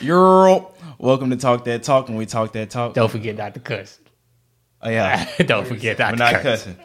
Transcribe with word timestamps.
You're 0.00 0.66
welcome 0.98 1.30
to 1.30 1.36
talk 1.36 1.64
that 1.64 1.82
talk, 1.82 2.08
when 2.08 2.16
we 2.16 2.26
talk 2.26 2.52
that 2.52 2.70
talk. 2.70 2.94
Don't 2.94 3.10
forget 3.10 3.36
not 3.36 3.54
to 3.54 3.60
cuss. 3.60 3.98
Oh 4.80 4.90
yeah, 4.90 5.28
Don't 5.38 5.66
forget 5.66 5.98
not 5.98 6.12
we're 6.12 6.16
to 6.18 6.22
not 6.24 6.32
cuss. 6.34 6.42
cussing. 6.64 6.76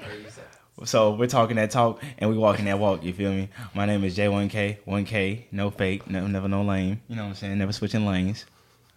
So 0.85 1.16
we're 1.16 1.28
talking 1.28 1.56
that 1.56 1.72
talk, 1.72 2.04
and 2.20 2.30
we 2.30 2.38
walking 2.38 2.66
that 2.66 2.78
walk. 2.78 3.04
You 3.04 3.12
feel 3.14 3.32
me? 3.32 3.50
My 3.74 3.86
name 3.86 4.04
is 4.04 4.16
J1K, 4.16 4.78
1K, 4.88 5.44
no 5.52 5.72
fake, 5.72 6.08
no, 6.08 6.28
never 6.28 6.48
no 6.48 6.62
lame. 6.64 7.02
You 7.08 7.16
know 7.16 7.24
what 7.24 7.30
I'm 7.30 7.36
saying? 7.36 7.58
Never 7.58 7.72
switching 7.72 8.05
lanes. 8.05 8.46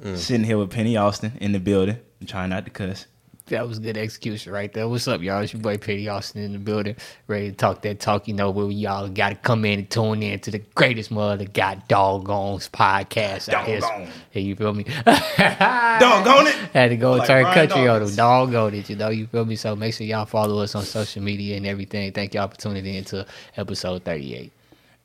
Mm. 0.02 0.16
Sitting 0.16 0.44
here 0.44 0.58
with 0.58 0.70
Pennie 0.70 0.96
Austin 0.98 1.32
in 1.40 1.52
the 1.52 1.60
building, 1.60 1.98
and 2.20 2.28
trying 2.28 2.50
not 2.50 2.64
to 2.66 2.70
cuss. 2.70 3.06
That 3.50 3.66
was 3.66 3.78
a 3.78 3.80
good 3.80 3.96
execution 3.96 4.52
right 4.52 4.72
there. 4.72 4.88
What's 4.88 5.08
up, 5.08 5.22
y'all? 5.22 5.42
It's 5.42 5.52
your 5.52 5.60
boy 5.60 5.76
Pennie 5.76 6.06
Austin 6.06 6.40
in 6.40 6.52
the 6.52 6.60
building, 6.60 6.94
ready 7.26 7.50
to 7.50 7.56
talk 7.56 7.82
that 7.82 7.98
talk. 7.98 8.28
You 8.28 8.34
know 8.34 8.48
where 8.50 8.70
y'all 8.70 9.08
got 9.08 9.30
to 9.30 9.34
come 9.34 9.64
in 9.64 9.80
and 9.80 9.90
tune 9.90 10.22
in 10.22 10.38
to 10.40 10.52
the 10.52 10.60
greatest 10.76 11.10
mother 11.10 11.44
got 11.46 11.88
doggone's 11.88 12.68
podcast 12.68 13.52
out 13.52 13.66
here. 13.66 13.80
Doggone. 13.80 14.08
Hey, 14.30 14.42
you 14.42 14.54
feel 14.54 14.72
me? 14.72 14.84
Doggone 15.04 16.46
it! 16.46 16.54
Had 16.72 16.90
to 16.90 16.96
go 16.96 17.14
Like 17.14 17.26
turn 17.26 17.42
Brian 17.42 17.68
country 17.68 17.88
on 17.88 18.04
them. 18.04 18.14
Doggone 18.14 18.74
it, 18.74 18.88
you 18.88 18.94
know. 18.94 19.08
You 19.08 19.26
feel 19.26 19.44
me? 19.44 19.56
So 19.56 19.74
make 19.74 19.94
sure 19.94 20.06
y'all 20.06 20.26
follow 20.26 20.62
us 20.62 20.76
on 20.76 20.84
social 20.84 21.20
media 21.20 21.56
and 21.56 21.66
everything. 21.66 22.12
Thank 22.12 22.34
y'all 22.34 22.46
for 22.46 22.56
tuning 22.56 22.86
in 22.86 23.02
to 23.06 23.26
episode 23.56 24.04
38. 24.04 24.52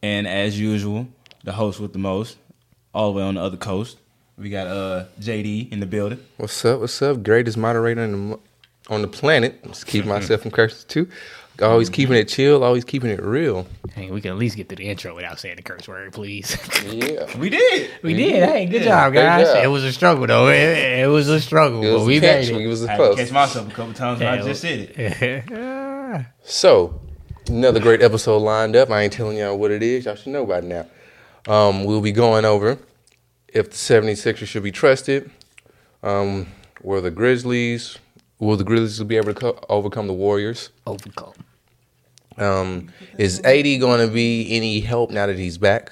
And 0.04 0.28
as 0.28 0.60
usual, 0.60 1.08
the 1.44 1.54
host 1.54 1.80
with 1.80 1.94
the 1.94 2.00
most, 2.00 2.38
all 2.94 3.12
the 3.12 3.18
way 3.18 3.24
on 3.24 3.36
the 3.36 3.42
other 3.42 3.58
coast. 3.58 3.98
We 4.38 4.50
got 4.50 4.68
uh 4.68 5.06
JD 5.20 5.72
in 5.72 5.80
the 5.80 5.86
building. 5.86 6.20
What's 6.38 6.64
up? 6.66 6.82
What's 6.82 7.02
up? 7.02 7.24
Greatest 7.24 7.58
moderator 7.58 8.04
in 8.04 8.30
the, 8.32 8.40
on 8.90 9.02
the 9.02 9.08
planet. 9.08 9.64
Just 9.66 9.88
keep 9.88 10.06
myself 10.14 10.42
from 10.42 10.52
cursing 10.52 10.88
too. 10.88 11.08
Always 11.62 11.90
keeping 11.90 12.18
it 12.18 12.28
chill. 12.28 12.66
Always 12.66 12.84
keeping 12.84 13.10
it 13.12 13.24
real. 13.24 13.66
Hey, 13.94 14.12
we 14.12 14.20
can 14.20 14.32
at 14.32 14.38
least 14.38 14.58
get 14.58 14.68
to 14.70 14.76
the 14.76 14.90
intro 14.90 15.16
without 15.16 15.40
saying 15.40 15.56
the 15.56 15.62
curse 15.62 15.88
word, 15.88 16.12
please. 16.12 16.58
Yeah. 16.84 17.34
We 17.38 17.50
did. 17.50 17.92
we 18.04 18.14
did. 18.14 18.44
Hey, 18.50 18.66
good 18.66 18.82
Yeah, 18.82 18.88
job, 19.06 19.14
great 19.14 19.22
guys. 19.24 19.48
job. 19.54 19.64
It 19.64 19.68
was 19.68 19.86
a 19.86 19.94
struggle, 19.94 20.28
though. 20.28 20.50
It, 20.50 20.60
it 21.04 21.08
was 21.10 21.30
a 21.30 21.40
struggle, 21.40 21.82
It 21.82 21.94
was 21.94 22.02
but 22.02 22.08
we 22.08 22.18
a 22.18 22.20
catch. 22.20 22.52
made 22.52 22.58
We 22.58 22.66
it. 22.66 22.68
was 22.68 22.84
I 22.84 22.86
a 22.86 22.88
had 22.90 22.98
to 22.98 23.04
close. 23.06 23.16
catch 23.20 23.32
myself 23.32 23.70
a 23.70 23.74
couple 23.74 23.94
times 23.94 24.20
when 24.20 24.28
I 24.28 24.42
just 24.42 24.62
said 24.62 24.92
it. 24.98 26.26
So, 26.44 27.00
another 27.48 27.80
great 27.80 28.02
episode 28.02 28.40
lined 28.40 28.76
up. 28.76 28.90
I 28.92 29.04
ain't 29.04 29.14
telling 29.14 29.38
y'all 29.38 29.58
what 29.58 29.72
it 29.72 29.82
is. 29.82 30.04
Y'all 30.06 30.16
should 30.16 30.34
know 30.34 30.46
by 30.46 30.60
now. 30.60 30.86
Um, 31.48 31.86
we'll 31.86 32.02
be 32.02 32.12
going 32.12 32.44
over 32.44 32.78
if 33.56 33.70
the 33.72 33.76
76ers 33.76 34.46
should 34.46 34.64
be 34.64 34.72
trusted. 34.72 35.32
Um, 36.04 36.48
were 36.84 37.02
the 37.02 37.10
Grizzlies, 37.10 37.98
will 38.38 38.58
the 38.58 38.64
Grizzlies 38.64 39.02
be 39.08 39.18
able 39.18 39.34
to 39.34 39.40
co- 39.40 39.60
overcome 39.70 40.06
the 40.08 40.14
Warriors? 40.14 40.70
Overcome. 40.86 41.34
Um, 42.38 42.90
is 43.18 43.40
AD 43.40 43.64
going 43.80 44.06
to 44.06 44.14
be 44.14 44.48
any 44.56 44.82
help 44.82 45.10
now 45.10 45.26
that 45.26 45.38
he's 45.40 45.58
back? 45.58 45.92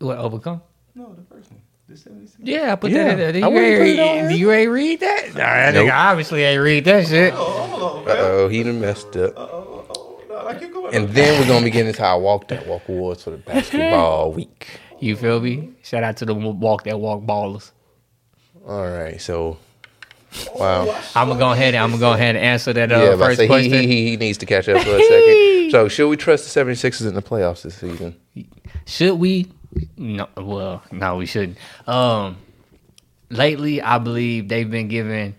What, 0.00 0.18
overcome? 0.18 0.62
No, 0.94 1.14
the 1.14 1.22
first 1.34 1.50
one. 1.50 1.60
The 1.88 1.96
76. 1.96 2.38
Yeah, 2.42 2.72
I 2.72 2.76
put 2.76 2.90
Yeah, 2.90 3.04
that 3.04 3.12
in 3.12 3.18
there. 3.18 3.32
Did 3.32 3.40
you, 3.40 3.46
ain't 3.46 3.78
put 3.78 3.86
it 3.88 3.98
on 4.00 4.26
read, 4.26 4.38
you 4.38 4.52
ain't 4.52 4.70
read 4.70 5.00
that? 5.00 5.26
Nah, 5.28 5.34
that 5.40 5.74
Nope. 5.74 5.88
nigga 5.88 5.94
obviously 5.94 6.42
ain't 6.42 6.62
read 6.62 6.84
that 6.84 7.06
shit. 7.06 7.32
Oh, 7.34 8.04
Uh 8.06 8.10
oh, 8.18 8.48
he 8.48 8.62
done 8.62 8.80
messed 8.80 9.16
up. 9.16 9.32
oh, 9.36 9.86
oh, 9.90 10.20
no, 10.28 10.46
I 10.46 10.54
keep 10.58 10.72
going. 10.72 10.94
And 10.94 11.08
then 11.10 11.40
we're 11.40 11.46
gonna 11.48 11.64
be 11.64 11.70
getting 11.70 11.88
into 11.88 12.04
our 12.04 12.20
walk 12.20 12.48
that 12.48 12.66
walk 12.66 12.88
awards 12.88 13.22
for 13.22 13.30
the 13.30 13.36
basketball 13.46 14.32
week. 14.32 14.80
You 15.00 15.16
feel 15.16 15.40
me? 15.40 15.70
Shout 15.82 16.02
out 16.02 16.16
to 16.18 16.24
the 16.24 16.34
walk 16.34 16.84
that 16.84 16.98
walk 16.98 17.22
ballers. 17.22 17.70
All 18.66 18.86
right, 18.88 19.20
so 19.20 19.56
wow, 20.56 20.82
I'm 21.14 21.28
gonna 21.28 21.38
go 21.38 21.52
ahead. 21.52 21.74
and 21.74 21.82
I'm 21.82 21.90
gonna 21.90 22.00
go 22.00 22.12
ahead 22.12 22.36
and 22.36 22.44
answer 22.44 22.72
that 22.72 22.92
uh, 22.92 22.96
yeah, 22.96 23.16
first 23.16 23.38
say 23.38 23.46
question. 23.46 23.72
he 23.72 23.86
he 23.86 24.10
he 24.10 24.16
needs 24.16 24.38
to 24.38 24.46
catch 24.46 24.68
up 24.68 24.82
for 24.82 24.90
a 24.96 25.02
second. 25.02 25.44
So 25.70 25.86
should 25.86 26.08
we 26.08 26.16
trust 26.16 26.54
the 26.54 26.60
76ers 26.64 27.06
in 27.06 27.14
the 27.14 27.20
playoffs 27.20 27.60
this 27.60 27.74
season? 27.74 28.16
Should 28.86 29.16
we? 29.18 29.52
No. 29.98 30.26
Well, 30.34 30.82
no, 30.90 31.16
we 31.16 31.26
shouldn't. 31.26 31.58
Um, 31.86 32.38
lately, 33.28 33.82
I 33.82 33.98
believe 33.98 34.48
they've 34.48 34.70
been 34.70 34.88
given, 34.88 35.34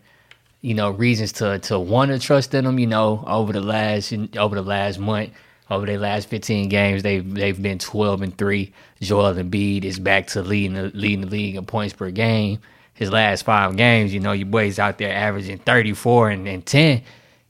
you 0.62 0.76
know, 0.76 0.92
reasons 0.92 1.32
to 1.34 1.58
to 1.60 1.80
want 1.80 2.12
to 2.12 2.20
trust 2.20 2.54
in 2.54 2.66
them. 2.66 2.78
You 2.78 2.86
know, 2.86 3.24
over 3.26 3.52
the 3.52 3.60
last 3.62 4.14
over 4.38 4.54
the 4.54 4.62
last 4.62 5.00
month, 5.00 5.32
over 5.70 5.86
their 5.86 6.00
last 6.00 6.28
15 6.30 6.70
games, 6.70 7.04
they've 7.04 7.34
they've 7.34 7.62
been 7.62 7.80
12 7.80 8.22
and 8.22 8.38
three. 8.38 8.74
Joel 9.02 9.34
Embiid 9.36 9.84
is 9.84 10.00
back 10.00 10.28
to 10.28 10.42
leading 10.42 10.74
the 10.74 10.92
leading 10.94 11.22
the 11.22 11.28
league 11.28 11.56
in 11.56 11.66
points 11.66 11.94
per 11.94 12.10
game. 12.12 12.60
His 12.94 13.12
last 13.12 13.44
five 13.44 13.78
games, 13.78 14.14
you 14.14 14.20
know, 14.20 14.34
your 14.34 14.48
boy's 14.48 14.78
out 14.78 14.98
there 14.98 15.14
averaging 15.14 15.60
34 15.60 16.32
and, 16.32 16.48
and 16.48 16.66
10. 16.66 17.02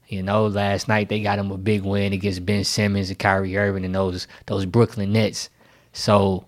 You 0.06 0.22
know, 0.22 0.46
last 0.46 0.86
night 0.86 1.08
they 1.08 1.22
got 1.22 1.38
him 1.38 1.50
a 1.50 1.56
big 1.56 1.82
win 1.82 2.12
against 2.12 2.44
Ben 2.44 2.64
Simmons 2.64 3.10
and 3.10 3.18
Kyrie 3.18 3.56
Irving 3.56 3.84
and 3.84 3.94
those 3.94 4.26
those 4.46 4.66
Brooklyn 4.66 5.12
Nets. 5.12 5.50
So 5.92 6.46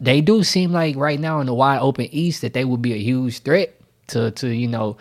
they 0.00 0.20
do 0.20 0.42
seem 0.42 0.72
like 0.72 0.96
right 0.96 1.18
now 1.20 1.40
in 1.40 1.46
the 1.46 1.54
wide 1.54 1.80
open 1.80 2.08
East 2.10 2.42
that 2.42 2.52
they 2.52 2.64
would 2.64 2.82
be 2.82 2.92
a 2.92 2.98
huge 2.98 3.40
threat 3.40 3.74
to 4.08 4.30
to 4.32 4.48
you 4.48 4.68
know 4.68 4.96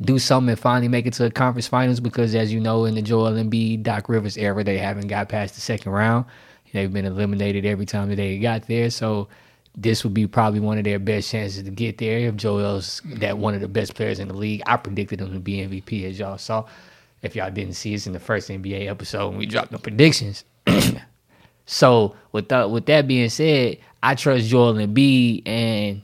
do 0.00 0.18
something 0.18 0.50
and 0.50 0.58
finally 0.58 0.88
make 0.88 1.06
it 1.06 1.12
to 1.14 1.22
the 1.22 1.30
conference 1.30 1.66
finals 1.66 2.00
because 2.00 2.34
as 2.34 2.52
you 2.52 2.60
know 2.60 2.84
in 2.84 2.94
the 2.94 3.02
Joel 3.02 3.32
Embiid 3.32 3.82
Doc 3.82 4.08
Rivers 4.08 4.36
era 4.36 4.64
they 4.64 4.78
haven't 4.78 5.08
got 5.08 5.28
past 5.28 5.54
the 5.54 5.60
second 5.60 5.92
round. 5.92 6.24
They've 6.72 6.92
been 6.92 7.04
eliminated 7.04 7.64
every 7.64 7.86
time 7.86 8.08
that 8.08 8.16
they 8.16 8.38
got 8.40 8.66
there. 8.66 8.90
So 8.90 9.28
this 9.76 10.02
would 10.02 10.12
be 10.12 10.26
probably 10.26 10.58
one 10.58 10.76
of 10.76 10.82
their 10.82 10.98
best 10.98 11.30
chances 11.30 11.62
to 11.62 11.70
get 11.70 11.98
there 11.98 12.18
if 12.18 12.34
Joel's 12.34 13.00
that 13.04 13.38
one 13.38 13.54
of 13.54 13.60
the 13.60 13.68
best 13.68 13.94
players 13.94 14.18
in 14.18 14.28
the 14.28 14.34
league. 14.34 14.62
I 14.66 14.76
predicted 14.76 15.20
him 15.20 15.32
to 15.32 15.38
be 15.38 15.58
MVP 15.58 16.04
as 16.08 16.18
y'all 16.18 16.38
saw. 16.38 16.64
If 17.22 17.36
y'all 17.36 17.50
didn't 17.50 17.74
see 17.74 17.94
us 17.94 18.06
in 18.06 18.12
the 18.12 18.18
first 18.20 18.48
NBA 18.48 18.88
episode 18.88 19.28
when 19.28 19.38
we 19.38 19.46
dropped 19.46 19.70
the 19.70 19.78
predictions. 19.78 20.44
So 21.66 22.14
with 22.32 22.48
that 22.50 22.70
with 22.70 22.86
that 22.86 23.08
being 23.08 23.30
said, 23.30 23.78
I 24.02 24.14
trust 24.14 24.46
Joel 24.46 24.74
Embiid 24.74 25.46
and 25.46 26.02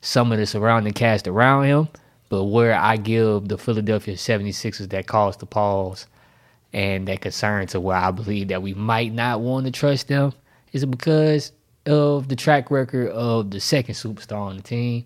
some 0.00 0.32
of 0.32 0.38
the 0.38 0.46
surrounding 0.46 0.92
cast 0.92 1.26
around 1.26 1.64
him. 1.64 1.88
But 2.32 2.44
where 2.44 2.74
I 2.74 2.96
give 2.96 3.48
the 3.48 3.58
Philadelphia 3.58 4.14
76ers 4.14 4.88
that 4.88 5.06
cause 5.06 5.36
the 5.36 5.44
pause 5.44 6.06
and 6.72 7.06
that 7.06 7.20
concern 7.20 7.66
to 7.66 7.78
where 7.78 7.98
I 7.98 8.10
believe 8.10 8.48
that 8.48 8.62
we 8.62 8.72
might 8.72 9.12
not 9.12 9.42
want 9.42 9.66
to 9.66 9.70
trust 9.70 10.08
them 10.08 10.32
is 10.72 10.86
because 10.86 11.52
of 11.84 12.28
the 12.28 12.34
track 12.34 12.70
record 12.70 13.10
of 13.10 13.50
the 13.50 13.60
second 13.60 13.96
superstar 13.96 14.38
on 14.38 14.56
the 14.56 14.62
team. 14.62 15.04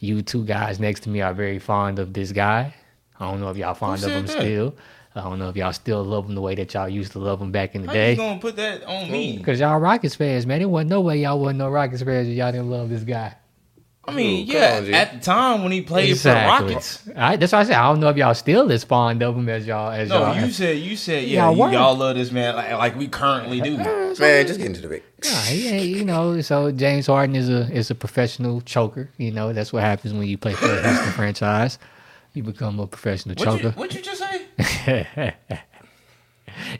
You 0.00 0.20
two 0.20 0.44
guys 0.44 0.78
next 0.78 1.00
to 1.04 1.08
me 1.08 1.22
are 1.22 1.32
very 1.32 1.58
fond 1.58 1.98
of 1.98 2.12
this 2.12 2.30
guy. 2.30 2.74
I 3.18 3.30
don't 3.30 3.40
know 3.40 3.48
if 3.48 3.56
y'all 3.56 3.72
fond 3.72 4.04
of 4.04 4.10
him 4.10 4.26
that? 4.26 4.32
still. 4.32 4.76
I 5.14 5.22
don't 5.22 5.38
know 5.38 5.48
if 5.48 5.56
y'all 5.56 5.72
still 5.72 6.04
love 6.04 6.28
him 6.28 6.34
the 6.34 6.42
way 6.42 6.56
that 6.56 6.74
y'all 6.74 6.90
used 6.90 7.12
to 7.12 7.20
love 7.20 7.40
him 7.40 7.52
back 7.52 7.74
in 7.74 7.80
the 7.80 7.88
How 7.88 7.94
day. 7.94 8.10
you 8.10 8.16
gonna 8.18 8.38
put 8.38 8.56
that 8.56 8.84
on 8.84 9.10
me? 9.10 9.42
Cause 9.42 9.60
y'all 9.60 9.78
Rockets 9.78 10.14
fans, 10.14 10.44
man. 10.44 10.60
It 10.60 10.68
wasn't 10.68 10.90
no 10.90 11.00
way 11.00 11.20
y'all 11.20 11.40
wasn't 11.40 11.60
no 11.60 11.70
Rockets 11.70 12.02
fans 12.02 12.28
if 12.28 12.36
y'all 12.36 12.52
didn't 12.52 12.68
love 12.68 12.90
this 12.90 13.02
guy. 13.02 13.34
I 14.08 14.12
mean, 14.12 14.48
Ooh, 14.48 14.52
yeah, 14.52 14.78
on, 14.78 14.94
at 14.94 15.12
the 15.14 15.18
time 15.18 15.62
when 15.64 15.72
he 15.72 15.80
played 15.82 16.16
for 16.16 16.28
the 16.28 16.34
Rockets. 16.34 17.02
All 17.08 17.14
right, 17.14 17.40
that's 17.40 17.52
why 17.52 17.60
I 17.60 17.64
said 17.64 17.74
I 17.74 17.88
don't 17.88 17.98
know 18.00 18.08
if 18.08 18.16
y'all 18.16 18.34
still 18.34 18.70
as 18.70 18.84
fond 18.84 19.22
of 19.22 19.36
him 19.36 19.48
as 19.48 19.66
y'all 19.66 19.90
as 19.90 20.08
No, 20.08 20.20
y'all. 20.32 20.40
you 20.44 20.52
said 20.52 20.78
you 20.78 20.96
said 20.96 21.24
yeah, 21.26 21.50
Y'all 21.50 21.68
you, 21.70 21.76
y'all 21.76 21.96
love 21.96 22.14
this 22.16 22.30
man 22.30 22.54
like, 22.54 22.72
like 22.72 22.96
we 22.96 23.08
currently 23.08 23.60
do. 23.60 23.76
Man, 24.18 24.46
just 24.46 24.58
get 24.58 24.66
into 24.66 24.80
the 24.80 24.88
big. 24.88 25.02
Nah, 25.24 25.40
he 25.42 25.68
ain't, 25.68 25.84
you 25.86 26.04
know, 26.04 26.40
so 26.40 26.70
James 26.70 27.06
Harden 27.08 27.34
is 27.36 27.48
a 27.50 27.70
is 27.72 27.90
a 27.90 27.94
professional 27.94 28.60
choker. 28.62 29.10
You 29.18 29.32
know, 29.32 29.52
that's 29.52 29.72
what 29.72 29.82
happens 29.82 30.14
when 30.14 30.26
you 30.28 30.38
play 30.38 30.54
for 30.54 30.66
a 30.66 30.82
Houston 30.88 31.12
franchise. 31.12 31.78
You 32.32 32.42
become 32.42 32.78
a 32.80 32.86
professional 32.86 33.34
What 33.34 33.46
you, 33.54 33.58
choker. 33.70 33.78
what 33.78 33.94
you 33.94 34.02
just 34.02 34.22
say? 34.22 35.06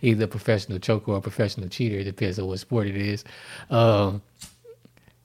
Either 0.02 0.24
a 0.24 0.28
professional 0.28 0.78
choker 0.78 1.12
or 1.12 1.16
a 1.18 1.20
professional 1.20 1.68
cheater. 1.68 1.96
It 1.98 2.04
depends 2.04 2.38
on 2.38 2.46
what 2.46 2.58
sport 2.60 2.86
it 2.86 2.96
is. 2.96 3.24
Um, 3.70 4.22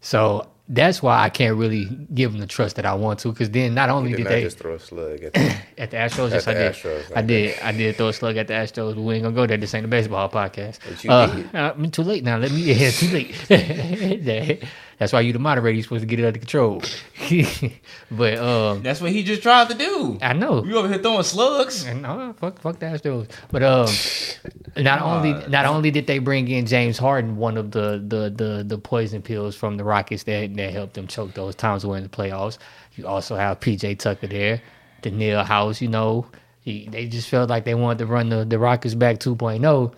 so 0.02 0.48
that's 0.74 1.04
why 1.04 1.22
I 1.22 1.30
can't 1.30 1.58
really 1.58 1.86
give 2.14 2.32
them 2.32 2.40
the 2.40 2.48
trust 2.48 2.78
that 2.78 2.86
I 2.86 2.94
want 2.94 3.20
to. 3.20 3.30
Because 3.30 3.50
then 3.50 3.74
not 3.74 3.90
only 3.90 4.12
Did 4.12 4.18
did 4.18 4.24
not 4.24 4.30
they 4.30 4.42
just 4.44 4.58
throw 4.58 4.76
a 4.76 4.80
slug 4.80 5.22
at 5.22 5.34
them. 5.36 5.58
At 5.78 5.92
the 5.92 5.98
Astros, 5.98 6.32
yes, 6.32 6.46
the 6.46 6.52
I 6.52 6.54
did. 6.54 6.74
Astros, 6.74 7.18
I 7.18 7.22
did. 7.22 7.60
I 7.60 7.72
did 7.74 7.96
throw 7.98 8.08
a 8.08 8.14
slug 8.14 8.38
at 8.38 8.48
the 8.48 8.54
Astros. 8.54 8.96
We 8.96 9.16
ain't 9.16 9.24
gonna 9.24 9.36
go 9.36 9.46
there. 9.46 9.58
This 9.58 9.74
ain't 9.74 9.86
a 9.86 9.90
baseball 9.90 10.30
podcast. 10.30 10.80
But 10.88 11.04
you 11.04 11.12
uh, 11.12 11.36
did. 11.36 11.56
uh, 11.56 11.74
I'm 11.76 11.92
too 11.92 12.04
late 12.04 12.24
now. 12.24 12.38
Let 12.38 12.52
me. 12.52 12.62
Yeah, 12.72 12.90
too 12.92 13.08
late. 13.10 14.64
That's 15.02 15.12
why 15.14 15.22
you 15.22 15.34
the 15.34 15.40
moderator. 15.40 15.74
You're 15.74 15.82
supposed 15.82 16.02
to 16.02 16.06
get 16.06 16.20
it 16.20 16.28
under 16.28 16.38
control. 16.38 16.84
but 18.12 18.38
um, 18.38 18.84
That's 18.84 19.02
what 19.02 19.12
he 19.12 19.24
just 19.24 19.42
tried 19.42 19.70
to 19.70 19.74
do. 19.74 20.20
I 20.22 20.34
know. 20.34 20.64
You 20.64 20.78
over 20.78 20.88
here 20.88 21.00
throwing 21.00 21.24
slugs. 21.24 21.88
No, 21.88 22.36
fuck, 22.38 22.60
fuck 22.60 22.78
the 22.78 22.86
Astros. 22.86 23.28
But 23.50 23.64
um, 23.64 24.84
not 24.84 25.02
only 25.02 25.34
not 25.48 25.66
only 25.66 25.90
did 25.90 26.06
they 26.06 26.20
bring 26.20 26.48
in 26.50 26.68
James 26.68 27.00
Harden, 27.00 27.38
one 27.38 27.58
of 27.58 27.72
the 27.72 28.00
the 28.08 28.30
the, 28.30 28.64
the 28.64 28.78
poison 28.78 29.24
pills 29.24 29.56
from 29.56 29.78
the 29.78 29.84
Rockets 29.84 30.22
that 30.26 30.56
that 30.56 30.72
helped 30.72 30.94
them 30.94 31.08
choke 31.08 31.34
those 31.34 31.56
times 31.56 31.84
when 31.84 31.98
in 31.98 32.04
the 32.04 32.10
playoffs. 32.10 32.60
You 32.94 33.08
also 33.08 33.36
have 33.36 33.60
PJ 33.60 33.98
Tucker 33.98 34.28
there, 34.28 34.62
Danuel 35.02 35.44
House. 35.44 35.82
You 35.82 35.88
know, 35.88 36.28
he, 36.60 36.88
they 36.90 37.08
just 37.08 37.28
felt 37.28 37.50
like 37.50 37.66
they 37.66 37.74
wanted 37.74 37.98
to 37.98 38.06
run 38.06 38.30
the 38.30 38.46
the 38.46 38.60
Rockets 38.60 38.94
back 38.94 39.18
2.0. 39.18 39.96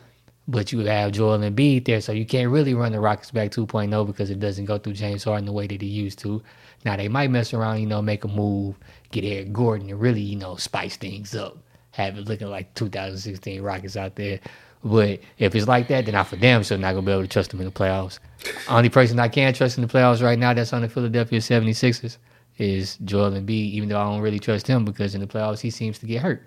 But 0.48 0.74
you 0.74 0.80
have 0.80 1.14
Joel 1.14 1.38
Embiid 1.38 1.86
there, 1.86 2.02
so 2.02 2.12
you 2.12 2.26
can't 2.26 2.50
really 2.50 2.74
run 2.74 2.92
the 2.92 3.00
Rockets 3.00 3.32
back 3.32 3.52
2.0 3.52 4.06
because 4.06 4.30
it 4.30 4.42
doesn't 4.42 4.66
go 4.66 4.78
through 4.78 4.94
James 4.94 5.24
Harden 5.24 5.46
the 5.46 5.54
way 5.54 5.68
that 5.68 5.82
he 5.82 5.88
used 5.88 6.20
to. 6.20 6.44
Now 6.84 6.98
they 6.98 7.08
might 7.08 7.32
mess 7.32 7.54
around, 7.54 7.80
you 7.80 7.88
know, 7.88 8.02
make 8.02 8.26
a 8.26 8.28
move, 8.28 8.76
get 9.12 9.24
Eric 9.24 9.54
Gordon, 9.54 9.90
and 9.90 10.00
really, 10.02 10.22
you 10.22 10.36
know, 10.36 10.58
spice 10.58 10.98
things 10.98 11.34
up, 11.34 11.58
have 11.92 12.18
it 12.18 12.28
looking 12.28 12.50
like 12.50 12.74
2016 12.74 13.62
Rockets 13.62 13.96
out 13.96 14.16
there. 14.16 14.42
But 14.84 15.22
if 15.38 15.56
it's 15.56 15.68
like 15.68 15.88
that, 15.88 16.06
then 16.06 16.16
I 16.16 16.24
for 16.24 16.36
damn 16.36 16.62
sure 16.62 16.78
not 16.78 16.94
gonna 16.94 17.06
be 17.06 17.14
able 17.14 17.22
to 17.22 17.28
trust 17.30 17.52
them 17.52 17.62
in 17.62 17.68
the 17.68 17.72
playoffs. 17.72 18.20
Only 18.68 18.90
person 18.90 19.20
I 19.20 19.30
can 19.30 19.54
trust 19.54 19.78
in 19.78 19.88
the 19.88 19.94
playoffs 19.94 20.22
right 20.22 20.38
now 20.38 20.54
that's 20.54 20.74
on 20.74 20.82
the 20.82 20.90
Philadelphia 20.90 21.40
76ers 21.40 22.18
is 22.58 22.98
Joel 23.06 23.32
Embiid, 23.32 23.50
even 23.50 23.88
though 23.88 24.00
I 24.00 24.04
don't 24.04 24.20
really 24.20 24.40
trust 24.40 24.68
him 24.68 24.84
because 24.84 25.16
in 25.16 25.22
the 25.22 25.28
playoffs 25.28 25.62
he 25.62 25.70
seems 25.70 26.00
to 26.00 26.06
get 26.06 26.22
hurt. 26.22 26.46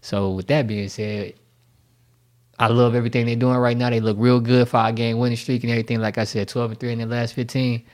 So 0.00 0.32
with 0.32 0.48
that 0.48 0.66
being 0.66 0.88
said, 0.88 1.34
I 2.58 2.68
love 2.68 2.94
everything 2.94 3.26
they're 3.26 3.36
doing 3.36 3.56
right 3.56 3.76
now. 3.76 3.90
They 3.90 4.00
look 4.00 4.16
real 4.18 4.40
good, 4.40 4.68
five 4.68 4.94
game 4.94 5.18
winning 5.18 5.36
streak 5.36 5.62
and 5.62 5.70
everything. 5.70 6.00
Like 6.00 6.18
I 6.18 6.24
said, 6.24 6.48
12 6.48 6.70
and 6.72 6.80
3 6.80 6.92
in 6.92 6.98
the 7.00 7.06
last 7.06 7.34
15. 7.34 7.84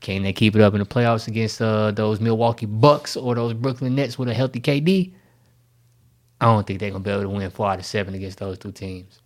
Can 0.00 0.22
they 0.22 0.32
keep 0.32 0.54
it 0.54 0.60
up 0.60 0.74
in 0.74 0.80
the 0.80 0.86
playoffs 0.86 1.28
against 1.28 1.60
uh, 1.60 1.90
those 1.90 2.20
Milwaukee 2.20 2.66
Bucks 2.66 3.16
or 3.16 3.34
those 3.34 3.54
Brooklyn 3.54 3.94
Nets 3.94 4.18
with 4.18 4.28
a 4.28 4.34
healthy 4.34 4.60
KD? 4.60 5.12
I 6.40 6.46
don't 6.46 6.66
think 6.66 6.78
they're 6.78 6.90
gonna 6.90 7.02
be 7.02 7.10
able 7.10 7.22
to 7.22 7.28
win 7.28 7.50
four 7.50 7.70
out 7.70 7.78
of 7.78 7.86
seven 7.86 8.14
against 8.14 8.38
those 8.38 8.58
two 8.58 8.70
teams. 8.70 9.20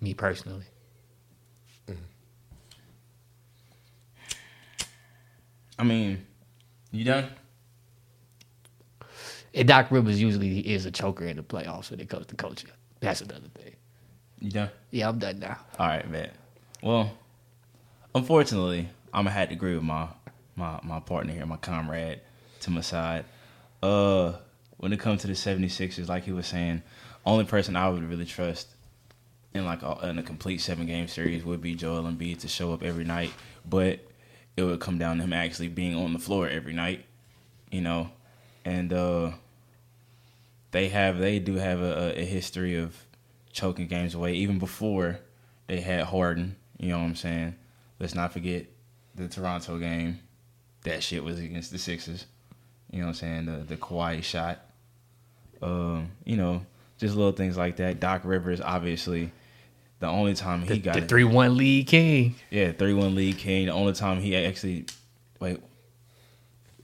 Me 0.00 0.14
personally. 0.14 0.64
I 5.78 5.82
mean, 5.82 6.24
you 6.92 7.04
done? 7.04 7.28
And 9.52 9.68
Doc 9.68 9.90
Rivers 9.90 10.20
usually 10.20 10.60
is 10.60 10.86
a 10.86 10.90
choker 10.90 11.24
in 11.26 11.36
the 11.36 11.42
playoffs 11.42 11.90
when 11.90 12.00
it 12.00 12.08
comes 12.08 12.26
to 12.26 12.36
coaching. 12.36 12.70
That's 13.00 13.20
another 13.20 13.48
thing. 13.54 13.73
You 14.40 14.50
done? 14.50 14.70
Yeah, 14.90 15.08
I'm 15.08 15.18
done 15.18 15.38
now. 15.38 15.58
All 15.78 15.86
right, 15.86 16.08
man. 16.10 16.30
Well, 16.82 17.16
unfortunately, 18.14 18.88
I'm 19.12 19.24
gonna 19.24 19.30
have 19.30 19.48
to 19.48 19.54
agree 19.54 19.74
with 19.74 19.84
my 19.84 20.08
my 20.56 20.80
my 20.82 21.00
partner 21.00 21.32
here, 21.32 21.46
my 21.46 21.56
comrade 21.56 22.20
to 22.60 22.70
my 22.70 22.80
side. 22.80 23.24
Uh, 23.82 24.34
when 24.78 24.92
it 24.92 25.00
comes 25.00 25.22
to 25.22 25.26
the 25.26 25.34
76ers, 25.34 26.08
like 26.08 26.24
he 26.24 26.32
was 26.32 26.46
saying, 26.46 26.82
only 27.24 27.44
person 27.44 27.76
I 27.76 27.88
would 27.88 28.02
really 28.02 28.24
trust 28.24 28.68
in 29.54 29.64
like 29.64 29.82
a, 29.82 30.08
in 30.08 30.18
a 30.18 30.22
complete 30.22 30.58
seven 30.58 30.86
game 30.86 31.06
series 31.06 31.44
would 31.44 31.62
be 31.62 31.74
Joel 31.74 32.02
Embiid 32.02 32.40
to 32.40 32.48
show 32.48 32.72
up 32.72 32.82
every 32.82 33.04
night, 33.04 33.32
but 33.68 34.00
it 34.56 34.62
would 34.62 34.80
come 34.80 34.98
down 34.98 35.18
to 35.18 35.24
him 35.24 35.32
actually 35.32 35.68
being 35.68 35.94
on 35.94 36.12
the 36.12 36.18
floor 36.18 36.48
every 36.48 36.72
night, 36.72 37.04
you 37.70 37.80
know, 37.80 38.10
and 38.64 38.92
uh, 38.92 39.32
they 40.72 40.88
have 40.88 41.18
they 41.18 41.38
do 41.38 41.54
have 41.54 41.80
a, 41.80 42.20
a 42.20 42.24
history 42.24 42.76
of 42.76 42.96
choking 43.54 43.86
games 43.86 44.14
away 44.14 44.34
even 44.34 44.58
before 44.58 45.18
they 45.66 45.80
had 45.80 46.04
Harden. 46.04 46.56
You 46.78 46.90
know 46.90 46.98
what 46.98 47.04
I'm 47.04 47.16
saying? 47.16 47.54
Let's 47.98 48.14
not 48.14 48.32
forget 48.34 48.66
the 49.14 49.28
Toronto 49.28 49.78
game. 49.78 50.18
That 50.82 51.02
shit 51.02 51.24
was 51.24 51.38
against 51.38 51.70
the 51.70 51.78
Sixers. 51.78 52.26
You 52.90 52.98
know 53.00 53.06
what 53.06 53.10
I'm 53.10 53.14
saying? 53.14 53.46
The 53.46 53.64
the 53.64 53.76
Kawhi 53.78 54.22
shot. 54.22 54.60
Um, 55.62 56.10
you 56.24 56.36
know, 56.36 56.66
just 56.98 57.14
little 57.16 57.32
things 57.32 57.56
like 57.56 57.76
that. 57.76 57.98
Doc 58.00 58.20
Rivers, 58.24 58.60
obviously, 58.60 59.32
the 60.00 60.08
only 60.08 60.34
time 60.34 60.60
he 60.62 60.68
The, 60.68 60.78
got 60.78 60.94
the 60.96 61.00
three 61.06 61.24
one 61.24 61.56
lead 61.56 61.86
king. 61.86 62.34
yeah, 62.50 62.72
three 62.72 62.92
one 62.92 63.14
league 63.14 63.38
king. 63.38 63.66
The 63.66 63.72
only 63.72 63.94
time 63.94 64.20
he 64.20 64.36
actually 64.36 64.84
wait, 65.40 65.60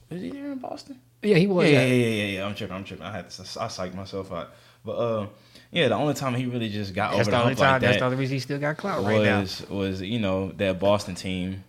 was 0.08 0.22
he 0.22 0.30
there 0.30 0.52
in 0.52 0.58
Boston? 0.58 0.98
Yeah, 1.22 1.36
he 1.36 1.46
was. 1.46 1.68
yeah, 1.68 1.82
yeah, 1.84 2.06
yeah, 2.06 2.24
yeah. 2.38 2.46
I'm 2.46 2.54
tripping. 2.54 2.76
I'm 2.76 2.84
tripping. 2.84 3.04
I 3.04 3.12
had 3.12 3.28
to. 3.28 3.42
I 3.42 3.66
psyched 3.66 3.94
myself 3.94 4.32
out. 4.32 4.50
But 4.82 4.92
uh, 4.92 5.26
yeah, 5.72 5.88
the 5.88 5.94
only 5.94 6.14
time 6.14 6.34
he 6.34 6.46
really 6.46 6.68
just 6.68 6.94
got 6.94 7.12
That's 7.12 7.28
over 7.28 7.30
the 7.30 7.36
the 7.36 7.42
only 7.42 7.54
hump 7.54 7.58
time. 7.58 7.72
like 7.74 7.80
that's 7.82 7.98
the 7.98 8.04
only 8.04 8.16
reason 8.16 8.34
he 8.36 8.40
still 8.40 8.58
got 8.58 8.76
clout 8.76 9.04
right 9.04 9.22
now. 9.22 9.40
was 9.40 9.68
was 9.68 10.02
you 10.02 10.18
know 10.18 10.50
that 10.52 10.78
Boston 10.80 11.14
team, 11.14 11.64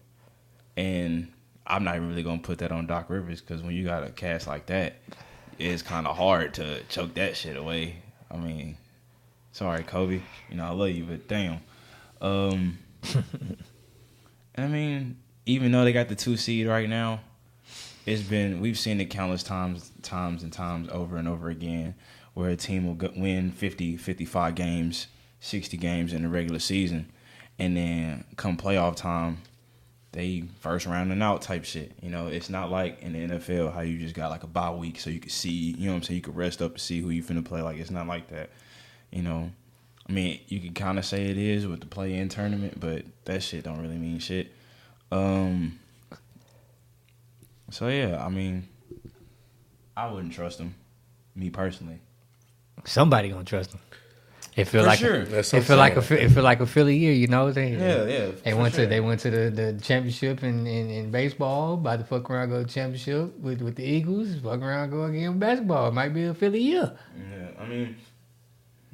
and 0.75 1.31
I'm 1.67 1.83
not 1.83 1.95
even 1.95 2.09
really 2.09 2.23
gonna 2.23 2.39
put 2.41 2.59
that 2.59 2.71
on 2.71 2.87
Doc 2.87 3.09
Rivers 3.09 3.41
because 3.41 3.61
when 3.61 3.73
you 3.75 3.85
got 3.85 4.03
a 4.03 4.09
cast 4.09 4.47
like 4.47 4.65
that, 4.67 4.95
it's 5.59 5.81
kind 5.81 6.07
of 6.07 6.17
hard 6.17 6.53
to 6.55 6.81
choke 6.89 7.13
that 7.15 7.35
shit 7.37 7.55
away. 7.55 7.97
I 8.29 8.37
mean, 8.37 8.77
sorry, 9.51 9.83
Kobe. 9.83 10.21
You 10.49 10.57
know 10.57 10.65
I 10.65 10.69
love 10.71 10.89
you, 10.89 11.05
but 11.05 11.27
damn. 11.27 11.59
Um, 12.21 12.79
I 14.57 14.67
mean, 14.67 15.17
even 15.45 15.71
though 15.71 15.83
they 15.83 15.93
got 15.93 16.07
the 16.09 16.15
two 16.15 16.37
seed 16.37 16.67
right 16.67 16.89
now, 16.89 17.21
it's 18.05 18.21
been 18.21 18.59
we've 18.61 18.77
seen 18.77 18.99
it 18.99 19.05
countless 19.05 19.43
times, 19.43 19.91
times 20.01 20.43
and 20.43 20.51
times 20.51 20.89
over 20.89 21.17
and 21.17 21.27
over 21.27 21.49
again, 21.49 21.95
where 22.33 22.49
a 22.49 22.55
team 22.55 22.85
will 22.85 23.09
win 23.15 23.51
50, 23.51 23.97
55 23.97 24.55
games, 24.55 25.07
sixty 25.39 25.77
games 25.77 26.13
in 26.13 26.21
the 26.21 26.29
regular 26.29 26.59
season, 26.59 27.11
and 27.59 27.75
then 27.75 28.23
come 28.37 28.57
playoff 28.57 28.95
time, 28.95 29.39
they 30.13 30.43
first 30.59 30.85
round 30.85 31.11
and 31.11 31.23
out 31.23 31.41
type 31.41 31.65
shit. 31.65 31.93
You 32.01 32.09
know, 32.09 32.27
it's 32.27 32.49
not 32.49 32.69
like 32.69 33.01
in 33.01 33.13
the 33.13 33.35
NFL 33.35 33.73
how 33.73 33.81
you 33.81 33.97
just 33.97 34.15
got 34.15 34.29
like 34.29 34.43
a 34.43 34.47
bye 34.47 34.71
week 34.71 34.99
so 34.99 35.09
you 35.09 35.19
can 35.19 35.29
see, 35.29 35.49
you 35.77 35.85
know 35.85 35.91
what 35.91 35.97
I'm 35.97 36.03
saying, 36.03 36.17
you 36.17 36.21
could 36.21 36.35
rest 36.35 36.61
up 36.61 36.71
and 36.71 36.81
see 36.81 37.01
who 37.01 37.09
you 37.09 37.23
finna 37.23 37.43
play. 37.43 37.61
Like 37.61 37.77
it's 37.77 37.91
not 37.91 38.07
like 38.07 38.27
that. 38.29 38.49
You 39.11 39.23
know, 39.23 39.51
I 40.07 40.11
mean, 40.11 40.39
you 40.47 40.59
can 40.59 40.73
kind 40.73 40.99
of 40.99 41.05
say 41.05 41.29
it 41.29 41.37
is 41.37 41.67
with 41.67 41.79
the 41.79 41.85
play-in 41.85 42.29
tournament, 42.29 42.79
but 42.79 43.05
that 43.25 43.43
shit 43.43 43.63
don't 43.63 43.81
really 43.81 43.97
mean 43.97 44.19
shit. 44.19 44.51
Um. 45.11 45.79
So 47.69 47.87
yeah, 47.87 48.23
I 48.23 48.29
mean, 48.29 48.67
I 49.95 50.11
wouldn't 50.11 50.33
trust 50.33 50.59
him, 50.59 50.75
me 51.35 51.49
personally. 51.49 51.99
Somebody 52.85 53.29
gonna 53.29 53.43
trust 53.43 53.73
him. 53.73 53.79
It 54.53 54.65
feel 54.65 54.81
For 54.81 54.87
like 54.87 54.99
sure. 54.99 55.15
a, 55.21 55.21
it 55.39 55.45
feel 55.45 55.71
I'm 55.73 55.77
like 55.77 55.95
a 55.95 56.23
it 56.23 56.29
feel 56.31 56.43
like 56.43 56.59
a 56.59 56.65
Philly 56.65 56.97
year. 56.97 57.13
You 57.13 57.27
know, 57.27 57.51
they 57.53 57.71
Yeah, 57.71 58.03
yeah. 58.05 58.31
They 58.43 58.51
for 58.51 58.57
went 58.57 58.73
sure. 58.75 58.83
to 58.83 58.89
they 58.89 58.99
went 58.99 59.19
to 59.21 59.29
the, 59.31 59.49
the 59.49 59.79
championship 59.81 60.43
in, 60.43 60.67
in, 60.67 60.89
in 60.89 61.11
baseball. 61.11 61.77
By 61.77 61.95
the 61.97 62.03
fuck 62.03 62.29
around, 62.29 62.49
go 62.49 62.63
championship 62.65 63.37
with, 63.39 63.61
with 63.61 63.75
the 63.77 63.83
Eagles. 63.85 64.35
Fuck 64.43 64.61
around, 64.61 64.89
go 64.89 65.03
again 65.05 65.29
with 65.29 65.39
basketball. 65.39 65.87
It 65.87 65.93
might 65.93 66.09
be 66.13 66.25
a 66.25 66.33
Philly 66.33 66.59
year. 66.59 66.91
Yeah, 67.17 67.47
I 67.61 67.65
mean, 67.65 67.95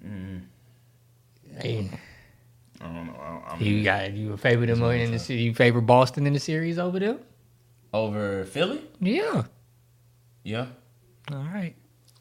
mm, 0.06 0.41
Hey, 1.59 1.89
I 2.79 2.83
don't 2.85 3.07
know. 3.07 3.13
I, 3.19 3.53
I 3.53 3.57
you 3.57 3.83
got 3.83 4.13
you 4.13 4.38
favor 4.38 4.65
them 4.68 4.83
in 4.83 5.12
the 5.12 5.18
se- 5.19 5.38
you 5.38 5.56
favor 5.56 5.81
Boston 5.81 6.27
in 6.27 6.33
the 6.33 6.39
series 6.39 6.77
over 6.77 7.00
there? 7.00 7.18
over 7.94 8.44
Philly? 8.45 8.81
Yeah. 9.00 9.45
Yeah, 10.44 10.68
All 11.31 11.39
right. 11.53 11.75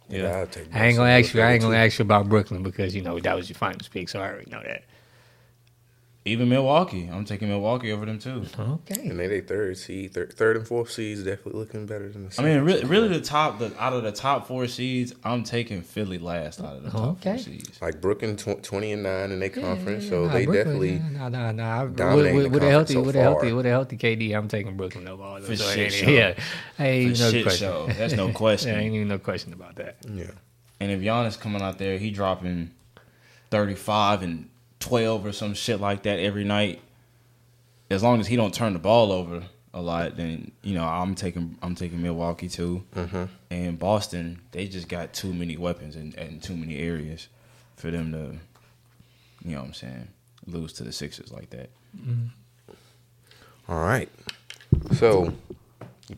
Yeah. 0.08 0.38
I'll 0.38 0.46
take 0.46 0.74
I 0.74 0.86
ain't 0.86 0.96
gonna 0.96 1.10
ask 1.10 1.34
you. 1.34 1.40
I 1.40 1.52
ain't 1.52 1.62
gonna 1.62 1.76
ask 1.76 1.98
you 1.98 2.04
about 2.04 2.28
Brooklyn 2.28 2.62
because 2.62 2.94
you 2.94 3.02
know 3.02 3.18
that 3.20 3.36
was 3.36 3.48
your 3.48 3.56
finals 3.56 3.88
pick, 3.88 4.08
so 4.08 4.20
I 4.20 4.28
already 4.28 4.50
know 4.50 4.62
that. 4.62 4.84
Even 6.26 6.48
Milwaukee, 6.48 7.08
I'm 7.10 7.24
taking 7.24 7.48
Milwaukee 7.48 7.92
over 7.92 8.04
them 8.04 8.18
too. 8.18 8.44
Okay. 8.58 9.08
And 9.08 9.18
they 9.18 9.28
they 9.28 9.40
third 9.40 9.78
seed, 9.78 10.12
third, 10.12 10.32
third 10.32 10.56
and 10.56 10.66
fourth 10.66 10.90
seeds 10.90 11.22
definitely 11.22 11.60
looking 11.60 11.86
better 11.86 12.08
than 12.08 12.28
the. 12.28 12.34
I 12.40 12.44
mean, 12.44 12.60
really, 12.62 12.84
really, 12.84 13.06
the 13.06 13.20
top, 13.20 13.60
the 13.60 13.72
out 13.80 13.92
of 13.92 14.02
the 14.02 14.10
top 14.10 14.48
four 14.48 14.66
seeds, 14.66 15.14
I'm 15.22 15.44
taking 15.44 15.82
Philly 15.82 16.18
last 16.18 16.60
out 16.60 16.76
of 16.78 16.82
the 16.82 16.90
top 16.90 17.00
Okay. 17.18 17.30
four 17.34 17.38
seeds. 17.38 17.80
like 17.80 18.00
Brooklyn 18.00 18.36
tw- 18.36 18.60
twenty 18.60 18.90
and 18.90 19.04
nine 19.04 19.30
in 19.30 19.38
their 19.38 19.50
conference, 19.50 20.02
Yeah, 20.04 20.10
so 20.10 20.26
nah, 20.26 20.32
they 20.32 20.46
Brooklyn, 20.46 20.98
definitely. 20.98 21.18
nah, 21.18 21.28
nah, 21.28 21.52
nah. 21.52 21.84
With, 21.84 21.94
with, 22.34 22.42
the 22.42 22.50
with 22.50 22.62
a 22.64 22.70
healthy, 22.70 22.94
so 22.94 23.02
with 23.02 23.14
a 23.16 23.20
healthy, 23.22 23.52
with 23.52 23.66
a 23.66 23.70
healthy 23.70 23.96
KD, 23.96 24.36
I'm 24.36 24.48
taking 24.48 24.76
Brooklyn 24.76 25.06
over 25.06 25.22
all 25.22 25.36
For 25.40 25.46
those. 25.48 25.60
So 25.64 25.70
shit 25.70 25.92
show. 25.92 26.08
Yeah, 26.10 26.34
ain't 26.80 27.16
For 27.16 27.22
no 27.22 27.30
shit 27.30 27.42
question. 27.44 27.68
show. 27.68 27.86
That's 27.96 28.14
no 28.14 28.32
question. 28.32 28.72
there 28.72 28.80
ain't 28.80 28.94
even 28.96 29.06
no 29.06 29.18
question 29.20 29.52
about 29.52 29.76
that. 29.76 29.98
Yeah, 30.12 30.32
And 30.80 30.90
if 30.90 31.00
Giannis 31.00 31.38
coming 31.38 31.62
out 31.62 31.78
there, 31.78 31.98
he 31.98 32.10
dropping 32.10 32.72
35 33.50 34.22
and 34.22 34.48
12 34.86 35.26
or 35.26 35.32
some 35.32 35.54
shit 35.54 35.80
like 35.80 36.04
that 36.04 36.18
every 36.20 36.44
night. 36.44 36.80
As 37.90 38.02
long 38.02 38.20
as 38.20 38.26
he 38.26 38.36
don't 38.36 38.54
turn 38.54 38.72
the 38.72 38.78
ball 38.78 39.12
over 39.12 39.42
a 39.74 39.80
lot, 39.80 40.16
then 40.16 40.52
you 40.62 40.74
know 40.74 40.84
I'm 40.84 41.14
taking 41.14 41.58
I'm 41.62 41.74
taking 41.74 42.02
Milwaukee 42.02 42.48
too. 42.48 42.84
mm-hmm. 42.94 43.24
And 43.50 43.78
Boston, 43.78 44.40
they 44.52 44.66
just 44.66 44.88
got 44.88 45.12
too 45.12 45.32
many 45.32 45.56
weapons 45.56 45.96
and, 45.96 46.14
and 46.14 46.42
too 46.42 46.56
many 46.56 46.78
areas 46.78 47.28
for 47.76 47.90
them 47.90 48.12
to, 48.12 48.38
you 49.48 49.54
know 49.54 49.60
what 49.60 49.68
I'm 49.68 49.74
saying, 49.74 50.08
lose 50.46 50.72
to 50.74 50.84
the 50.84 50.92
Sixers 50.92 51.32
like 51.32 51.50
that. 51.50 51.70
All 53.68 53.80
right. 53.80 54.08
So, 54.94 55.32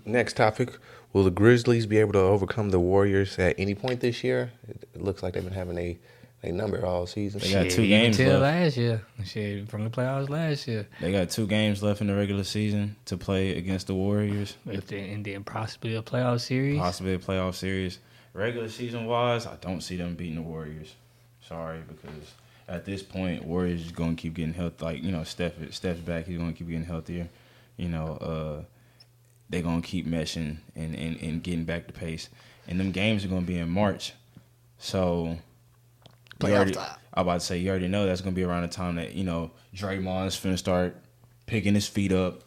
next 0.05 0.37
topic: 0.37 0.79
Will 1.13 1.25
the 1.25 1.31
Grizzlies 1.31 1.87
be 1.87 1.99
able 1.99 2.13
to 2.13 2.21
overcome 2.21 2.71
the 2.71 2.81
Warriors 2.81 3.39
at 3.39 3.59
any 3.59 3.75
point 3.75 4.01
this 4.01 4.23
year? 4.23 4.53
It 4.69 5.03
looks 5.03 5.23
like 5.23 5.35
they've 5.35 5.45
been 5.45 5.53
having 5.53 5.79
a 5.79 5.99
a 6.43 6.53
number 6.53 6.85
all 6.87 7.07
season. 7.07 7.41
They 7.41 7.53
got 7.53 7.65
Shit, 7.65 7.73
two 7.73 7.83
even 7.83 8.01
games 8.03 8.17
till 8.17 8.39
left. 8.39 8.43
last 8.43 8.77
year. 8.77 9.03
Shit, 9.25 9.69
from 9.69 9.85
the 9.85 9.91
playoffs 9.91 10.29
last 10.29 10.69
year. 10.69 10.87
They 11.01 11.11
got 11.13 11.31
two 11.31 11.47
games 11.47 11.83
left 11.83 12.01
in 12.01 12.07
the 12.07 12.15
regular 12.15 12.45
season 12.45 12.97
to 13.07 13.17
play 13.17 13.57
against 13.57 13.89
the 13.89 13.95
Warriors. 13.95 14.57
If 14.67 14.87
they, 14.87 15.11
and 15.11 15.25
then 15.25 15.43
possibly 15.45 15.97
a 15.97 16.03
playoff 16.03 16.41
series. 16.41 16.79
possibly 16.79 17.15
a 17.15 17.19
playoff 17.19 17.55
series. 17.55 17.99
Regular 18.35 18.69
season 18.69 19.07
wise, 19.07 19.47
I 19.47 19.57
don't 19.57 19.81
see 19.81 19.97
them 19.97 20.15
beating 20.15 20.37
the 20.37 20.43
Warriors. 20.43 20.95
Sorry, 21.41 21.81
because 21.89 22.35
at 22.69 22.85
this 22.85 23.03
point, 23.03 23.45
Warriors 23.45 23.87
is 23.87 23.91
going 23.93 24.15
to 24.15 24.23
keep 24.23 24.35
getting 24.35 24.55
healthy. 24.55 24.85
Like 24.85 25.03
you 25.03 25.11
know, 25.11 25.25
Steph 25.25 25.55
Steph's 25.73 26.01
back. 26.01 26.27
He's 26.27 26.39
going 26.39 26.53
to 26.53 26.57
keep 26.59 26.69
getting 26.69 26.85
healthier. 26.85 27.29
You 27.77 27.89
know, 27.89 28.17
uh, 28.17 28.63
they're 29.51 29.63
going 29.63 29.83
to 29.83 29.89
keep 29.89 30.07
meshing 30.07 30.59
and, 30.77 30.95
and 30.95 31.17
and 31.21 31.43
getting 31.43 31.65
back 31.65 31.89
to 31.89 31.93
pace. 31.93 32.29
And 32.69 32.79
them 32.79 32.93
games 32.93 33.25
are 33.25 33.29
going 33.29 33.41
to 33.43 33.47
be 33.47 33.59
in 33.59 33.71
March, 33.71 34.13
so. 34.79 35.39
You 36.41 36.47
Playoff 36.49 36.57
already- 36.57 36.73
time. 36.73 36.97
I'm 37.15 37.23
about 37.23 37.41
to 37.41 37.47
say 37.47 37.59
you 37.59 37.71
already 37.71 37.89
know 37.89 38.07
that's 38.07 38.21
going 38.21 38.35
to 38.35 38.37
be 38.37 38.45
around 38.45 38.63
the 38.63 38.69
time 38.69 38.95
that 38.97 39.15
you 39.15 39.25
know 39.25 39.51
Draymond's 39.75 40.39
finna 40.39 40.57
start 40.59 40.97
picking 41.47 41.75
his 41.75 41.89
feet 41.89 42.13
up. 42.13 42.43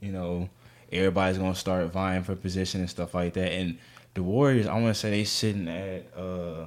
You 0.00 0.12
know, 0.12 0.50
everybody's 0.92 1.38
gonna 1.38 1.54
start 1.54 1.90
vying 1.92 2.22
for 2.22 2.34
position 2.36 2.80
and 2.80 2.90
stuff 2.90 3.14
like 3.14 3.34
that. 3.34 3.52
And 3.52 3.78
the 4.14 4.22
Warriors, 4.22 4.66
I 4.66 4.74
want 4.74 4.86
to 4.86 4.94
say 4.94 5.10
they 5.10 5.24
sitting 5.24 5.68
at 5.68 6.06
uh, 6.16 6.66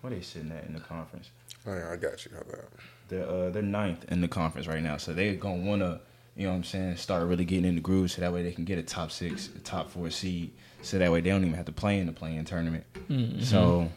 what 0.00 0.10
they 0.10 0.20
sitting 0.22 0.50
at 0.52 0.64
in 0.64 0.74
the 0.74 0.80
conference? 0.80 1.30
Oh, 1.66 1.76
yeah, 1.76 1.90
I 1.92 1.96
got 1.96 2.24
you. 2.24 2.30
How 2.34 2.40
about? 2.40 2.64
They're 3.08 3.28
uh, 3.28 3.50
they're 3.50 3.62
ninth 3.62 4.04
in 4.10 4.20
the 4.20 4.28
conference 4.28 4.66
right 4.66 4.82
now, 4.82 4.96
so 4.96 5.12
they're 5.12 5.34
gonna 5.34 5.62
wanna, 5.62 6.00
you 6.36 6.44
know 6.44 6.50
what 6.50 6.56
I'm 6.56 6.64
saying, 6.64 6.96
start 6.96 7.26
really 7.26 7.44
getting 7.44 7.64
in 7.64 7.74
the 7.76 7.80
groove, 7.80 8.10
so 8.10 8.20
that 8.22 8.32
way 8.32 8.42
they 8.42 8.52
can 8.52 8.64
get 8.64 8.78
a 8.78 8.82
top 8.82 9.10
six, 9.10 9.48
a 9.54 9.58
top 9.60 9.90
four 9.90 10.10
seed, 10.10 10.50
so 10.82 10.98
that 10.98 11.10
way 11.12 11.20
they 11.20 11.30
don't 11.30 11.42
even 11.42 11.54
have 11.54 11.66
to 11.66 11.72
play 11.72 11.98
in 11.98 12.06
the 12.06 12.12
play-in 12.12 12.44
tournament. 12.44 12.84
Mm-hmm. 13.08 13.40
So 13.42 13.90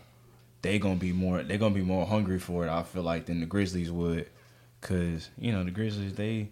they 0.62 0.80
gonna 0.80 0.96
be 0.96 1.12
more, 1.12 1.44
they're 1.44 1.58
gonna 1.58 1.76
be 1.76 1.82
more 1.82 2.06
hungry 2.06 2.40
for 2.40 2.66
it. 2.66 2.70
I 2.70 2.84
feel 2.84 3.04
like 3.04 3.26
than 3.26 3.40
the 3.40 3.46
Grizzlies 3.46 3.92
would, 3.92 4.30
cause 4.82 5.30
you 5.38 5.52
know 5.52 5.64
the 5.64 5.72
Grizzlies 5.72 6.14
they, 6.16 6.50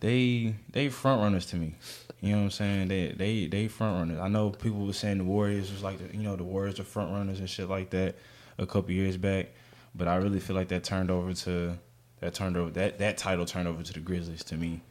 they 0.00 0.54
they 0.70 0.88
front 0.88 1.20
runners 1.22 1.46
to 1.46 1.56
me. 1.56 1.74
You 2.20 2.32
know 2.32 2.38
what 2.38 2.44
I'm 2.44 2.50
saying? 2.50 2.88
They 2.88 3.12
they 3.12 3.46
they 3.46 3.68
front 3.68 3.98
runners. 3.98 4.20
I 4.20 4.28
know 4.28 4.50
people 4.50 4.86
were 4.86 4.92
saying 4.92 5.18
the 5.18 5.24
Warriors 5.24 5.72
was 5.72 5.82
like 5.82 5.98
the, 5.98 6.16
you 6.16 6.22
know 6.22 6.36
the 6.36 6.44
Warriors 6.44 6.80
are 6.80 6.84
front 6.84 7.12
runners 7.12 7.40
and 7.40 7.48
shit 7.48 7.68
like 7.68 7.90
that 7.90 8.16
a 8.58 8.66
couple 8.66 8.92
years 8.92 9.16
back, 9.16 9.48
but 9.94 10.08
I 10.08 10.16
really 10.16 10.40
feel 10.40 10.56
like 10.56 10.68
that 10.68 10.84
turned 10.84 11.10
over 11.10 11.32
to 11.34 11.78
that 12.20 12.34
turned 12.34 12.56
over 12.56 12.70
that 12.70 12.98
that 12.98 13.18
title 13.18 13.44
turned 13.44 13.68
over 13.68 13.82
to 13.82 13.92
the 13.92 14.00
Grizzlies 14.00 14.44
to 14.44 14.56
me, 14.56 14.82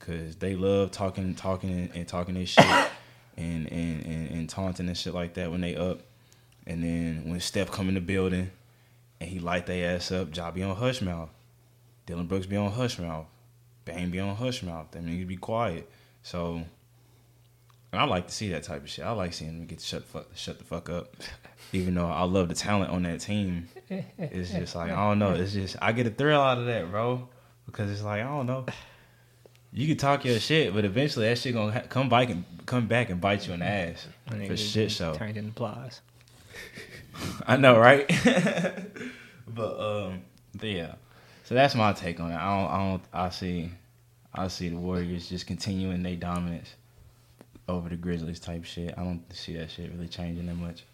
cause 0.00 0.36
they 0.36 0.54
love 0.54 0.90
talking 0.90 1.34
talking 1.34 1.70
and, 1.70 1.90
and 1.94 2.08
talking 2.08 2.34
this 2.34 2.50
shit 2.50 2.64
and, 3.36 3.70
and 3.72 4.04
and 4.04 4.30
and 4.30 4.48
taunting 4.48 4.88
and 4.88 4.96
shit 4.96 5.14
like 5.14 5.34
that 5.34 5.50
when 5.50 5.60
they 5.60 5.76
up, 5.76 6.00
and 6.66 6.82
then 6.82 7.30
when 7.30 7.40
Steph 7.40 7.70
come 7.70 7.88
in 7.88 7.94
the 7.94 8.00
building 8.00 8.50
and 9.20 9.30
he 9.30 9.38
light 9.38 9.66
their 9.66 9.96
ass 9.96 10.12
up, 10.12 10.34
Ja 10.36 10.50
be 10.50 10.62
on 10.62 10.76
hush 10.76 11.02
mouth, 11.02 11.30
Dillon 12.06 12.26
Brooks 12.26 12.46
be 12.46 12.56
on 12.56 12.70
hush 12.72 12.98
mouth, 12.98 13.26
Bane 13.84 14.10
be 14.10 14.20
on 14.20 14.36
hush 14.36 14.62
mouth. 14.62 14.90
That 14.92 15.02
means 15.02 15.26
be 15.26 15.36
quiet. 15.36 15.90
So, 16.22 16.62
and 17.92 18.00
I 18.00 18.04
like 18.04 18.28
to 18.28 18.34
see 18.34 18.50
that 18.50 18.62
type 18.62 18.82
of 18.82 18.88
shit. 18.90 19.04
I 19.04 19.10
like 19.12 19.32
seeing 19.32 19.58
them 19.58 19.66
get 19.66 19.80
shut 19.80 20.04
fuck 20.04 20.26
shut 20.34 20.58
the 20.58 20.64
fuck 20.64 20.88
up. 20.88 21.14
Even 21.72 21.94
though 21.94 22.06
I 22.06 22.22
love 22.24 22.48
the 22.48 22.54
talent 22.54 22.90
on 22.90 23.02
that 23.04 23.20
team, 23.20 23.68
it's 23.88 24.52
just 24.52 24.74
like 24.76 24.90
I 24.90 24.96
don't 24.96 25.18
know. 25.18 25.32
It's 25.32 25.52
just 25.52 25.76
I 25.80 25.92
get 25.92 26.06
a 26.06 26.10
thrill 26.10 26.40
out 26.40 26.58
of 26.58 26.66
that, 26.66 26.90
bro, 26.90 27.28
because 27.66 27.90
it's 27.90 28.02
like 28.02 28.20
I 28.20 28.24
don't 28.24 28.46
know. 28.46 28.66
You 29.72 29.88
can 29.88 29.96
talk 29.96 30.24
your 30.24 30.38
shit, 30.38 30.74
but 30.74 30.84
eventually 30.84 31.26
that 31.28 31.38
shit 31.38 31.54
gonna 31.54 31.72
ha- 31.72 31.86
come 31.88 32.08
back 32.08 32.28
and 32.28 32.44
come 32.66 32.86
back 32.86 33.08
and 33.08 33.20
bite 33.20 33.46
you 33.46 33.54
in 33.54 33.60
the 33.60 33.66
ass 33.66 34.06
for 34.28 34.36
it 34.36 34.56
shit 34.58 34.90
show. 34.90 35.14
Turned 35.14 35.36
into 35.36 35.50
applause. 35.50 36.02
I 37.46 37.56
know, 37.56 37.78
right? 37.78 38.06
but 39.48 39.80
um, 39.80 40.22
yeah. 40.60 40.94
So 41.44 41.54
that's 41.54 41.74
my 41.74 41.92
take 41.92 42.20
on 42.20 42.30
it. 42.30 42.36
I 42.36 42.60
don't, 42.60 42.70
I 42.70 42.78
don't, 42.90 43.02
I 43.12 43.28
see, 43.30 43.70
I 44.34 44.48
see 44.48 44.68
the 44.70 44.76
Warriors 44.76 45.28
just 45.28 45.46
continuing 45.46 46.02
their 46.02 46.16
dominance 46.16 46.74
over 47.68 47.88
the 47.88 47.96
Grizzlies 47.96 48.40
type 48.40 48.64
shit. 48.64 48.94
I 48.96 49.02
don't 49.04 49.22
see 49.34 49.56
that 49.56 49.70
shit 49.70 49.90
really 49.92 50.08
changing 50.08 50.46
that 50.46 50.56
much. 50.56 50.84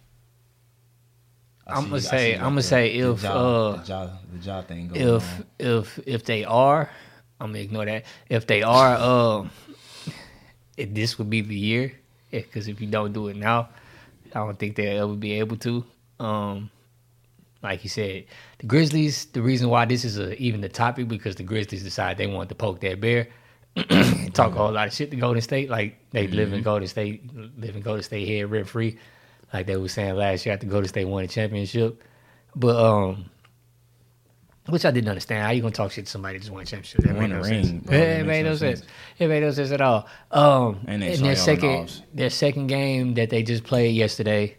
I 1.66 1.74
I'm 1.74 1.84
gonna 1.90 2.00
say- 2.00 2.34
I'm 2.34 2.40
gonna 2.56 2.62
say 2.62 3.00
the 3.00 3.12
if, 3.12 3.22
Ja- 3.22 3.32
uh, 3.32 3.76
the 3.82 3.86
ja, 3.86 4.10
the 4.32 4.38
ja 4.44 4.62
thing 4.62 4.88
going 4.88 5.00
If 5.00 5.38
on. 5.38 5.46
if 5.58 5.98
if 6.06 6.24
they 6.24 6.44
are, 6.44 6.90
I'm 7.40 7.48
gonna 7.52 7.58
ignore 7.58 7.84
that. 7.84 8.04
If 8.28 8.46
they 8.46 8.62
are, 8.62 8.96
uh, 8.98 9.48
if 10.76 10.94
this 10.94 11.18
would 11.18 11.28
be 11.30 11.42
the 11.42 11.54
year, 11.54 11.92
because 12.30 12.68
if 12.68 12.80
you 12.80 12.86
don't 12.86 13.12
do 13.12 13.28
it 13.28 13.36
now, 13.36 13.68
I 14.34 14.40
don't 14.40 14.58
think 14.58 14.76
they'll 14.76 15.04
ever 15.04 15.14
be 15.14 15.34
able 15.34 15.56
to. 15.58 15.84
Um, 16.20 16.70
like 17.62 17.82
you 17.84 17.90
said, 17.90 18.26
the 18.58 18.66
Grizzlies. 18.66 19.26
The 19.26 19.42
reason 19.42 19.68
why 19.68 19.84
this 19.84 20.04
is 20.04 20.18
a, 20.18 20.40
even 20.40 20.60
the 20.60 20.68
topic 20.68 21.08
because 21.08 21.36
the 21.36 21.42
Grizzlies 21.42 21.82
decided 21.82 22.18
they 22.18 22.32
wanted 22.32 22.50
to 22.50 22.54
poke 22.54 22.80
that 22.80 23.00
bear 23.00 23.28
and 23.90 24.34
talk 24.34 24.54
a 24.54 24.58
whole 24.58 24.72
lot 24.72 24.88
of 24.88 24.94
shit 24.94 25.10
to 25.10 25.16
Golden 25.16 25.42
State. 25.42 25.68
Like 25.68 25.98
they 26.10 26.26
live 26.28 26.52
in 26.52 26.62
Golden 26.62 26.88
State, 26.88 27.24
live 27.58 27.76
in 27.76 27.82
Golden 27.82 28.02
State 28.02 28.26
here 28.26 28.46
rent 28.46 28.68
free. 28.68 28.98
Like 29.52 29.66
they 29.66 29.76
were 29.76 29.88
saying 29.88 30.14
last 30.14 30.46
year 30.46 30.54
after 30.54 30.66
Golden 30.66 30.88
State 30.88 31.06
won 31.06 31.24
a 31.24 31.28
championship. 31.28 32.02
But 32.54 32.76
um, 32.76 33.30
which 34.68 34.84
I 34.84 34.90
didn't 34.90 35.08
understand. 35.08 35.44
How 35.44 35.50
you 35.50 35.62
gonna 35.62 35.72
talk 35.72 35.92
shit 35.92 36.06
to 36.06 36.10
somebody 36.10 36.38
that 36.38 36.40
just 36.40 36.52
won 36.52 36.62
a 36.62 36.66
championship? 36.66 37.02
That 37.02 37.14
Won 37.16 37.30
made 37.30 37.36
a 37.36 37.38
no 37.38 37.48
ring, 37.48 37.64
sense. 37.64 37.82
bro. 37.84 37.96
It, 37.98 38.26
made 38.26 38.42
no 38.42 38.50
no 38.50 38.56
sense. 38.56 38.80
sense. 38.80 38.90
It 39.18 39.28
made 39.28 39.40
no 39.42 39.50
sense 39.50 39.70
at 39.70 39.80
all. 39.80 40.06
Um, 40.30 40.80
And 40.86 41.02
and 41.02 41.24
their 41.24 41.36
second, 41.36 42.02
their 42.14 42.30
second 42.30 42.66
game 42.68 43.14
that 43.14 43.30
they 43.30 43.42
just 43.42 43.64
played 43.64 43.94
yesterday, 43.94 44.56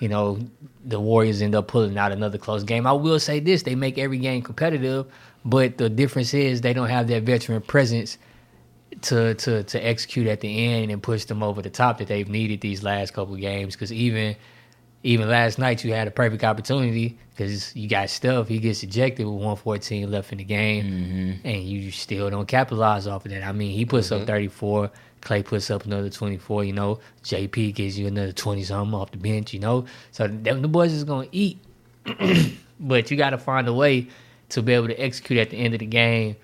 you 0.00 0.08
know, 0.08 0.38
the 0.84 0.98
Warriors 0.98 1.42
end 1.42 1.54
up 1.54 1.68
pulling 1.68 1.96
out 1.96 2.12
another 2.12 2.38
close 2.38 2.64
game. 2.64 2.86
I 2.86 2.92
will 2.92 3.20
say 3.20 3.40
this: 3.40 3.62
they 3.62 3.74
make 3.74 3.98
every 3.98 4.18
game 4.18 4.42
competitive, 4.42 5.06
but 5.44 5.78
the 5.78 5.88
difference 5.88 6.34
is 6.34 6.60
they 6.60 6.72
don't 6.72 6.88
have 6.88 7.06
that 7.08 7.22
veteran 7.22 7.62
presence 7.62 8.18
to 9.02 9.34
to 9.34 9.62
to 9.64 9.78
execute 9.86 10.26
at 10.26 10.40
the 10.40 10.66
end 10.66 10.90
and 10.90 11.02
push 11.02 11.24
them 11.24 11.42
over 11.42 11.62
the 11.62 11.70
top 11.70 11.98
that 11.98 12.08
they've 12.08 12.28
needed 12.28 12.60
these 12.60 12.82
last 12.82 13.14
couple 13.14 13.34
games. 13.36 13.74
Because 13.74 13.92
even 13.92 14.36
even 15.02 15.28
last 15.28 15.58
night 15.58 15.82
you 15.84 15.92
had 15.92 16.06
a 16.06 16.10
perfect 16.10 16.44
opportunity 16.44 17.18
because 17.30 17.74
you 17.74 17.88
got 17.88 18.10
Steph. 18.10 18.48
He 18.48 18.58
gets 18.58 18.82
ejected 18.82 19.26
with 19.26 19.34
114 19.34 20.10
left 20.10 20.32
in 20.32 20.38
the 20.38 20.44
game, 20.44 20.84
mm-hmm. 20.84 21.46
and 21.46 21.62
you 21.62 21.90
still 21.90 22.30
don't 22.30 22.46
capitalize 22.46 23.06
off 23.06 23.24
of 23.24 23.32
that. 23.32 23.42
I 23.42 23.52
mean, 23.52 23.72
he 23.72 23.84
puts 23.84 24.12
up 24.12 24.18
mm-hmm. 24.18 24.26
34. 24.26 24.90
Clay 25.20 25.42
puts 25.42 25.70
up 25.70 25.84
another 25.84 26.10
24. 26.10 26.64
You 26.64 26.72
know, 26.72 27.00
JP 27.24 27.74
gives 27.74 27.98
you 27.98 28.06
another 28.06 28.32
20 28.32 28.62
something 28.64 28.94
off 28.94 29.10
the 29.10 29.18
bench. 29.18 29.52
You 29.52 29.60
know, 29.60 29.86
so 30.10 30.28
them, 30.28 30.62
the 30.62 30.68
boys 30.68 30.92
is 30.92 31.04
gonna 31.04 31.28
eat, 31.32 31.58
but 32.80 33.10
you 33.10 33.16
got 33.16 33.30
to 33.30 33.38
find 33.38 33.66
a 33.68 33.72
way 33.72 34.08
to 34.50 34.62
be 34.62 34.72
able 34.74 34.88
to 34.88 34.96
execute 35.00 35.38
at 35.38 35.50
the 35.50 35.56
end 35.56 35.74
of 35.74 35.80
the 35.80 35.86
game 35.86 36.36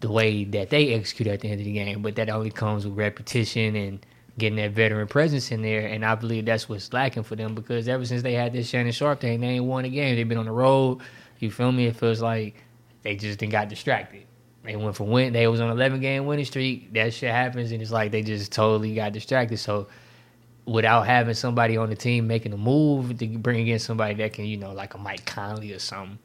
the 0.00 0.10
way 0.10 0.44
that 0.44 0.68
they 0.70 0.92
execute 0.94 1.28
at 1.28 1.40
the 1.40 1.48
end 1.48 1.60
of 1.60 1.64
the 1.64 1.72
game. 1.72 2.02
But 2.02 2.16
that 2.16 2.28
only 2.28 2.50
comes 2.50 2.84
with 2.84 2.96
repetition 2.96 3.76
and 3.76 4.04
getting 4.38 4.56
that 4.56 4.72
veteran 4.72 5.06
presence 5.08 5.50
in 5.50 5.62
there. 5.62 5.86
And 5.86 6.04
I 6.04 6.14
believe 6.14 6.46
that's 6.46 6.68
what's 6.68 6.92
lacking 6.92 7.22
for 7.22 7.36
them 7.36 7.54
because 7.54 7.88
ever 7.88 8.04
since 8.04 8.22
they 8.22 8.32
had 8.34 8.52
this 8.52 8.68
Shannon 8.68 8.92
Sharpe 8.92 9.20
thing, 9.20 9.40
they 9.40 9.48
ain't 9.48 9.64
won 9.64 9.84
a 9.84 9.88
game. 9.88 10.16
They've 10.16 10.28
been 10.28 10.38
on 10.38 10.46
the 10.46 10.52
road. 10.52 11.00
You 11.38 11.50
feel 11.50 11.72
me? 11.72 11.86
It 11.86 11.96
feels 11.96 12.22
like 12.22 12.54
they 13.02 13.16
just 13.16 13.38
didn't 13.38 13.52
got 13.52 13.68
distracted. 13.68 14.26
They 14.64 14.76
went 14.76 14.96
from 14.96 15.10
win. 15.10 15.32
They 15.32 15.46
was 15.48 15.60
on 15.60 15.70
11 15.70 16.00
game 16.00 16.26
winning 16.26 16.44
streak. 16.44 16.92
That 16.92 17.12
shit 17.12 17.30
happens, 17.30 17.72
and 17.72 17.82
it's 17.82 17.90
like 17.90 18.12
they 18.12 18.22
just 18.22 18.52
totally 18.52 18.94
got 18.94 19.12
distracted. 19.12 19.58
So 19.58 19.88
without 20.64 21.06
having 21.06 21.34
somebody 21.34 21.76
on 21.76 21.90
the 21.90 21.96
team 21.96 22.28
making 22.28 22.52
a 22.52 22.56
move 22.56 23.18
to 23.18 23.26
bring 23.26 23.66
in 23.66 23.80
somebody 23.80 24.14
that 24.14 24.32
can, 24.32 24.44
you 24.44 24.56
know, 24.56 24.72
like 24.72 24.94
a 24.94 24.98
Mike 24.98 25.24
Conley 25.24 25.72
or 25.72 25.80
something, 25.80 26.18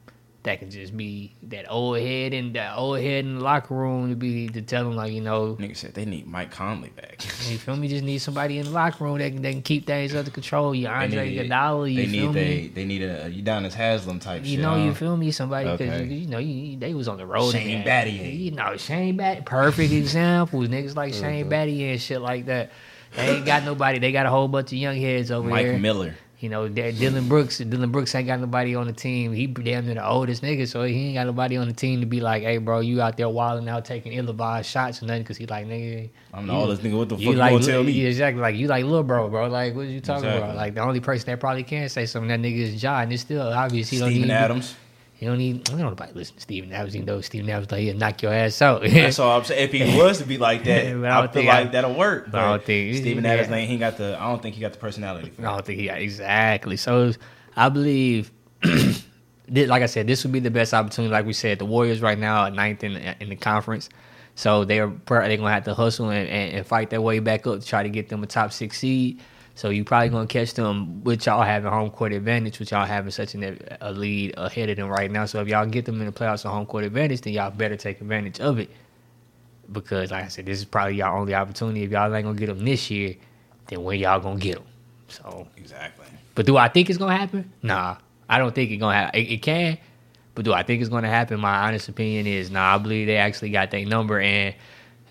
that 0.48 0.60
can 0.60 0.70
just 0.70 0.96
be 0.96 1.34
that 1.42 1.66
old 1.70 1.98
head 1.98 2.32
and 2.32 2.54
that 2.54 2.74
old 2.76 2.98
head 2.98 3.24
in 3.26 3.36
the 3.36 3.40
locker 3.44 3.74
room 3.74 4.08
to 4.08 4.16
be 4.16 4.48
to 4.48 4.62
tell 4.62 4.82
them 4.84 4.96
like, 4.96 5.12
you 5.12 5.20
know, 5.20 5.56
Nigga 5.60 5.76
said 5.76 5.92
they 5.94 6.06
need 6.06 6.26
Mike 6.26 6.50
Conley 6.50 6.88
back. 6.90 7.22
you 7.50 7.58
feel 7.58 7.76
me? 7.76 7.86
Just 7.88 8.02
need 8.04 8.18
somebody 8.18 8.58
in 8.58 8.64
the 8.64 8.70
locker 8.70 9.04
room 9.04 9.18
that 9.18 9.30
can, 9.32 9.42
that 9.42 9.50
can 9.52 9.62
keep 9.62 9.86
things 9.86 10.14
under 10.14 10.30
control. 10.30 10.74
You 10.74 10.88
Andre 10.88 11.36
Iguodala, 11.36 11.90
you 11.90 11.96
they 11.96 12.06
feel 12.08 12.32
need 12.32 12.34
me? 12.34 12.42
they 12.66 12.66
they 12.68 12.84
need 12.86 13.02
a 13.02 13.30
Udonis 13.30 13.74
Haslem 13.74 14.18
type 14.20 14.42
You 14.44 14.52
shit. 14.52 14.60
know, 14.60 14.70
huh? 14.70 14.76
you 14.86 14.94
feel 14.94 15.16
me? 15.16 15.30
Somebody 15.30 15.70
because 15.70 16.00
Okay. 16.00 16.04
you, 16.06 16.20
you 16.20 16.26
know 16.28 16.38
you, 16.38 16.76
they 16.78 16.94
was 16.94 17.08
on 17.08 17.18
the 17.18 17.26
road. 17.26 17.52
Shane 17.52 17.84
Battier. 17.84 18.38
You 18.38 18.50
know, 18.52 18.76
Shane 18.78 19.18
Battier, 19.18 19.44
perfect 19.44 19.92
examples. 19.92 20.68
Niggas 20.68 20.96
like 20.96 21.12
Mm-hmm. 21.12 21.22
Shane 21.22 21.50
Battier 21.50 21.90
and 21.92 22.00
shit 22.00 22.20
like 22.22 22.46
that. 22.46 22.70
They 23.16 23.36
ain't 23.36 23.46
got 23.46 23.64
nobody. 23.64 23.98
They 23.98 24.12
got 24.12 24.26
a 24.26 24.30
whole 24.30 24.48
bunch 24.48 24.68
of 24.72 24.78
young 24.78 24.96
heads 24.96 25.30
over 25.30 25.54
here. 25.56 25.72
Mike. 25.72 25.80
Miller. 25.80 26.14
You 26.40 26.48
know, 26.48 26.68
Dillon 26.68 27.28
Brooks. 27.28 27.58
Dillon 27.58 27.90
Brooks 27.90 28.14
ain't 28.14 28.28
got 28.28 28.38
nobody 28.38 28.76
on 28.76 28.86
the 28.86 28.92
team. 28.92 29.32
He 29.32 29.48
damn 29.48 29.86
near 29.86 29.96
the 29.96 30.08
oldest 30.08 30.40
nigga, 30.40 30.68
so 30.68 30.84
he 30.84 31.06
ain't 31.06 31.14
got 31.16 31.26
nobody 31.26 31.56
on 31.56 31.66
the 31.66 31.72
team 31.74 31.98
to 31.98 32.06
be 32.06 32.20
like, 32.20 32.44
"Hey, 32.44 32.58
bro, 32.58 32.78
you 32.78 33.00
out 33.02 33.16
there 33.16 33.28
wilding 33.28 33.68
out 33.68 33.84
taking 33.84 34.12
ill-advised 34.12 34.70
shots 34.70 35.02
or 35.02 35.06
nothing?" 35.06 35.22
Because 35.22 35.36
he 35.36 35.46
like, 35.46 35.66
nigga, 35.66 36.08
I'm 36.32 36.46
the 36.46 36.52
you- 36.52 36.58
oldest 36.60 36.82
nigga. 36.82 36.96
What 36.96 37.08
the 37.08 37.16
fuck 37.16 37.24
you 37.24 37.30
you 37.32 37.36
gonna 37.36 37.58
tell 37.60 37.82
me? 37.82 37.90
Yeah, 37.90 38.08
exactly. 38.08 38.40
Like 38.40 38.54
you 38.54 38.68
like 38.68 38.84
little 38.84 39.02
bro, 39.02 39.28
bro. 39.28 39.48
Like 39.48 39.74
what 39.74 39.88
you 39.88 40.00
talking 40.00 40.26
Exactly. 40.26 40.42
about? 40.50 40.56
Like 40.56 40.74
the 40.76 40.80
only 40.82 41.00
person 41.00 41.26
that 41.26 41.40
probably 41.40 41.64
can 41.64 41.88
say 41.88 42.06
something 42.06 42.28
that 42.28 42.38
nigga 42.40 42.58
is 42.58 42.80
John. 42.80 43.10
it's 43.10 43.22
still 43.22 43.42
obvious 43.42 43.88
he 43.88 43.98
don't 43.98 44.10
Steven 44.10 44.28
need. 44.28 44.34
Adams. 44.34 44.76
He 45.18 45.26
don't 45.26 45.38
need. 45.38 45.68
I 45.68 45.72
don't 45.72 45.80
know 45.80 45.88
nobody 45.88 46.12
listen 46.14 46.36
to 46.36 46.40
Steven 46.40 46.72
Adams. 46.72 46.94
Even 46.94 47.06
though 47.06 47.20
Steven 47.20 47.50
Adams 47.50 47.72
like 47.72 47.80
he'll 47.80 47.96
knock 47.96 48.22
your 48.22 48.32
ass 48.32 48.62
out. 48.62 48.82
That's 48.88 49.18
all 49.18 49.36
I'm 49.36 49.44
saying. 49.44 49.64
If 49.64 49.72
he 49.72 49.98
was 50.00 50.18
to 50.18 50.24
be 50.24 50.38
like 50.38 50.62
that, 50.62 50.86
I 51.04 51.22
I, 51.22 51.26
feel 51.26 51.44
like 51.44 51.66
I- 51.66 51.70
that'll 51.70 51.94
work. 51.94 52.28
I 52.32 52.50
don't 52.50 52.62
think- 52.62 52.96
Steven 52.98 53.24
yeah. 53.24 53.32
Adams 53.32 53.50
ain't 53.50 53.68
he 53.68 53.78
got 53.78 53.96
the. 53.96 54.16
I 54.16 54.28
don't 54.28 54.40
think 54.40 54.54
he 54.54 54.60
got 54.60 54.72
the 54.74 54.78
personality. 54.78 55.30
For 55.30 55.44
I 55.44 55.50
don't 55.56 55.66
think 55.66 55.80
he 55.80 55.86
got 55.86 55.98
exactly. 55.98 56.76
So 56.76 57.12
I 57.56 57.68
believe, 57.68 58.30
like 59.48 59.82
I 59.82 59.86
said, 59.86 60.06
this 60.06 60.22
would 60.22 60.32
be 60.32 60.38
the 60.38 60.52
best 60.52 60.72
opportunity. 60.72 61.10
Like 61.12 61.26
we 61.26 61.32
said, 61.32 61.58
the 61.58 61.64
Warriors 61.64 62.00
right 62.00 62.18
now 62.18 62.42
are 62.42 62.50
ninth 62.52 62.84
in 62.84 62.94
the, 62.94 63.22
in 63.22 63.28
the 63.30 63.36
conference, 63.36 63.88
so 64.36 64.64
they're 64.64 64.86
they're 65.06 65.36
gonna 65.36 65.50
have 65.50 65.64
to 65.64 65.74
hustle 65.74 66.10
and, 66.10 66.28
and, 66.28 66.54
and 66.58 66.66
fight 66.66 66.90
their 66.90 67.00
way 67.00 67.18
back 67.18 67.44
up 67.46 67.58
to 67.58 67.66
try 67.66 67.82
to 67.82 67.88
get 67.88 68.08
them 68.08 68.22
a 68.22 68.26
top 68.28 68.52
six 68.52 68.78
seed. 68.78 69.20
So 69.58 69.70
you're 69.70 69.84
probably 69.84 70.10
gonna 70.10 70.28
catch 70.28 70.54
them 70.54 71.02
with 71.02 71.26
y'all 71.26 71.42
having 71.42 71.68
home 71.68 71.90
court 71.90 72.12
advantage, 72.12 72.60
with 72.60 72.70
y'all 72.70 72.86
having 72.86 73.10
such 73.10 73.34
an, 73.34 73.58
a 73.80 73.90
lead 73.90 74.34
ahead 74.36 74.70
of 74.70 74.76
them 74.76 74.86
right 74.86 75.10
now. 75.10 75.26
So 75.26 75.40
if 75.40 75.48
y'all 75.48 75.66
get 75.66 75.84
them 75.84 75.98
in 75.98 76.06
the 76.06 76.12
playoffs 76.12 76.46
on 76.46 76.52
home 76.52 76.64
court 76.64 76.84
advantage, 76.84 77.22
then 77.22 77.32
y'all 77.32 77.50
better 77.50 77.76
take 77.76 78.00
advantage 78.00 78.38
of 78.38 78.60
it. 78.60 78.70
Because 79.72 80.12
like 80.12 80.26
I 80.26 80.28
said, 80.28 80.46
this 80.46 80.60
is 80.60 80.64
probably 80.64 80.94
y'all 80.94 81.20
only 81.20 81.34
opportunity. 81.34 81.82
If 81.82 81.90
y'all 81.90 82.14
ain't 82.14 82.24
gonna 82.24 82.38
get 82.38 82.46
them 82.46 82.64
this 82.64 82.88
year, 82.88 83.16
then 83.66 83.82
when 83.82 83.98
y'all 83.98 84.20
gonna 84.20 84.38
get 84.38 84.58
them? 84.58 84.64
So 85.08 85.48
Exactly. 85.56 86.06
but 86.36 86.46
do 86.46 86.56
I 86.56 86.68
think 86.68 86.88
it's 86.88 86.98
gonna 86.98 87.16
happen? 87.16 87.52
Nah, 87.60 87.96
I 88.28 88.38
don't 88.38 88.54
think 88.54 88.70
it's 88.70 88.78
gonna 88.78 88.94
happen. 88.94 89.20
It, 89.20 89.28
it 89.28 89.42
can, 89.42 89.76
but 90.36 90.44
do 90.44 90.52
I 90.52 90.62
think 90.62 90.82
it's 90.82 90.88
gonna 90.88 91.08
happen? 91.08 91.40
My 91.40 91.66
honest 91.66 91.88
opinion 91.88 92.28
is 92.28 92.48
nah. 92.48 92.76
I 92.76 92.78
believe 92.78 93.08
they 93.08 93.16
actually 93.16 93.50
got 93.50 93.72
their 93.72 93.84
number, 93.84 94.20
and 94.20 94.54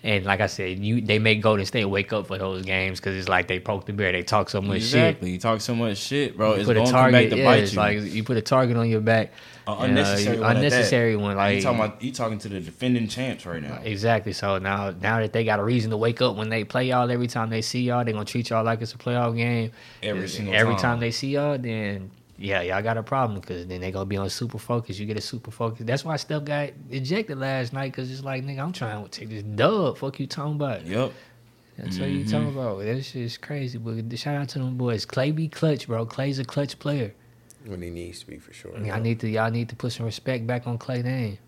And 0.04 0.24
like 0.24 0.40
I 0.40 0.46
said, 0.46 0.78
you 0.78 1.00
they 1.00 1.18
make 1.18 1.42
Golden 1.42 1.66
State 1.66 1.84
wake 1.86 2.12
up 2.12 2.28
for 2.28 2.38
those 2.38 2.64
games 2.64 3.00
because 3.00 3.16
it's 3.16 3.28
like 3.28 3.48
they 3.48 3.58
poke 3.58 3.86
the 3.86 3.92
bear. 3.92 4.12
They 4.12 4.22
talk 4.22 4.48
so 4.48 4.60
much 4.62 4.76
shit. 4.82 4.84
exactly. 4.84 5.30
You 5.32 5.38
talk 5.38 5.60
so 5.60 5.74
much 5.74 5.98
shit, 5.98 6.36
bro. 6.36 6.52
shit. 6.52 6.60
It's 6.60 6.66
Put 6.68 6.76
a 6.76 6.84
target. 6.86 7.30
to 7.30 7.36
Yeah, 7.38 7.44
bite 7.44 7.62
it's 7.64 7.72
you. 7.72 7.78
like 7.78 8.00
you 8.02 8.22
put 8.22 8.36
a 8.36 8.40
target 8.42 8.76
on 8.76 8.88
your 8.88 9.00
back. 9.00 9.32
Uh, 9.66 9.76
unnecessary 9.80 10.36
you- 10.36 10.42
one. 10.42 10.56
unnecessary 10.56 11.16
one. 11.16 11.36
Like 11.36 11.56
you 11.56 11.62
talking 11.62 11.80
about 11.80 12.02
you 12.02 12.12
talking 12.12 12.38
to 12.38 12.48
the 12.48 12.60
defending 12.60 13.08
champs 13.08 13.44
right 13.44 13.60
now. 13.62 13.80
Exactly. 13.82 14.32
So 14.32 14.58
now, 14.58 14.94
now 15.00 15.18
that 15.20 15.32
they 15.32 15.44
got 15.44 15.58
a 15.58 15.64
reason 15.64 15.90
to 15.90 15.96
wake 15.96 16.22
up 16.22 16.36
when 16.36 16.48
they 16.48 16.64
play 16.64 16.86
y'all, 16.88 17.10
every 17.10 17.26
time 17.26 17.50
they 17.50 17.60
see 17.60 17.82
y'all, 17.82 18.04
they 18.04 18.12
gonna 18.12 18.24
treat 18.24 18.48
y'all 18.50 18.64
like 18.64 18.80
it's 18.80 18.94
a 18.94 18.98
playoff 18.98 19.36
game. 19.36 19.72
Every 20.02 20.28
single 20.28 20.54
every 20.54 20.74
time. 20.74 20.82
time 20.82 21.00
they 21.00 21.10
see 21.10 21.30
y'all, 21.30 21.58
then 21.58 22.10
yeah, 22.38 22.62
y'all 22.62 22.82
got 22.82 22.96
a 22.96 23.02
problem 23.02 23.40
because 23.40 23.66
then 23.66 23.80
they 23.80 23.90
gonna 23.90 24.04
be 24.04 24.16
on 24.16 24.30
super 24.30 24.58
focus. 24.58 24.98
You 24.98 25.06
get 25.06 25.16
a 25.18 25.20
super 25.20 25.50
focus. 25.50 25.84
That's 25.84 26.04
why 26.04 26.16
Steph 26.16 26.44
got 26.44 26.70
ejected 26.90 27.38
last 27.38 27.72
night 27.72 27.92
because 27.92 28.10
it's 28.10 28.22
like 28.22 28.44
nigga, 28.44 28.60
I'm 28.60 28.72
trying 28.72 29.02
to 29.04 29.10
take 29.10 29.28
this 29.28 29.42
dub. 29.42 29.98
Fuck 29.98 30.20
you 30.20 30.26
talking 30.26 30.54
about? 30.54 30.86
Yep. 30.86 31.12
That's 31.76 31.98
what 31.98 32.08
you 32.08 32.20
Mm-hmm. 32.24 32.30
talking 32.30 32.48
about. 32.58 32.78
That 32.84 33.04
shit's 33.04 33.36
crazy. 33.38 33.78
But 33.78 34.18
shout 34.18 34.34
out 34.36 34.48
to 34.50 34.58
them 34.58 34.76
boys. 34.76 35.04
Clay 35.04 35.30
be 35.30 35.46
clutch, 35.48 35.86
bro. 35.86 36.06
Clay's 36.06 36.38
a 36.40 36.44
clutch 36.44 36.78
player. 36.78 37.14
When 37.66 37.82
he 37.82 37.90
needs 37.90 38.20
to 38.20 38.26
be 38.26 38.38
for 38.38 38.52
sure. 38.52 38.76
Y'all 38.78 39.00
need 39.00 39.20
to 39.20 39.28
y'all 39.28 39.50
need 39.50 39.68
to 39.68 39.76
put 39.76 39.92
some 39.92 40.06
respect 40.06 40.46
back 40.46 40.66
on 40.66 40.78
Clay 40.78 41.02
name. 41.02 41.38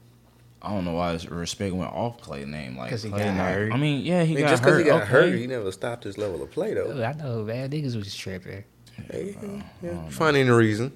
I 0.62 0.70
don't 0.74 0.84
know 0.84 0.92
why 0.92 1.12
his 1.14 1.26
respect 1.30 1.74
went 1.74 1.90
off 1.92 2.20
Clay 2.20 2.44
name. 2.44 2.76
Like 2.76 2.90
'Cause 2.90 3.02
he 3.02 3.10
Clay 3.10 3.24
got 3.24 3.34
not- 3.36 3.52
hurt. 3.54 3.72
I 3.72 3.76
mean, 3.76 4.04
yeah, 4.04 4.22
he 4.24 4.32
I 4.32 4.34
mean, 4.36 4.44
got 4.44 4.50
just 4.50 4.62
because 4.62 4.76
hurt. 4.76 4.84
he 4.84 4.90
got 4.90 5.02
okay. 5.02 5.10
hurt, 5.10 5.34
he 5.34 5.46
never 5.46 5.72
stopped 5.72 6.04
his 6.04 6.18
level 6.18 6.42
of 6.42 6.50
play 6.50 6.74
though. 6.74 6.92
Dude, 6.92 7.02
I 7.02 7.12
know, 7.14 7.42
man. 7.44 7.70
Niggas 7.70 7.96
was 7.96 8.14
tripping. 8.14 8.64
Hey, 9.10 9.34
yeah, 9.82 10.08
finding 10.10 10.48
a 10.48 10.54
reason 10.56 10.92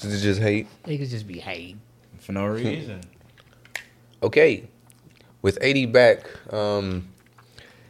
to 0.00 0.18
just 0.20 0.40
hate. 0.40 0.66
Niggas 0.84 1.10
just 1.10 1.26
be 1.26 1.38
hate 1.38 1.76
for 2.18 2.32
no 2.32 2.46
reason. 2.46 3.00
Okay, 4.22 4.64
with 5.40 5.56
AD 5.64 5.92
back, 5.94 6.26
um, 6.52 7.08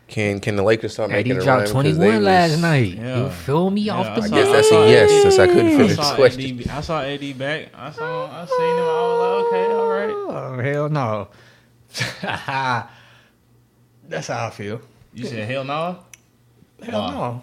can 0.07 0.39
can 0.39 0.55
the 0.55 0.63
Lakers 0.63 0.93
start 0.93 1.11
Hey, 1.11 1.17
making 1.17 1.33
he 1.33 1.39
a 1.39 1.43
dropped 1.43 1.73
run? 1.75 1.83
Because 1.83 1.97
21 1.99 2.23
last 2.23 2.51
was- 2.53 2.61
night. 2.63 2.95
Yeah. 2.95 3.25
You 3.25 3.31
feel 3.31 3.69
me 3.71 3.81
Yeah, 3.81 3.95
off 3.95 4.07
the 4.07 4.13
I 4.13 4.15
I 4.15 4.29
guess 4.29 4.31
bench? 4.31 4.53
that's 4.53 4.71
a 4.71 4.89
yes, 4.89 5.23
since 5.23 5.39
I 5.41 5.47
couldn't 5.49 5.77
finish 5.77 5.97
saw 5.97 6.11
the 6.11 6.15
question. 6.17 6.61
AD, 6.61 6.69
I 6.69 6.81
saw 6.83 7.03
AD 7.03 7.33
back. 7.39 7.69
I 7.75 7.91
saw. 7.91 8.27
I 8.27 8.45
seen 8.47 8.61
him. 8.61 8.85
I 8.85 9.03
was 9.03 9.19
like, 9.21 9.47
okay, 9.47 9.73
all 9.75 9.89
right. 9.89 10.11
Oh, 10.55 10.63
hell 10.63 10.89
no. 10.89 11.29
That's 14.09 14.29
how 14.29 14.47
I 14.47 14.51
feel. 14.51 14.81
You 15.15 15.27
said 15.27 15.49
hell 15.51 15.65
no. 15.65 15.99
Hell 16.83 17.01
Wow. 17.01 17.11
no. 17.11 17.43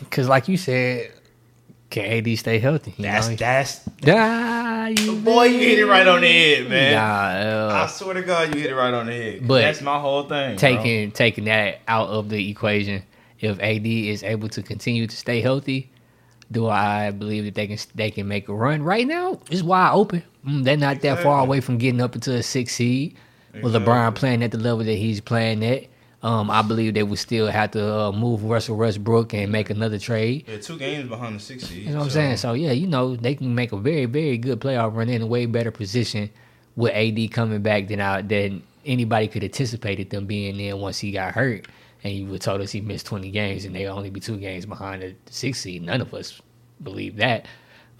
Because, 0.00 0.28
like 0.28 0.48
you 0.48 0.56
said, 0.56 1.12
can 1.90 2.04
AD 2.04 2.38
stay 2.38 2.58
healthy? 2.58 2.94
That's 2.98 3.28
know? 3.28 3.36
that's 3.36 3.88
Ah, 4.06 4.86
you 4.88 5.16
boy. 5.16 5.44
You 5.44 5.58
hit 5.58 5.78
it 5.78 5.86
right 5.86 6.06
on 6.06 6.22
the 6.22 6.28
head, 6.28 6.68
man. 6.68 6.94
Nah, 6.94 7.74
I 7.76 7.80
uh, 7.82 7.86
swear 7.86 8.14
to 8.14 8.22
God, 8.22 8.54
you 8.54 8.60
hit 8.60 8.70
it 8.70 8.74
right 8.74 8.92
on 8.92 9.06
the 9.06 9.12
head. 9.12 9.46
But 9.46 9.60
that's 9.60 9.80
my 9.80 9.98
whole 9.98 10.22
thing. 10.24 10.56
bro. 10.56 10.58
taking 10.58 11.12
taking 11.12 11.44
that 11.44 11.80
out 11.86 12.08
of 12.08 12.30
the 12.30 12.50
equation, 12.50 13.02
if 13.38 13.60
AD 13.60 13.86
is 13.86 14.22
able 14.22 14.48
to 14.50 14.62
continue 14.62 15.06
to 15.06 15.16
stay 15.16 15.40
healthy, 15.40 15.90
do 16.50 16.68
I 16.68 17.10
believe 17.10 17.44
that 17.44 17.54
they 17.54 17.66
can 17.66 17.78
they 17.94 18.10
can 18.10 18.26
make 18.26 18.48
a 18.48 18.54
run? 18.54 18.82
Right 18.82 19.06
now, 19.06 19.40
it's 19.50 19.62
wide 19.62 19.92
open. 19.92 20.22
Mm, 20.46 20.64
they're 20.64 20.76
not 20.76 21.00
that 21.02 21.22
far 21.22 21.40
away 21.40 21.60
from 21.60 21.78
getting 21.78 22.00
up 22.00 22.14
into 22.14 22.34
a 22.34 22.42
six 22.42 22.74
seed. 22.74 23.16
With 23.52 23.66
Exactly. 23.66 23.92
LeBron 23.92 24.14
playing 24.16 24.42
at 24.42 24.50
the 24.50 24.58
level 24.58 24.84
that 24.84 24.94
he's 24.94 25.20
playing 25.20 25.64
at, 25.64 25.84
um, 26.24 26.50
I 26.50 26.62
believe 26.62 26.94
they 26.94 27.02
would 27.02 27.18
still 27.18 27.48
have 27.48 27.72
to 27.72 27.94
uh, 27.94 28.10
move 28.10 28.44
Russell 28.44 28.78
Westbrook 28.78 29.34
and 29.34 29.52
make 29.52 29.68
another 29.68 29.98
trade. 29.98 30.46
Yeah, 30.48 30.56
two 30.56 30.78
games 30.78 31.06
behind 31.06 31.36
the 31.36 31.40
six 31.40 31.64
seed. 31.64 31.84
You 31.84 31.90
know 31.90 31.98
what 31.98 32.04
I'm 32.04 32.10
saying? 32.10 32.36
So 32.38 32.54
yeah, 32.54 32.72
you 32.72 32.86
know 32.86 33.14
they 33.14 33.34
can 33.34 33.54
make 33.54 33.72
a 33.72 33.76
very 33.76 34.06
very 34.06 34.38
good 34.38 34.58
playoff 34.58 34.96
run 34.96 35.10
in 35.10 35.20
a 35.20 35.26
way 35.26 35.44
better 35.44 35.70
position 35.70 36.30
with 36.76 36.94
AD 36.94 37.30
coming 37.30 37.60
back 37.60 37.88
than 37.88 38.00
I, 38.00 38.22
than 38.22 38.62
anybody 38.86 39.28
could 39.28 39.44
anticipated 39.44 40.08
them 40.08 40.24
being 40.24 40.58
in 40.58 40.78
once 40.80 40.98
he 40.98 41.12
got 41.12 41.34
hurt. 41.34 41.66
And 42.02 42.14
you 42.14 42.26
were 42.26 42.38
told 42.38 42.62
us 42.62 42.72
he 42.72 42.80
missed 42.80 43.04
20 43.04 43.30
games 43.30 43.66
and 43.66 43.74
they 43.74 43.86
only 43.86 44.08
be 44.08 44.20
two 44.20 44.38
games 44.38 44.64
behind 44.64 45.02
the 45.02 45.14
six 45.30 45.60
seed. 45.60 45.82
None 45.82 46.00
of 46.00 46.14
us 46.14 46.40
believe 46.82 47.16
that. 47.16 47.46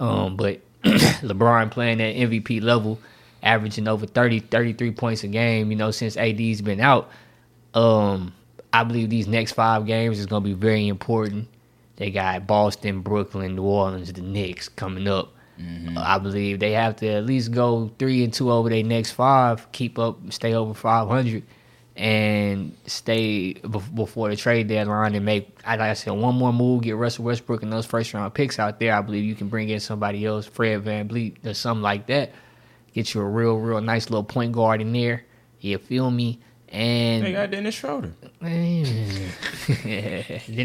Um, 0.00 0.37
but 0.37 0.61
LeBron 0.83 1.71
playing 1.71 2.00
at 2.00 2.14
MVP 2.14 2.62
level, 2.62 2.99
averaging 3.43 3.87
over 3.87 4.07
30, 4.07 4.40
33 4.40 4.93
points 4.93 5.25
a 5.25 5.28
game. 5.28 5.71
You 5.71 5.76
know 5.76 5.90
since 5.90 6.16
AD's 6.16 6.62
been 6.62 6.81
out. 6.81 7.11
Um, 7.75 8.33
I 8.73 8.85
believe 8.85 9.11
these 9.11 9.26
next 9.28 9.52
five 9.52 9.87
games 9.87 10.19
is 10.19 10.26
going 10.26 10.43
to 10.43 10.49
be 10.49 10.54
very 10.54 10.88
important. 10.88 11.49
They 11.97 12.11
got 12.11 12.47
Boston, 12.47 13.00
Brooklyn, 13.02 13.54
New 13.57 13.62
Orleans, 13.62 14.12
the 14.12 14.21
Knicks 14.23 14.69
coming 14.69 15.06
up. 15.06 15.32
I 15.97 16.19
believe 16.19 16.58
they 16.58 16.73
have 16.73 16.97
to 16.97 17.06
at 17.08 17.26
least 17.26 17.52
go 17.52 17.91
three 17.99 18.25
and 18.25 18.32
two 18.32 18.50
over 18.50 18.69
their 18.69 18.82
next 18.82 19.13
five, 19.13 19.71
keep 19.71 19.99
up, 20.00 20.19
stay 20.32 20.52
over 20.54 20.75
five 20.75 21.06
hundred, 21.06 21.45
and 21.95 22.76
stay 22.87 23.54
bef- 23.54 23.95
before 23.95 24.28
the 24.30 24.34
trade 24.37 24.67
deadline 24.67 25.15
and 25.15 25.25
make. 25.25 25.56
Like 25.65 25.78
I 25.78 25.95
said, 25.95 26.10
one 26.15 26.34
more 26.34 26.52
move, 26.52 26.82
get 26.82 26.97
Russell 26.97 27.25
Westbrook 27.25 27.63
and 27.63 27.73
those 27.73 27.87
first 27.87 28.13
round 28.13 28.34
picks 28.34 28.58
out 28.58 28.80
there. 28.80 28.97
I 28.97 29.00
believe 29.00 29.23
you 29.23 29.37
can 29.37 29.49
bring 29.49 29.69
in 29.69 29.78
somebody 29.78 30.26
else, 30.26 30.45
Fred 30.47 30.84
VanVleet 30.84 31.47
or 31.47 31.54
something 31.54 31.82
like 31.82 32.06
that. 32.08 32.32
Get 32.93 33.15
you 33.15 33.21
a 33.21 33.25
real, 33.25 33.56
real 33.56 33.80
nice 33.80 34.10
little 34.10 34.25
point 34.25 34.52
guard 34.52 34.80
in 34.80 34.93
there. 34.93 35.25
You 35.60 35.78
feel 35.78 36.10
me? 36.10 36.41
And 36.75 37.25
They 37.25 37.30
got 37.30 37.52
Dennis 37.52 37.76
Schroeder. 37.76 38.13
Dennis 38.43 39.30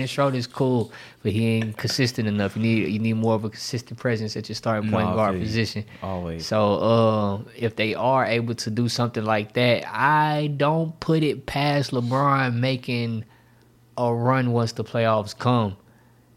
Schroeder's 0.10 0.48
cool, 0.48 0.92
but 1.22 1.32
he 1.32 1.50
ain't 1.50 1.78
consistent 1.78 2.28
enough. 2.28 2.56
You 2.56 2.64
need 2.64 2.88
you 2.88 2.98
need 2.98 3.14
more 3.14 3.36
of 3.36 3.46
a 3.46 3.52
consistent 3.52 4.00
presence 4.00 4.36
at 4.36 4.50
your 4.50 4.56
starting 4.56 4.90
point 4.90 5.14
guard 5.14 5.36
you. 5.36 5.42
position. 5.42 5.86
Always. 6.02 6.48
So 6.48 6.74
uh, 6.74 7.42
if 7.56 7.76
they 7.76 7.94
are 7.94 8.26
able 8.26 8.56
to 8.56 8.72
do 8.72 8.90
something 8.90 9.24
like 9.24 9.54
that, 9.54 9.88
I 9.88 10.52
don't 10.58 11.00
put 11.00 11.22
it 11.22 11.46
past 11.46 11.92
LeBron 11.92 12.56
making 12.56 13.24
a 13.96 14.12
run 14.12 14.52
once 14.52 14.72
the 14.72 14.84
playoffs 14.84 15.38
come 15.38 15.78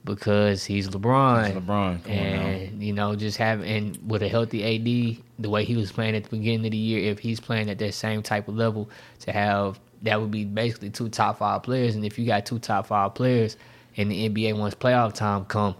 because 0.04 0.64
he's 0.64 0.88
LeBron. 0.88 1.48
It's 1.48 1.58
LeBron. 1.58 2.04
Come 2.04 2.12
on 2.12 2.18
and 2.18 2.82
you 2.82 2.92
know, 2.92 3.14
just 3.14 3.36
having 3.36 3.68
and 3.68 4.10
with 4.10 4.22
a 4.22 4.28
healthy 4.28 4.62
AD, 4.64 5.22
the 5.38 5.50
way 5.50 5.64
he 5.64 5.76
was 5.76 5.92
playing 5.92 6.16
at 6.16 6.24
the 6.24 6.30
beginning 6.30 6.66
of 6.66 6.72
the 6.72 6.76
year, 6.76 7.10
if 7.10 7.18
he's 7.18 7.40
playing 7.40 7.70
at 7.70 7.78
that 7.78 7.94
same 7.94 8.22
type 8.22 8.48
of 8.48 8.56
level, 8.56 8.90
to 9.20 9.32
have 9.32 9.78
that 10.02 10.20
would 10.20 10.30
be 10.30 10.44
basically 10.44 10.90
two 10.90 11.08
top 11.08 11.38
five 11.38 11.62
players. 11.62 11.94
And 11.94 12.04
if 12.04 12.18
you 12.18 12.26
got 12.26 12.44
two 12.44 12.58
top 12.58 12.86
five 12.86 13.14
players 13.14 13.56
in 13.94 14.08
the 14.08 14.28
NBA 14.28 14.58
once 14.58 14.74
playoff 14.74 15.14
time 15.14 15.44
come, 15.44 15.76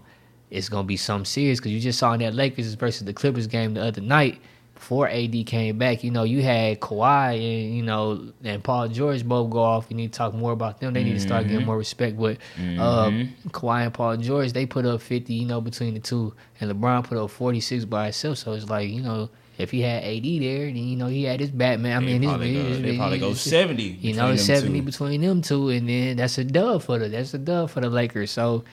it's 0.49 0.69
gonna 0.69 0.87
be 0.87 0.97
some 0.97 1.25
serious 1.25 1.59
because 1.59 1.71
you 1.71 1.79
just 1.79 1.99
saw 1.99 2.13
in 2.13 2.19
that 2.21 2.33
Lakers 2.33 2.73
versus 2.75 3.05
the 3.05 3.13
Clippers 3.13 3.47
game 3.47 3.73
the 3.73 3.83
other 3.83 4.01
night. 4.01 4.39
Before 4.83 5.07
AD 5.07 5.45
came 5.45 5.77
back, 5.77 6.03
you 6.03 6.11
know, 6.11 6.23
you 6.23 6.41
had 6.41 6.81
Kawhi 6.81 7.35
and 7.35 7.73
you 7.77 7.83
know 7.83 8.33
and 8.43 8.61
Paul 8.61 8.89
George 8.89 9.23
both 9.25 9.49
go 9.49 9.59
off. 9.59 9.85
You 9.89 9.95
need 9.95 10.11
to 10.11 10.17
talk 10.17 10.33
more 10.33 10.51
about 10.51 10.81
them. 10.81 10.91
They 10.93 11.05
need 11.05 11.13
to 11.13 11.21
start 11.21 11.47
getting 11.47 11.65
more 11.65 11.77
respect. 11.77 12.19
But 12.19 12.35
uh, 12.59 13.09
Kawhi 13.51 13.85
and 13.85 13.93
Paul 13.93 14.17
George, 14.17 14.51
they 14.51 14.65
put 14.65 14.85
up 14.85 15.01
fifty, 15.01 15.35
you 15.35 15.45
know, 15.45 15.61
between 15.61 15.93
the 15.93 16.01
two, 16.01 16.33
and 16.59 16.69
LeBron 16.69 17.05
put 17.05 17.17
up 17.17 17.29
forty 17.29 17.61
six 17.61 17.85
by 17.85 18.03
himself. 18.11 18.39
So 18.39 18.51
it's 18.51 18.69
like, 18.69 18.89
you 18.89 19.01
know, 19.01 19.29
if 19.57 19.71
he 19.71 19.79
had 19.79 20.03
AD 20.03 20.23
there, 20.25 20.65
then 20.65 20.75
you 20.75 20.97
know 20.97 21.07
he 21.07 21.23
had 21.23 21.39
his 21.39 21.51
Batman. 21.51 22.03
I 22.03 22.05
They 22.05 22.19
mean, 22.19 22.21
his, 22.23 22.29
probably 22.31 22.53
go, 22.53 22.63
his- 22.63 22.81
they 22.81 22.97
probably 22.97 23.19
go 23.19 23.33
seventy. 23.35 23.83
you 24.01 24.13
know, 24.15 24.35
seventy 24.35 24.79
two. 24.79 24.85
between 24.85 25.21
them 25.21 25.41
two, 25.41 25.69
and 25.69 25.87
then 25.87 26.17
that's 26.17 26.37
a 26.37 26.43
dub 26.43 26.81
for 26.83 26.99
the 26.99 27.07
that's 27.07 27.33
a 27.33 27.37
dub 27.37 27.69
for 27.69 27.79
the 27.79 27.89
Lakers. 27.89 28.31
So 28.31 28.65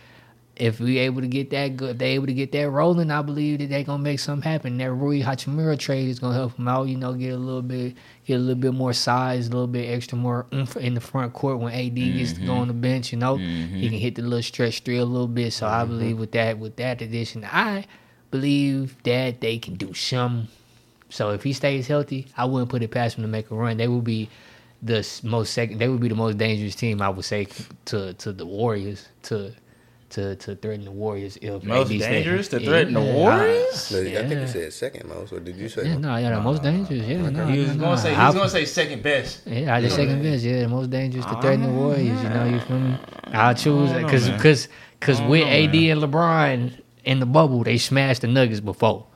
if 0.60 0.78
we 0.78 0.98
able 0.98 1.22
to 1.22 1.26
get 1.26 1.48
that 1.50 1.78
good, 1.78 1.90
if 1.92 1.98
they 1.98 2.10
able 2.10 2.26
to 2.26 2.34
get 2.34 2.52
that 2.52 2.68
rolling, 2.68 3.10
I 3.10 3.22
believe 3.22 3.60
that 3.60 3.70
they 3.70 3.82
gonna 3.82 4.02
make 4.02 4.20
something 4.20 4.48
happen. 4.48 4.76
That 4.76 4.92
Rui 4.92 5.22
Hachimura 5.22 5.78
trade 5.78 6.08
is 6.08 6.18
gonna 6.18 6.34
help 6.34 6.56
them 6.56 6.68
out. 6.68 6.86
You 6.86 6.98
know, 6.98 7.14
get 7.14 7.32
a 7.32 7.38
little 7.38 7.62
bit, 7.62 7.94
get 8.26 8.34
a 8.34 8.38
little 8.38 8.60
bit 8.60 8.74
more 8.74 8.92
size, 8.92 9.46
a 9.46 9.50
little 9.50 9.66
bit 9.66 9.88
extra 9.88 10.18
more 10.18 10.44
in 10.52 10.94
the 10.94 11.00
front 11.00 11.32
court 11.32 11.60
when 11.60 11.72
AD 11.72 11.94
gets 11.94 12.34
to 12.34 12.44
go 12.44 12.52
on 12.52 12.68
the 12.68 12.74
bench. 12.74 13.10
You 13.10 13.18
know, 13.18 13.36
he 13.36 13.44
can 13.44 13.80
mm-hmm. 13.80 13.96
hit 13.96 14.16
the 14.16 14.22
little 14.22 14.42
stretch 14.42 14.80
three 14.80 14.98
a 14.98 15.04
little 15.04 15.26
bit. 15.26 15.54
So 15.54 15.66
I 15.66 15.80
mm-hmm. 15.80 15.88
believe 15.88 16.18
with 16.18 16.32
that, 16.32 16.58
with 16.58 16.76
that 16.76 17.00
addition, 17.00 17.42
I 17.50 17.86
believe 18.30 19.02
that 19.04 19.40
they 19.40 19.56
can 19.56 19.76
do 19.76 19.94
some. 19.94 20.48
So 21.08 21.30
if 21.30 21.42
he 21.42 21.54
stays 21.54 21.86
healthy, 21.86 22.26
I 22.36 22.44
wouldn't 22.44 22.70
put 22.70 22.82
it 22.82 22.90
past 22.90 23.16
him 23.16 23.22
to 23.22 23.28
make 23.28 23.50
a 23.50 23.54
run. 23.54 23.78
They 23.78 23.88
will 23.88 24.02
be 24.02 24.28
the 24.82 25.08
most 25.22 25.54
second. 25.54 25.78
They 25.78 25.88
would 25.88 26.00
be 26.00 26.08
the 26.08 26.14
most 26.14 26.36
dangerous 26.36 26.74
team, 26.74 27.00
I 27.00 27.08
would 27.08 27.24
say, 27.24 27.46
to 27.86 28.12
to 28.12 28.32
the 28.32 28.44
Warriors 28.44 29.08
to 29.22 29.54
to 30.10 30.36
to 30.36 30.54
threaten 30.56 30.84
the 30.84 30.90
Warriors. 30.90 31.36
If 31.40 31.62
Most 31.64 31.90
AD 31.90 32.00
stay- 32.00 32.12
dangerous 32.12 32.48
to 32.48 32.60
Yeah, 32.60 32.68
threaten 32.68 32.94
the 32.94 33.00
Warriors? 33.00 33.90
No, 33.90 33.98
I 34.00 34.02
think 34.02 34.30
Yeah. 34.30 34.40
you 34.40 34.46
said 34.46 34.72
second 34.72 35.08
most, 35.08 35.32
or 35.32 35.40
did 35.40 35.56
you 35.56 35.68
say? 35.68 35.86
Yeah, 35.86 35.98
no, 35.98 36.16
yeah, 36.16 36.34
the 36.34 36.40
most 36.40 36.62
dangerous. 36.62 37.06
Yeah, 37.06 37.30
no, 37.30 37.46
He 37.46 37.58
was 37.60 37.68
no, 37.68 37.74
gonna 37.74 37.90
no. 37.90 37.96
say. 37.96 38.14
He 38.14 38.20
was 38.20 38.34
gonna 38.34 38.48
say 38.48 38.64
second 38.64 39.02
best. 39.02 39.40
Yeah, 39.46 39.74
I 39.74 39.80
just 39.80 39.96
second 39.96 40.22
best. 40.22 40.44
Yeah, 40.44 40.60
the 40.62 40.68
most 40.68 40.90
dangerous 40.90 41.24
to 41.26 41.40
threaten 41.40 41.62
the 41.62 41.68
Warriors. 41.68 42.22
You 42.22 42.28
know, 42.28 42.44
you 42.44 42.60
feel 42.60 42.78
me? 42.78 42.96
I'll 43.32 43.54
choose 43.54 43.90
I 43.90 43.92
don't 43.94 44.02
know, 44.02 44.06
because 44.08 44.28
because 44.30 44.68
because 44.98 45.20
with 45.22 45.42
know, 45.42 45.48
AD 45.48 45.72
man. 45.74 45.90
and 45.90 46.02
LeBron 46.02 46.72
in 47.04 47.20
the 47.20 47.26
bubble, 47.26 47.62
they 47.62 47.78
smashed 47.78 48.20
the 48.22 48.28
Nuggets 48.28 48.60
before. 48.60 49.06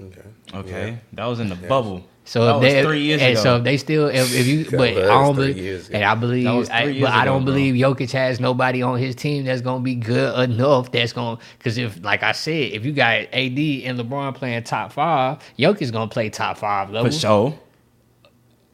Okay. 0.00 0.20
Okay, 0.54 0.98
that 1.12 1.26
was 1.26 1.40
in 1.40 1.48
the 1.48 1.56
bubble. 1.56 2.04
So 2.28 2.44
That 2.44 2.56
if 2.56 2.60
was 2.62 2.72
they, 2.74 2.82
three 2.84 3.00
years 3.04 3.22
and 3.22 3.32
ago. 3.32 3.42
so 3.42 3.56
if 3.56 3.64
they 3.64 3.76
still 3.78 4.08
if, 4.08 4.34
if 4.34 4.46
you 4.46 4.66
but 4.70 4.90
I 4.98 5.06
don't 5.06 5.34
believe 5.34 5.88
and 5.94 6.04
I 6.04 6.14
believe 6.14 6.46
I, 6.46 6.84
but 6.84 6.94
years 6.94 7.08
I 7.08 7.24
don't 7.24 7.36
ago, 7.36 7.44
bro. 7.46 7.54
believe 7.54 7.74
Jokic 7.74 8.10
has 8.12 8.38
nobody 8.38 8.82
on 8.82 8.98
his 8.98 9.14
team 9.14 9.46
that's 9.46 9.62
gonna 9.62 9.82
be 9.82 9.94
good 9.94 10.50
enough 10.50 10.92
that's 10.92 11.14
gonna 11.14 11.38
because 11.56 11.78
if 11.78 12.04
like 12.04 12.22
I 12.22 12.32
said 12.32 12.72
if 12.72 12.84
you 12.84 12.92
got 12.92 13.20
AD 13.32 13.58
and 13.58 13.98
LeBron 13.98 14.34
playing 14.34 14.62
top 14.64 14.92
five 14.92 15.38
Jokic's 15.58 15.90
gonna 15.90 16.10
play 16.10 16.28
top 16.28 16.58
five 16.58 16.90
level 16.90 17.10
For 17.10 17.16
sure. 17.18 17.58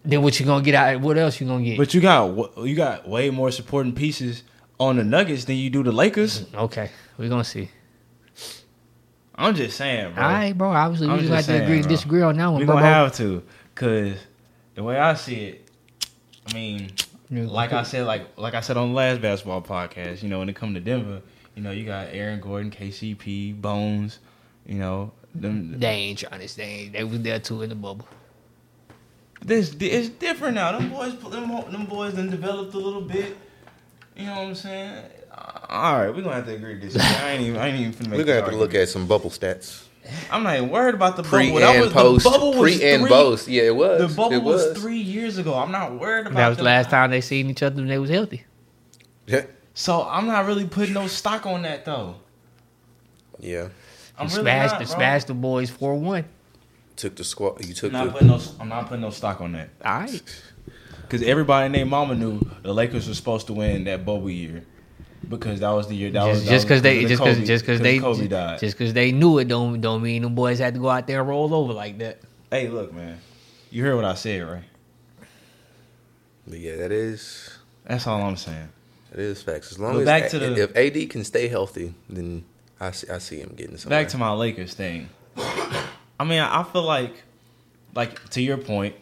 Then 0.04 0.22
what 0.22 0.38
you 0.40 0.46
gonna 0.46 0.64
get 0.64 0.74
out? 0.74 1.00
What 1.00 1.16
else 1.16 1.40
you 1.40 1.46
gonna 1.46 1.64
get? 1.64 1.78
But 1.78 1.94
you 1.94 2.00
got 2.00 2.58
you 2.66 2.74
got 2.74 3.08
way 3.08 3.30
more 3.30 3.52
supporting 3.52 3.92
pieces 3.94 4.42
on 4.80 4.96
the 4.96 5.04
Nuggets 5.04 5.44
than 5.44 5.56
you 5.56 5.70
do 5.70 5.84
the 5.84 5.92
Lakers. 5.92 6.44
okay, 6.54 6.90
we're 7.18 7.28
gonna 7.28 7.44
see. 7.44 7.70
I'm 9.36 9.54
just 9.54 9.76
saying, 9.76 10.14
bro. 10.14 10.22
All 10.22 10.30
right, 10.30 10.56
bro. 10.56 10.70
Obviously, 10.70 11.08
I'm 11.08 11.14
we 11.14 11.18
just 11.20 11.30
just 11.30 11.36
have 11.36 11.44
to 11.46 11.52
saying, 11.58 11.62
agree 11.64 11.80
bro. 11.80 11.88
disagree 11.90 12.22
on 12.22 12.36
that 12.36 12.46
one, 12.46 12.60
we 12.60 12.66
bro. 12.66 12.74
gonna 12.76 12.86
have 12.86 13.14
to, 13.16 13.42
cause 13.74 14.14
the 14.74 14.82
way 14.82 14.98
I 14.98 15.14
see 15.14 15.34
it, 15.46 15.68
I 16.48 16.54
mean, 16.54 16.92
Yeah, 17.30 17.44
like 17.46 17.72
I 17.72 17.82
said, 17.82 18.06
like 18.06 18.28
like 18.38 18.54
I 18.54 18.60
said 18.60 18.76
on 18.76 18.90
the 18.90 18.94
last 18.94 19.20
basketball 19.20 19.62
podcast, 19.62 20.22
you 20.22 20.28
know, 20.28 20.38
when 20.38 20.48
it 20.48 20.54
come 20.56 20.74
to 20.74 20.80
Denver, 20.80 21.20
you 21.56 21.62
know, 21.62 21.70
you 21.72 21.84
got 21.84 22.08
Aaron 22.12 22.40
Gordon, 22.40 22.70
KCP, 22.70 23.60
Bones, 23.60 24.18
you 24.66 24.76
know, 24.78 25.12
them. 25.34 25.78
They 25.80 25.88
ain't 25.88 26.18
trying 26.20 26.40
to 26.40 26.48
stay. 26.48 26.88
They 26.88 27.02
was 27.04 27.20
there 27.22 27.40
too 27.40 27.62
in 27.62 27.70
the 27.70 27.74
bubble. 27.74 28.06
This 29.42 29.74
it's 29.80 30.08
different 30.10 30.54
now. 30.54 30.78
Them 30.78 30.90
boys, 30.90 31.16
them, 31.18 31.48
them 31.70 31.84
boys, 31.86 32.14
done 32.14 32.30
developed 32.30 32.72
a 32.74 32.78
little 32.78 33.02
bit. 33.02 33.36
You 34.16 34.26
know 34.26 34.32
what 34.36 34.40
I'm 34.48 34.54
saying? 34.54 35.04
All 35.68 35.98
right, 35.98 36.08
we're 36.14 36.22
gonna 36.22 36.36
have 36.36 36.46
to 36.46 36.54
agree 36.54 36.74
to 36.80 36.80
this. 36.86 36.96
I 36.96 37.32
ain't 37.32 37.42
even, 37.42 37.56
I 37.60 37.68
ain't 37.68 37.80
even 37.80 37.92
finna 37.92 38.10
make 38.10 38.18
We're 38.18 38.24
gonna 38.24 38.40
have 38.42 38.50
to 38.50 38.56
look 38.56 38.74
at 38.74 38.88
some 38.88 39.06
bubble 39.06 39.30
stats. 39.30 39.84
I'm 40.30 40.42
not 40.42 40.56
even 40.56 40.68
worried 40.68 40.94
about 40.94 41.16
the 41.16 41.22
Pre 41.22 41.48
bubble. 41.48 41.60
That 41.60 41.74
and 41.76 41.84
was, 41.84 41.92
post. 41.92 42.24
The 42.24 42.30
bubble 42.30 42.54
was 42.54 42.76
Pre 42.76 42.88
and 42.90 43.02
three- 43.02 43.10
post. 43.10 43.48
Yeah, 43.48 43.62
it 43.64 43.76
was. 43.76 44.00
The 44.10 44.14
bubble 44.16 44.32
it 44.34 44.42
was. 44.42 44.66
was. 44.68 44.78
three 44.82 44.98
years 44.98 45.38
ago. 45.38 45.54
I'm 45.54 45.72
not 45.72 45.98
worried 45.98 46.26
about 46.26 46.32
it. 46.32 46.36
That 46.36 46.48
was 46.48 46.56
the 46.58 46.62
them. 46.64 46.72
last 46.72 46.90
time 46.90 47.10
they 47.10 47.20
seen 47.20 47.50
each 47.50 47.62
other 47.62 47.76
when 47.76 47.88
they 47.88 47.98
was 47.98 48.10
healthy. 48.10 48.44
Yeah. 49.26 49.46
So 49.72 50.02
I'm 50.02 50.26
not 50.26 50.46
really 50.46 50.66
putting 50.66 50.94
no 50.94 51.06
stock 51.06 51.46
on 51.46 51.62
that 51.62 51.84
though. 51.84 52.16
Yeah. 53.40 53.68
I'm 54.18 54.28
You 54.28 54.32
really 54.36 54.42
smashed 54.42 54.72
not, 54.74 54.78
the 54.80 54.86
bro. 54.86 54.94
smashed 54.94 55.26
the 55.26 55.34
boys 55.34 55.70
four 55.70 55.94
one. 55.96 56.24
Took 56.96 57.16
the 57.16 57.24
squad. 57.24 57.60
You 57.64 57.70
I'm 57.70 57.74
took 57.74 57.92
not 57.92 58.04
the. 58.06 58.12
putting 58.12 58.28
no. 58.28 58.40
I'm 58.60 58.68
not 58.68 58.86
putting 58.86 59.00
no 59.00 59.10
stock 59.10 59.40
on 59.40 59.52
that 59.52 59.70
All 59.84 60.00
right. 60.00 60.22
because 61.02 61.22
everybody 61.22 61.66
and 61.66 61.74
their 61.74 61.86
mama 61.86 62.14
knew 62.14 62.40
the 62.62 62.72
Lakers 62.72 63.08
were 63.08 63.14
supposed 63.14 63.46
to 63.48 63.52
win 63.52 63.84
that 63.84 64.04
bubble 64.04 64.30
year 64.30 64.64
because 65.28 65.60
that 65.60 65.70
was 65.70 65.88
the 65.88 65.94
year. 65.96 66.10
That 66.10 66.24
was 66.26 66.38
Just 66.44 66.46
that 66.46 66.52
just 66.52 66.64
because 66.66 66.82
they 66.82 67.04
just 67.04 67.22
because 67.22 67.46
just 67.46 67.64
because 67.64 67.80
they 67.80 67.98
Kobe 67.98 68.28
died. 68.28 68.60
just 68.60 68.76
because 68.78 68.92
they 68.92 69.12
knew 69.12 69.38
it 69.38 69.48
don't 69.48 69.80
don't 69.80 70.02
mean 70.02 70.22
them 70.22 70.34
boys 70.34 70.58
had 70.58 70.74
to 70.74 70.80
go 70.80 70.88
out 70.90 71.06
there 71.06 71.20
and 71.20 71.28
roll 71.28 71.52
over 71.54 71.72
like 71.72 71.98
that. 71.98 72.20
hey, 72.50 72.68
look, 72.68 72.92
man, 72.92 73.18
you 73.70 73.82
heard 73.84 73.96
what 73.96 74.04
I 74.04 74.14
said, 74.14 74.42
right? 74.42 74.62
But 76.46 76.58
yeah, 76.58 76.76
that 76.76 76.92
is 76.92 77.50
That's 77.86 78.06
all 78.06 78.22
I'm 78.22 78.36
saying. 78.36 78.68
It 79.12 79.20
is 79.20 79.42
facts. 79.42 79.72
As 79.72 79.78
long 79.78 79.94
But 79.94 80.00
as 80.00 80.04
back 80.06 80.30
to 80.30 80.38
the- 80.38 80.62
if 80.62 80.76
AD 80.76 81.06
can 81.10 81.24
stay 81.24 81.48
healthy, 81.48 81.94
then 82.08 82.44
I 82.80 82.90
see 82.90 83.08
I 83.08 83.18
see 83.18 83.38
him 83.40 83.54
getting 83.56 83.76
somewhere. 83.76 84.02
Back 84.02 84.08
to 84.10 84.18
my 84.18 84.32
Lakers 84.32 84.74
thing. 84.74 85.08
I 85.36 86.24
mean, 86.24 86.40
I 86.40 86.62
feel 86.64 86.82
like, 86.82 87.22
like 87.94 88.28
to 88.30 88.42
your 88.42 88.56
point, 88.58 88.94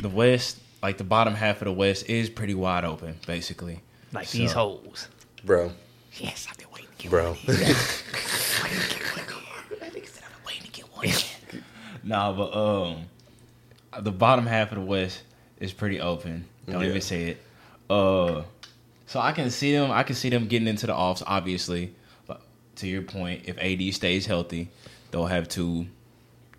the 0.00 0.08
West, 0.08 0.58
like 0.82 0.98
the 0.98 1.04
bottom 1.04 1.34
half 1.34 1.60
of 1.60 1.66
the 1.66 1.72
West, 1.72 2.08
is 2.08 2.28
pretty 2.30 2.54
wide 2.54 2.84
open, 2.84 3.16
basically. 3.26 3.80
Like 4.12 4.26
So- 4.26 4.38
these 4.38 4.52
hoes. 4.52 5.08
Bro, 5.44 5.72
Yes, 6.18 6.46
I've 6.50 6.58
been 6.58 6.66
waiting 6.72 6.88
to 6.98 7.02
get 7.02 7.10
bro. 7.10 7.36
waiting 10.46 10.62
to 10.62 10.70
get 10.72 10.84
one. 10.96 11.06
in. 11.06 11.64
Nah, 12.02 12.32
but 12.32 12.54
um, 12.54 13.02
the 14.02 14.10
bottom 14.12 14.46
half 14.46 14.72
of 14.72 14.78
the 14.78 14.84
West 14.84 15.22
is 15.58 15.72
pretty 15.72 16.00
open. 16.00 16.44
Don't 16.66 16.82
Yeah. 16.82 16.88
even 16.88 17.00
say 17.00 17.22
it. 17.30 17.42
Uh, 17.88 18.42
so 19.06 19.20
I 19.20 19.32
can 19.32 19.50
see 19.50 19.72
them. 19.72 19.90
I 19.90 20.02
can 20.02 20.14
see 20.14 20.28
them 20.30 20.46
getting 20.46 20.68
into 20.68 20.86
the 20.86 20.94
offs. 20.94 21.22
Obviously, 21.26 21.94
but 22.26 22.40
to 22.76 22.86
your 22.88 23.02
point, 23.02 23.42
if 23.46 23.58
AD 23.58 23.92
stays 23.94 24.26
healthy, 24.26 24.68
they'll 25.10 25.26
have 25.26 25.48
two 25.48 25.86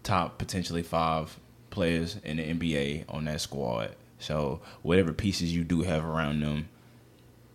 top, 0.03 0.37
potentially 0.37 0.83
five 0.83 1.37
players 1.69 2.17
in 2.23 2.37
the 2.37 2.43
NBA 2.43 3.05
on 3.09 3.25
that 3.25 3.41
squad. 3.41 3.95
So 4.19 4.59
whatever 4.81 5.13
pieces 5.13 5.53
you 5.55 5.63
do 5.63 5.81
have 5.83 6.05
around 6.05 6.41
them, 6.41 6.67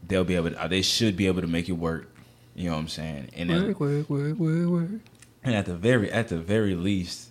they'll 0.09 0.25
be 0.25 0.37
able. 0.37 0.51
To, 0.51 0.63
uh, 0.63 0.69
they 0.69 0.83
should 0.83 1.17
be 1.17 1.27
able 1.27 1.41
to 1.43 1.47
make 1.47 1.69
it 1.69 1.73
work. 1.73 2.11
You 2.55 2.67
know 2.71 2.75
what 2.75 2.81
I'm 2.81 2.89
saying? 2.89 3.31
And 3.35 3.51
at, 3.51 3.63
Work, 3.67 3.81
work, 3.81 4.11
work, 4.11 4.37
work, 4.39 4.69
work. 4.69 5.01
and 5.45 5.55
at 5.55 5.67
the 5.67 5.75
very 5.77 6.11
at 6.11 6.29
the 6.29 6.39
very 6.39 6.75
least 6.75 7.29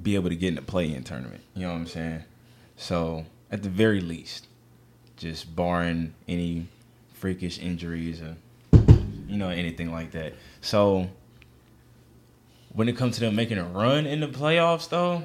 be 0.00 0.14
able 0.14 0.28
to 0.30 0.36
get 0.36 0.48
in 0.48 0.54
the 0.54 0.62
play-in 0.62 1.02
tournament. 1.04 1.42
You 1.54 1.62
know 1.62 1.72
what 1.72 1.78
I'm 1.78 1.86
saying? 1.86 2.24
So 2.76 3.26
at 3.50 3.62
the 3.62 3.68
very 3.68 4.00
least, 4.00 4.46
just 5.16 5.54
barring 5.54 6.14
any 6.28 6.66
freakish 7.14 7.58
injuries 7.58 8.22
or 8.22 8.36
you 8.72 9.36
know 9.36 9.48
anything 9.50 9.92
like 9.92 10.12
that. 10.12 10.34
So 10.60 11.08
when 12.72 12.88
it 12.88 12.96
comes 12.96 13.14
to 13.16 13.20
them 13.20 13.34
making 13.34 13.58
a 13.58 13.64
run 13.64 14.06
in 14.06 14.20
the 14.20 14.28
playoffs, 14.28 14.88
though, 14.88 15.24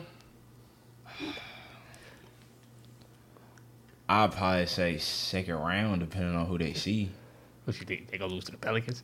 I'd 4.14 4.32
probably 4.32 4.68
say 4.68 4.98
second 5.00 5.56
round, 5.56 6.02
depending 6.02 6.36
on 6.36 6.46
who 6.46 6.60
they 6.60 6.74
see. 6.74 7.10
What 7.66 7.80
you 7.80 7.86
think? 7.86 8.12
They 8.12 8.18
gonna 8.20 8.32
lose 8.34 8.44
to 8.46 8.52
the 8.52 8.58
Pelicans? 8.58 9.02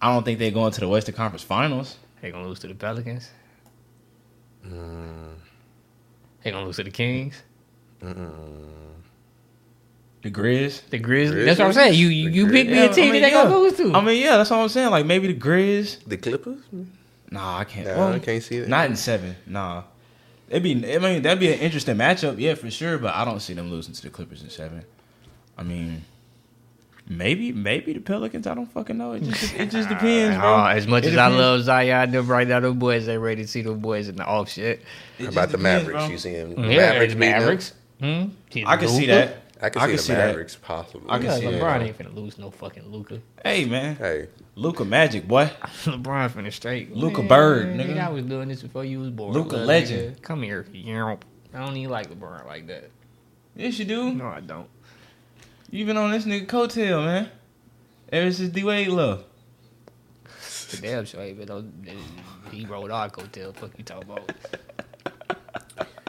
I 0.00 0.12
don't 0.14 0.24
think 0.24 0.38
they're 0.38 0.50
going 0.52 0.72
to 0.72 0.80
the 0.80 0.88
Western 0.88 1.14
Conference 1.16 1.42
Finals. 1.42 1.96
They 2.22 2.30
gonna 2.30 2.46
lose 2.46 2.60
to 2.60 2.68
the 2.68 2.74
Pelicans? 2.74 3.30
Mm. 4.64 5.34
They 6.44 6.52
gonna 6.52 6.66
lose 6.66 6.76
to 6.76 6.84
the 6.84 6.90
Kings? 6.90 7.42
Mm. 8.00 8.70
The 10.22 10.30
Grizz. 10.30 10.82
The 10.90 10.98
Grizzlies? 10.98 11.32
Grizzlies? 11.32 11.46
That's 11.46 11.58
what 11.58 11.66
I'm 11.66 11.72
saying. 11.72 11.94
You 11.98 12.08
you, 12.08 12.28
The 12.30 12.36
you 12.36 12.46
pick 12.48 12.68
me 12.68 12.74
Yeah, 12.74 12.84
a 12.84 12.92
team 12.94 13.08
I 13.08 13.12
mean, 13.12 13.22
that 13.22 13.28
they 13.30 13.34
yeah. 13.34 13.42
gonna 13.44 13.58
lose 13.58 13.76
to. 13.78 13.92
I 13.94 14.00
mean, 14.02 14.22
yeah, 14.22 14.36
that's 14.36 14.50
what 14.50 14.58
I'm 14.58 14.68
saying. 14.68 14.90
Like 14.90 15.06
maybe 15.06 15.32
the 15.32 15.40
Grizz. 15.40 16.04
the 16.06 16.16
Clippers? 16.16 16.62
Nah, 17.30 17.58
I 17.58 17.64
can't. 17.64 17.88
Nah, 17.88 17.96
well, 17.96 18.12
I 18.12 18.18
can't 18.20 18.42
see 18.42 18.60
that. 18.60 18.68
Not 18.68 18.88
in 18.88 18.96
seven. 18.96 19.34
Nah. 19.46 19.82
It'd 20.50 20.62
be. 20.62 20.72
I 20.94 20.98
mean, 20.98 21.22
that'd 21.22 21.38
be 21.40 21.52
an 21.52 21.58
interesting 21.60 21.96
matchup. 21.96 22.38
Yeah, 22.38 22.54
for 22.54 22.70
sure. 22.70 22.98
But 22.98 23.14
I 23.14 23.24
don't 23.24 23.40
see 23.40 23.54
them 23.54 23.70
losing 23.70 23.94
to 23.94 24.02
the 24.02 24.10
Clippers 24.10 24.42
in 24.42 24.50
seven. 24.50 24.84
I 25.56 25.62
mean, 25.62 26.04
maybe, 27.08 27.52
maybe 27.52 27.92
the 27.92 28.00
Pelicans. 28.00 28.46
I 28.46 28.54
don't 28.54 28.66
fucking 28.66 28.98
know. 28.98 29.12
It 29.12 29.22
just, 29.22 29.54
it 29.54 29.70
just 29.70 29.88
depends, 29.90 30.36
bro. 30.38 30.54
Oh, 30.54 30.64
as 30.66 30.86
much 30.86 31.04
It 31.04 31.12
as 31.12 31.16
I 31.18 31.28
depends. 31.28 31.38
love 31.38 31.62
Zion, 31.62 32.10
them 32.10 32.26
right 32.26 32.48
now, 32.48 32.60
them 32.60 32.78
boys 32.78 33.08
ain't 33.08 33.20
ready 33.22 33.42
to 33.42 33.48
see 33.48 33.62
them 33.62 33.78
boys 33.80 34.08
in 34.08 34.16
the 34.16 34.24
off 34.24 34.48
shit. 34.50 34.80
It 34.80 34.84
How 35.18 35.24
just 35.26 35.36
about 35.36 35.48
the 35.50 35.58
Mavericks? 35.58 35.92
bro. 36.00 36.06
You 36.08 36.18
see 36.18 36.32
them? 36.34 36.50
Yeah, 36.58 36.76
Mavericks 36.76 37.14
beating? 37.14 37.30
Mavericks. 37.30 37.72
Hmm? 38.00 38.24
I 38.66 38.76
can 38.76 38.88
see 38.88 39.06
that. 39.06 39.42
I 39.62 39.68
can 39.70 39.82
I 39.82 39.84
see 39.84 39.88
can 39.88 39.96
the 39.96 40.02
see 40.02 40.12
that. 40.14 40.56
Possibly. 40.62 41.10
I 41.10 41.18
can 41.18 41.26
Yeah, 41.26 41.36
see 41.36 41.50
that. 41.50 41.62
LeBron 41.62 41.82
ain't 41.82 41.98
finna 41.98 42.14
lose 42.14 42.38
no 42.38 42.50
fucking 42.50 42.90
Luka. 42.90 43.20
Hey, 43.44 43.64
man, 43.66 43.96
Hey, 43.96 44.28
Luka 44.54 44.84
Magic, 44.84 45.28
boy. 45.28 45.50
LeBron 45.84 46.30
finna 46.30 46.52
straight. 46.52 46.94
Luka 46.94 47.18
Man, 47.18 47.28
Bird, 47.28 47.66
nigga. 47.76 47.98
I 48.00 48.08
was 48.10 48.24
doing 48.24 48.48
this 48.48 48.62
before 48.62 48.84
you 48.84 49.00
was 49.00 49.10
born. 49.10 49.32
Luka 49.34 49.56
legend. 49.56 50.16
nigga. 50.16 50.22
Come 50.22 50.42
here. 50.42 50.64
Yerp. 50.72 51.20
I 51.52 51.58
don't 51.64 51.76
even 51.76 51.90
like 51.90 52.08
LeBron 52.10 52.46
like 52.46 52.66
that. 52.68 52.90
Yes, 53.56 53.78
you 53.78 53.84
do. 53.84 54.14
No, 54.14 54.26
I 54.28 54.40
don't. 54.40 54.68
You 55.70 55.84
been 55.84 55.96
on 55.96 56.10
this 56.10 56.24
nigga 56.24 56.46
coattail, 56.46 57.04
man. 57.04 57.28
Ever 58.12 58.32
since 58.32 58.48
D 58.52 58.64
Wade 58.64 58.88
left. 58.88 59.24
The 60.70 60.76
damn 60.78 61.04
straight, 61.06 61.36
but 61.38 61.48
don't- 61.48 61.72
he 62.50 62.64
rolled 62.64 62.90
our 62.92 63.08
coattail. 63.10 63.54
Fuck 63.54 63.72
you 63.76 63.84
talking 63.84 64.10
about? 64.10 64.32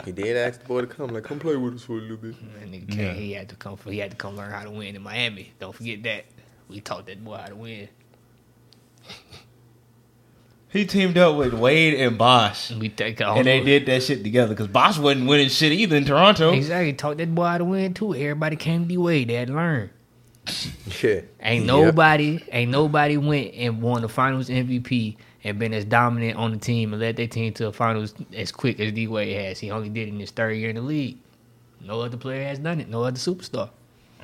he 0.04 0.12
did 0.12 0.36
ask 0.36 0.60
the 0.60 0.66
boy 0.66 0.80
to 0.82 0.86
come. 0.86 1.10
Like, 1.10 1.24
come 1.24 1.38
play 1.38 1.56
with 1.56 1.74
us 1.74 1.82
for 1.84 1.92
a 1.92 2.00
little 2.00 2.16
bit. 2.16 2.34
That 2.60 2.70
nigga 2.70 2.90
came, 2.90 3.14
he 3.14 3.32
had 3.32 3.48
to 3.50 3.56
come. 3.56 3.76
for 3.76 3.90
He 3.90 3.98
had 3.98 4.10
to 4.10 4.16
come 4.16 4.36
learn 4.36 4.50
how 4.50 4.62
to 4.64 4.70
win 4.70 4.96
in 4.96 5.02
Miami. 5.02 5.52
Don't 5.58 5.74
forget 5.74 6.02
that. 6.04 6.24
We 6.68 6.80
taught 6.80 7.06
that 7.06 7.22
boy 7.24 7.36
how 7.36 7.46
to 7.46 7.56
win. 7.56 7.88
He 10.70 10.86
teamed 10.86 11.18
up 11.18 11.36
with 11.36 11.52
Wade 11.52 11.94
and 11.94 12.16
Bosh. 12.16 12.70
And 12.70 12.80
we 12.80 12.88
take 12.88 13.20
all 13.20 13.36
And 13.36 13.46
they 13.46 13.60
did 13.60 13.84
that 13.86 14.02
shit 14.02 14.22
together 14.22 14.54
because 14.54 14.68
Bosh 14.68 14.98
wasn't 14.98 15.28
winning 15.28 15.50
shit 15.50 15.70
either 15.72 15.96
in 15.96 16.06
Toronto. 16.06 16.52
Exactly. 16.52 16.94
Taught 16.94 17.18
that 17.18 17.34
boy 17.34 17.44
how 17.44 17.58
to 17.58 17.64
win 17.66 17.92
too. 17.92 18.14
Everybody 18.14 18.56
came 18.56 18.82
to 18.82 18.88
the 18.88 18.96
way. 18.96 19.24
They 19.24 19.34
had 19.34 19.48
to 19.48 19.54
learn. 19.54 19.90
Yeah. 21.02 21.22
Ain't 21.40 21.64
Yep. 21.64 21.66
nobody, 21.66 22.40
ain't 22.52 22.70
nobody 22.70 23.16
went 23.16 23.54
and 23.54 23.82
won 23.82 24.02
the 24.02 24.08
finals 24.08 24.48
MVP 24.48 25.16
and 25.44 25.58
been 25.58 25.74
as 25.74 25.84
dominant 25.84 26.36
on 26.36 26.52
the 26.52 26.58
team 26.58 26.92
and 26.92 27.00
led 27.00 27.16
their 27.16 27.26
team 27.26 27.52
to 27.54 27.64
the 27.64 27.72
finals 27.72 28.14
as 28.34 28.52
quick 28.52 28.78
as 28.80 28.92
D 28.92 29.06
Wade 29.08 29.36
has. 29.36 29.58
He 29.58 29.70
only 29.70 29.88
did 29.88 30.08
it 30.08 30.12
in 30.12 30.20
his 30.20 30.30
third 30.30 30.52
year 30.52 30.70
in 30.70 30.76
the 30.76 30.82
league. 30.82 31.18
No 31.80 32.00
other 32.00 32.16
player 32.16 32.44
has 32.44 32.58
done 32.58 32.80
it. 32.80 32.88
No 32.88 33.02
other 33.02 33.18
superstar. 33.18 33.70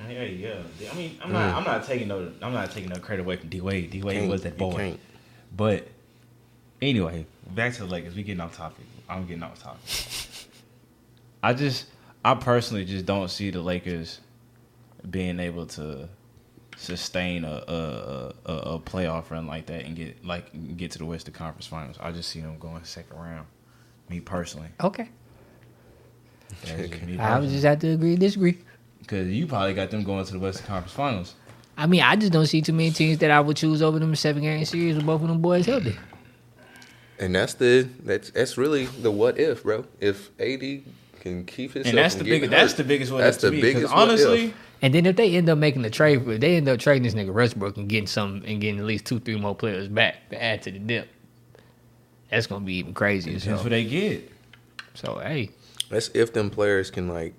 Yeah, 0.08 0.22
yeah. 0.22 0.54
I 0.92 0.94
mean, 0.94 1.18
I'm 1.22 1.32
not. 1.32 1.54
I'm 1.54 1.64
not 1.64 1.82
mm. 1.82 1.86
taking 1.86 2.08
no. 2.08 2.30
I'm 2.40 2.52
not 2.52 2.70
taking 2.70 2.90
no 2.90 3.00
credit 3.00 3.22
away 3.22 3.36
from 3.36 3.48
D 3.48 3.60
Wade. 3.60 3.90
D 3.90 4.02
Wade 4.02 4.28
was 4.28 4.42
that 4.42 4.56
boy. 4.56 4.76
can't. 4.76 5.00
But 5.56 5.88
anyway, 6.80 7.26
back 7.50 7.72
to 7.74 7.80
the 7.80 7.86
Lakers. 7.86 8.14
We 8.14 8.22
getting 8.22 8.40
off 8.40 8.56
topic. 8.56 8.86
I'm 9.08 9.26
getting 9.26 9.42
off 9.42 9.60
topic. 9.60 9.80
I 11.42 11.52
just, 11.52 11.86
I 12.24 12.34
personally 12.34 12.84
just 12.84 13.06
don't 13.06 13.28
see 13.28 13.50
the 13.50 13.60
Lakers 13.60 14.20
being 15.08 15.40
able 15.40 15.66
to 15.66 16.08
sustain 16.78 17.44
a 17.44 17.62
a, 17.68 18.34
a, 18.46 18.52
a 18.52 18.78
playoff 18.78 19.30
run 19.30 19.46
like 19.46 19.66
that 19.66 19.84
and 19.84 19.96
get 19.96 20.24
like 20.24 20.76
get 20.76 20.92
to 20.92 20.98
the 20.98 21.04
Western 21.04 21.34
Conference 21.34 21.66
Finals. 21.66 21.96
I 22.00 22.12
just 22.12 22.30
see 22.30 22.40
them 22.40 22.56
going 22.58 22.82
second 22.84 23.18
round. 23.18 23.46
Me 24.08 24.20
personally, 24.20 24.68
Okay. 24.82 25.08
Just 26.64 27.02
me 27.02 27.18
I 27.18 27.38
would 27.38 27.50
just 27.50 27.64
have 27.64 27.78
to 27.80 27.88
agree 27.88 28.14
to 28.14 28.20
disagree. 28.20 28.58
Because 29.00 29.28
you 29.28 29.46
probably 29.46 29.74
got 29.74 29.90
them 29.90 30.02
going 30.02 30.24
to 30.24 30.32
the 30.32 30.38
Western 30.38 30.66
Conference 30.66 30.92
Finals. 30.94 31.34
I 31.76 31.86
mean, 31.86 32.02
I 32.02 32.16
just 32.16 32.32
don't 32.32 32.46
see 32.46 32.62
too 32.62 32.72
many 32.72 32.90
teams 32.90 33.18
that 33.18 33.30
I 33.30 33.40
would 33.40 33.56
choose 33.56 33.82
over 33.82 33.98
them 33.98 34.14
seven 34.16 34.42
game 34.42 34.64
series 34.64 34.96
with 34.96 35.06
both 35.06 35.22
of 35.22 35.28
them 35.28 35.40
boys 35.40 35.66
healthy. 35.66 35.96
And 37.18 37.34
that's 37.34 37.54
the 37.54 37.88
that's 38.04 38.30
that's 38.30 38.56
really 38.56 38.86
the 38.86 39.10
what 39.10 39.38
if, 39.38 39.62
bro. 39.62 39.84
If 40.00 40.30
AD 40.40 40.82
can 41.28 41.44
keep 41.44 41.72
himself. 41.72 41.86
And 41.86 41.98
that's 41.98 42.14
the 42.16 42.24
biggest. 42.24 42.50
That's 42.50 42.74
the 42.74 42.84
biggest 42.84 43.12
one. 43.12 43.20
That's 43.20 43.36
the 43.38 43.50
me. 43.50 43.60
'cause 43.60 43.72
biggest 43.74 43.92
what 43.94 44.02
honestly. 44.08 44.54
And 44.80 44.94
then 44.94 45.06
if 45.06 45.16
they 45.16 45.34
end 45.34 45.48
up 45.48 45.58
making 45.58 45.82
the 45.82 45.90
trade, 45.90 46.22
if 46.26 46.40
they 46.40 46.56
end 46.56 46.68
up 46.68 46.78
trading 46.78 47.02
this 47.02 47.14
nigga 47.14 47.32
Westbrook 47.34 47.76
and 47.76 47.88
getting 47.88 48.06
some 48.06 48.42
and 48.46 48.60
getting 48.60 48.78
at 48.78 48.84
least 48.86 49.06
two, 49.06 49.18
three 49.18 49.36
more 49.36 49.54
players 49.54 49.88
back 49.88 50.30
to 50.30 50.40
add 50.42 50.62
to 50.62 50.70
the 50.70 50.78
dip, 50.78 51.08
that's 52.30 52.46
gonna 52.46 52.64
be 52.64 52.74
even 52.74 52.94
crazier. 52.94 53.32
that's 53.32 53.44
hell. 53.44 53.56
what 53.58 53.70
they 53.70 53.84
get, 53.84 54.30
So 54.94 55.18
hey, 55.18 55.50
That's 55.90 56.10
if 56.14 56.32
them 56.32 56.50
players 56.50 56.90
can 56.90 57.08
like 57.08 57.34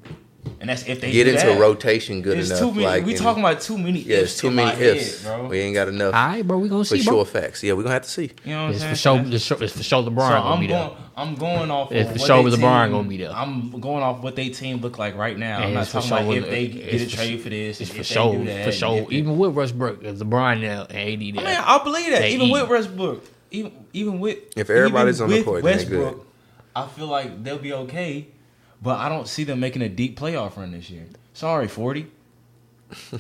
and 0.62 0.70
that's 0.70 0.88
if 0.88 1.02
they 1.02 1.12
get 1.12 1.26
do 1.26 1.32
into 1.32 1.46
that. 1.46 1.60
rotation 1.60 2.22
good 2.22 2.38
It's 2.38 2.50
enough. 2.50 2.60
too 2.62 2.72
many. 2.72 2.86
like 2.86 3.06
we 3.06 3.12
and- 3.14 3.22
talking 3.22 3.44
about 3.44 3.62
too 3.62 3.78
many. 3.78 4.00
Yeah, 4.00 4.18
ifs 4.18 4.32
it's 4.34 4.42
too 4.42 4.48
in 4.48 4.56
many 4.56 4.70
my 4.72 4.76
head, 4.76 4.98
ifs, 4.98 5.24
bro. 5.24 5.48
We 5.48 5.60
ain't 5.60 5.74
got 5.76 5.88
enough 5.90 6.14
all 6.14 6.28
right, 6.28 6.48
bro, 6.48 6.58
we 6.58 6.70
gonna 6.70 6.84
for 6.84 6.96
see, 6.96 6.98
for 7.00 7.04
sure 7.04 7.14
bro. 7.14 7.42
facts. 7.42 7.64
Yeah, 7.64 7.74
we're 7.74 7.84
gonna 7.84 7.94
have 7.94 8.04
to 8.04 8.10
see. 8.10 8.32
You 8.46 8.54
know 8.54 8.66
what 8.68 8.76
It's 8.76 8.84
I'm 8.84 8.90
for 8.92 8.96
saying? 8.96 9.24
sure. 9.26 9.34
It's 9.36 9.48
for, 9.48 9.64
it's 9.64 9.74
for 9.78 9.84
sure. 9.84 10.04
LeBron 10.04 10.06
So 10.06 10.14
gonna 10.30 10.40
I'm 10.54 10.60
be 10.60 10.68
going. 10.68 10.88
there. 10.90 10.98
I'm 11.18 11.36
going 11.36 11.70
off. 11.72 11.92
It's 11.92 12.08
of 12.10 12.16
for 12.16 12.20
what 12.20 12.28
sure 12.28 12.50
they 12.52 12.58
LeBron 12.58 12.84
team- 12.86 12.92
gonna 12.94 13.08
be 13.10 13.18
there. 13.18 13.32
I'm 13.32 13.72
going 13.82 14.04
off 14.04 14.24
what 14.24 14.36
they 14.38 14.50
team 14.50 14.78
look 14.80 14.98
like 14.98 15.16
right 15.18 15.38
now. 15.38 15.58
I'm 15.58 15.64
And 15.64 15.74
not 15.74 15.82
it's 15.84 15.92
for 15.92 16.02
talking 16.02 16.18
about 16.28 16.38
if 16.38 16.50
they 16.50 16.68
get 16.68 17.02
a 17.02 17.08
trade 17.10 17.42
for 17.42 17.50
this. 17.50 17.82
It's 17.82 17.90
for 17.90 17.98
they 17.98 18.04
sure. 18.04 18.46
For 18.64 18.72
sure. 18.72 19.08
Even 19.12 19.38
with 19.38 19.52
Westbrook, 19.54 20.04
if 20.04 20.18
LeBron 20.20 20.62
there 20.62 20.88
and 20.90 20.98
AD 21.24 21.36
there. 21.36 21.46
I 21.46 21.50
mean, 21.52 21.64
I 21.66 21.84
believe 21.84 22.10
that. 22.12 22.26
Even 22.30 22.50
with 22.50 22.70
Westbrook, 22.70 23.24
even 23.52 23.72
even 23.94 24.20
with 24.20 24.38
If 24.56 24.70
everybody's 24.70 25.20
on 25.22 25.30
the 25.30 25.44
court, 25.44 25.64
then 25.64 25.78
they 25.78 25.86
good. 25.86 26.20
I 26.76 26.88
feel 26.88 27.08
like 27.08 27.44
they'll 27.44 27.58
be 27.58 27.74
okay. 27.74 28.28
But 28.82 29.00
I 29.00 29.10
don't 29.10 29.28
see 29.28 29.44
them 29.44 29.60
making 29.60 29.82
a 29.82 29.90
deep 29.90 30.18
playoff 30.18 30.56
run 30.58 30.72
this 30.72 30.90
year. 30.90 31.06
Sorry, 31.34 31.68
forty. 31.68 32.08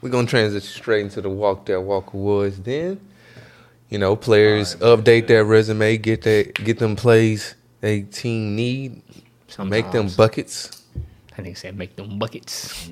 We're 0.00 0.10
gonna 0.10 0.26
transition 0.26 0.68
straight 0.68 1.02
into 1.02 1.20
the 1.20 1.30
walk 1.30 1.66
that 1.66 1.80
walk 1.80 2.12
awards. 2.12 2.58
Then, 2.60 3.00
you 3.88 3.98
know, 3.98 4.16
players 4.16 4.76
update 4.76 5.28
their 5.28 5.44
resume, 5.44 5.96
get 5.96 6.22
that, 6.22 6.54
get 6.54 6.78
them 6.78 6.96
plays 6.96 7.54
they 7.82 8.02
team 8.02 8.54
need, 8.54 9.02
make 9.58 9.90
them 9.90 10.08
buckets. 10.16 10.84
I 11.36 11.42
think 11.42 11.56
said 11.56 11.76
make 11.76 11.96
them 11.96 12.16
buckets. 12.16 12.88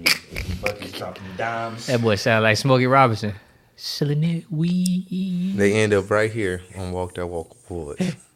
Buckets 0.61 0.99
dropping 0.99 1.23
dimes. 1.37 1.87
That 1.87 2.03
boy 2.03 2.17
sound 2.17 2.43
like 2.43 2.57
Smokey 2.57 2.87
Robinson. 2.87 3.35
Selling 3.77 4.25
it 4.25 4.51
weed. 4.51 5.55
They 5.57 5.75
end 5.75 5.95
up 5.95 6.11
right 6.11 6.31
here 6.31 6.61
on 6.77 6.91
walk 6.91 7.15
that 7.15 7.27
walk 7.29 7.57
awards. 7.71 8.17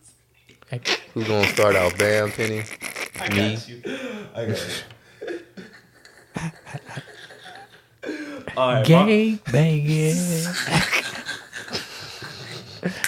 Who's 1.15 1.27
gonna 1.29 1.47
start 1.49 1.77
out? 1.77 1.97
Bam, 1.99 2.31
Penny. 2.33 2.63
I 3.21 3.29
Me. 3.29 3.55
got 3.55 3.69
you. 3.69 3.83
I 4.35 4.47
got 4.47 4.59
you. 4.59 6.51
All 8.57 8.69
right, 8.73 8.77
my- 8.79 8.83
Gang 8.83 9.41
banging. 9.51 10.15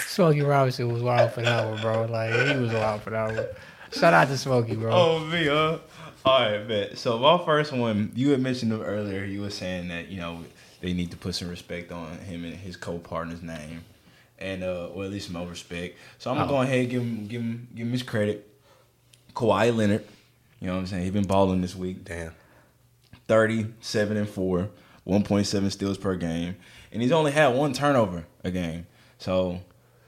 Smokey 0.07 0.41
Robinson 0.41 0.91
was 0.91 1.03
wild 1.03 1.31
for 1.31 1.41
that 1.43 1.69
one, 1.69 1.79
bro. 1.81 2.05
Like 2.05 2.33
he 2.33 2.55
was 2.59 2.73
wild 2.73 3.01
for 3.03 3.11
that 3.11 3.35
one. 3.35 3.45
Shout 3.91 4.13
out 4.13 4.27
to 4.29 4.37
Smokey, 4.37 4.75
bro. 4.75 4.91
Oh 4.91 5.19
me, 5.19 5.45
huh? 5.47 5.77
All 6.25 6.41
right, 6.41 6.67
bet. 6.67 6.97
So 6.97 7.19
my 7.19 7.37
first 7.45 7.71
one, 7.71 8.11
you 8.15 8.31
had 8.31 8.41
mentioned 8.41 8.73
him 8.73 8.81
earlier. 8.81 9.23
You 9.23 9.41
were 9.41 9.49
saying 9.51 9.87
that 9.89 10.09
you 10.09 10.19
know 10.19 10.43
they 10.81 10.93
need 10.93 11.11
to 11.11 11.17
put 11.17 11.35
some 11.35 11.49
respect 11.49 11.91
on 11.91 12.17
him 12.19 12.43
and 12.43 12.53
his 12.55 12.75
co-partner's 12.75 13.41
name, 13.43 13.83
and 14.39 14.63
uh, 14.63 14.87
or 14.93 15.03
at 15.05 15.11
least 15.11 15.29
more 15.31 15.47
respect. 15.47 15.97
So 16.19 16.29
I'm 16.31 16.37
gonna 16.37 16.47
Oh. 16.47 16.55
go 16.55 16.61
ahead 16.61 16.79
and 16.79 16.89
give 16.89 17.01
him, 17.01 17.27
give 17.27 17.41
him, 17.41 17.67
give 17.75 17.87
him 17.87 17.91
his 17.91 18.03
credit. 18.03 18.47
Kawhi 19.35 19.75
Leonard, 19.75 20.05
you 20.59 20.67
know 20.67 20.73
what 20.73 20.79
I'm 20.81 20.87
saying? 20.87 21.03
He 21.03 21.09
been 21.11 21.25
balling 21.27 21.61
this 21.61 21.75
week. 21.75 22.03
Damn. 22.03 22.33
37 23.27 24.17
and 24.17 24.29
4, 24.29 24.69
1.7 25.05 25.71
steals 25.71 25.97
per 25.97 26.15
game. 26.15 26.55
And 26.91 27.01
he's 27.01 27.11
only 27.11 27.31
had 27.31 27.49
one 27.49 27.73
turnover 27.73 28.25
a 28.43 28.51
game. 28.51 28.87
So, 29.17 29.59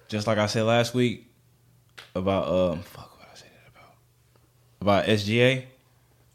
just 0.07 0.25
like 0.27 0.37
I 0.37 0.45
said 0.45 0.63
last 0.63 0.93
week 0.93 1.25
about 2.15 2.47
um 2.47 2.81
fuck 2.81 3.17
what 3.19 3.27
I 3.31 3.35
said 3.35 3.49
that 3.63 3.69
about. 3.77 3.93
About 4.81 5.05
SGA, 5.05 5.65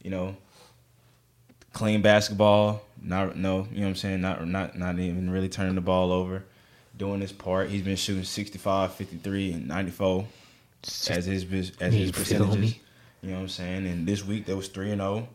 you 0.02 0.10
know, 0.10 0.36
clean 1.72 2.02
basketball, 2.02 2.82
not 3.02 3.36
no, 3.36 3.66
you 3.72 3.78
know 3.78 3.82
what 3.82 3.88
I'm 3.88 3.94
saying, 3.96 4.20
not 4.20 4.46
not 4.46 4.76
not 4.78 4.98
even 4.98 5.30
really 5.30 5.48
turning 5.48 5.74
the 5.74 5.80
ball 5.80 6.12
over, 6.12 6.44
doing 6.96 7.20
his 7.20 7.32
part. 7.32 7.68
He's 7.70 7.82
been 7.82 7.96
shooting 7.96 8.24
65, 8.24 8.94
53 8.94 9.52
and 9.52 9.68
94 9.68 10.26
as 11.10 11.26
his 11.26 11.44
as 11.80 11.92
his 11.94 12.12
percentages. 12.12 12.76
You 13.22 13.30
know 13.30 13.36
what 13.36 13.42
I'm 13.42 13.48
saying? 13.48 13.86
And 13.86 14.06
this 14.06 14.24
week 14.24 14.44
there 14.46 14.56
was 14.56 14.68
3 14.68 14.90
and 14.92 15.00
oh. 15.00 15.14
0. 15.16 15.28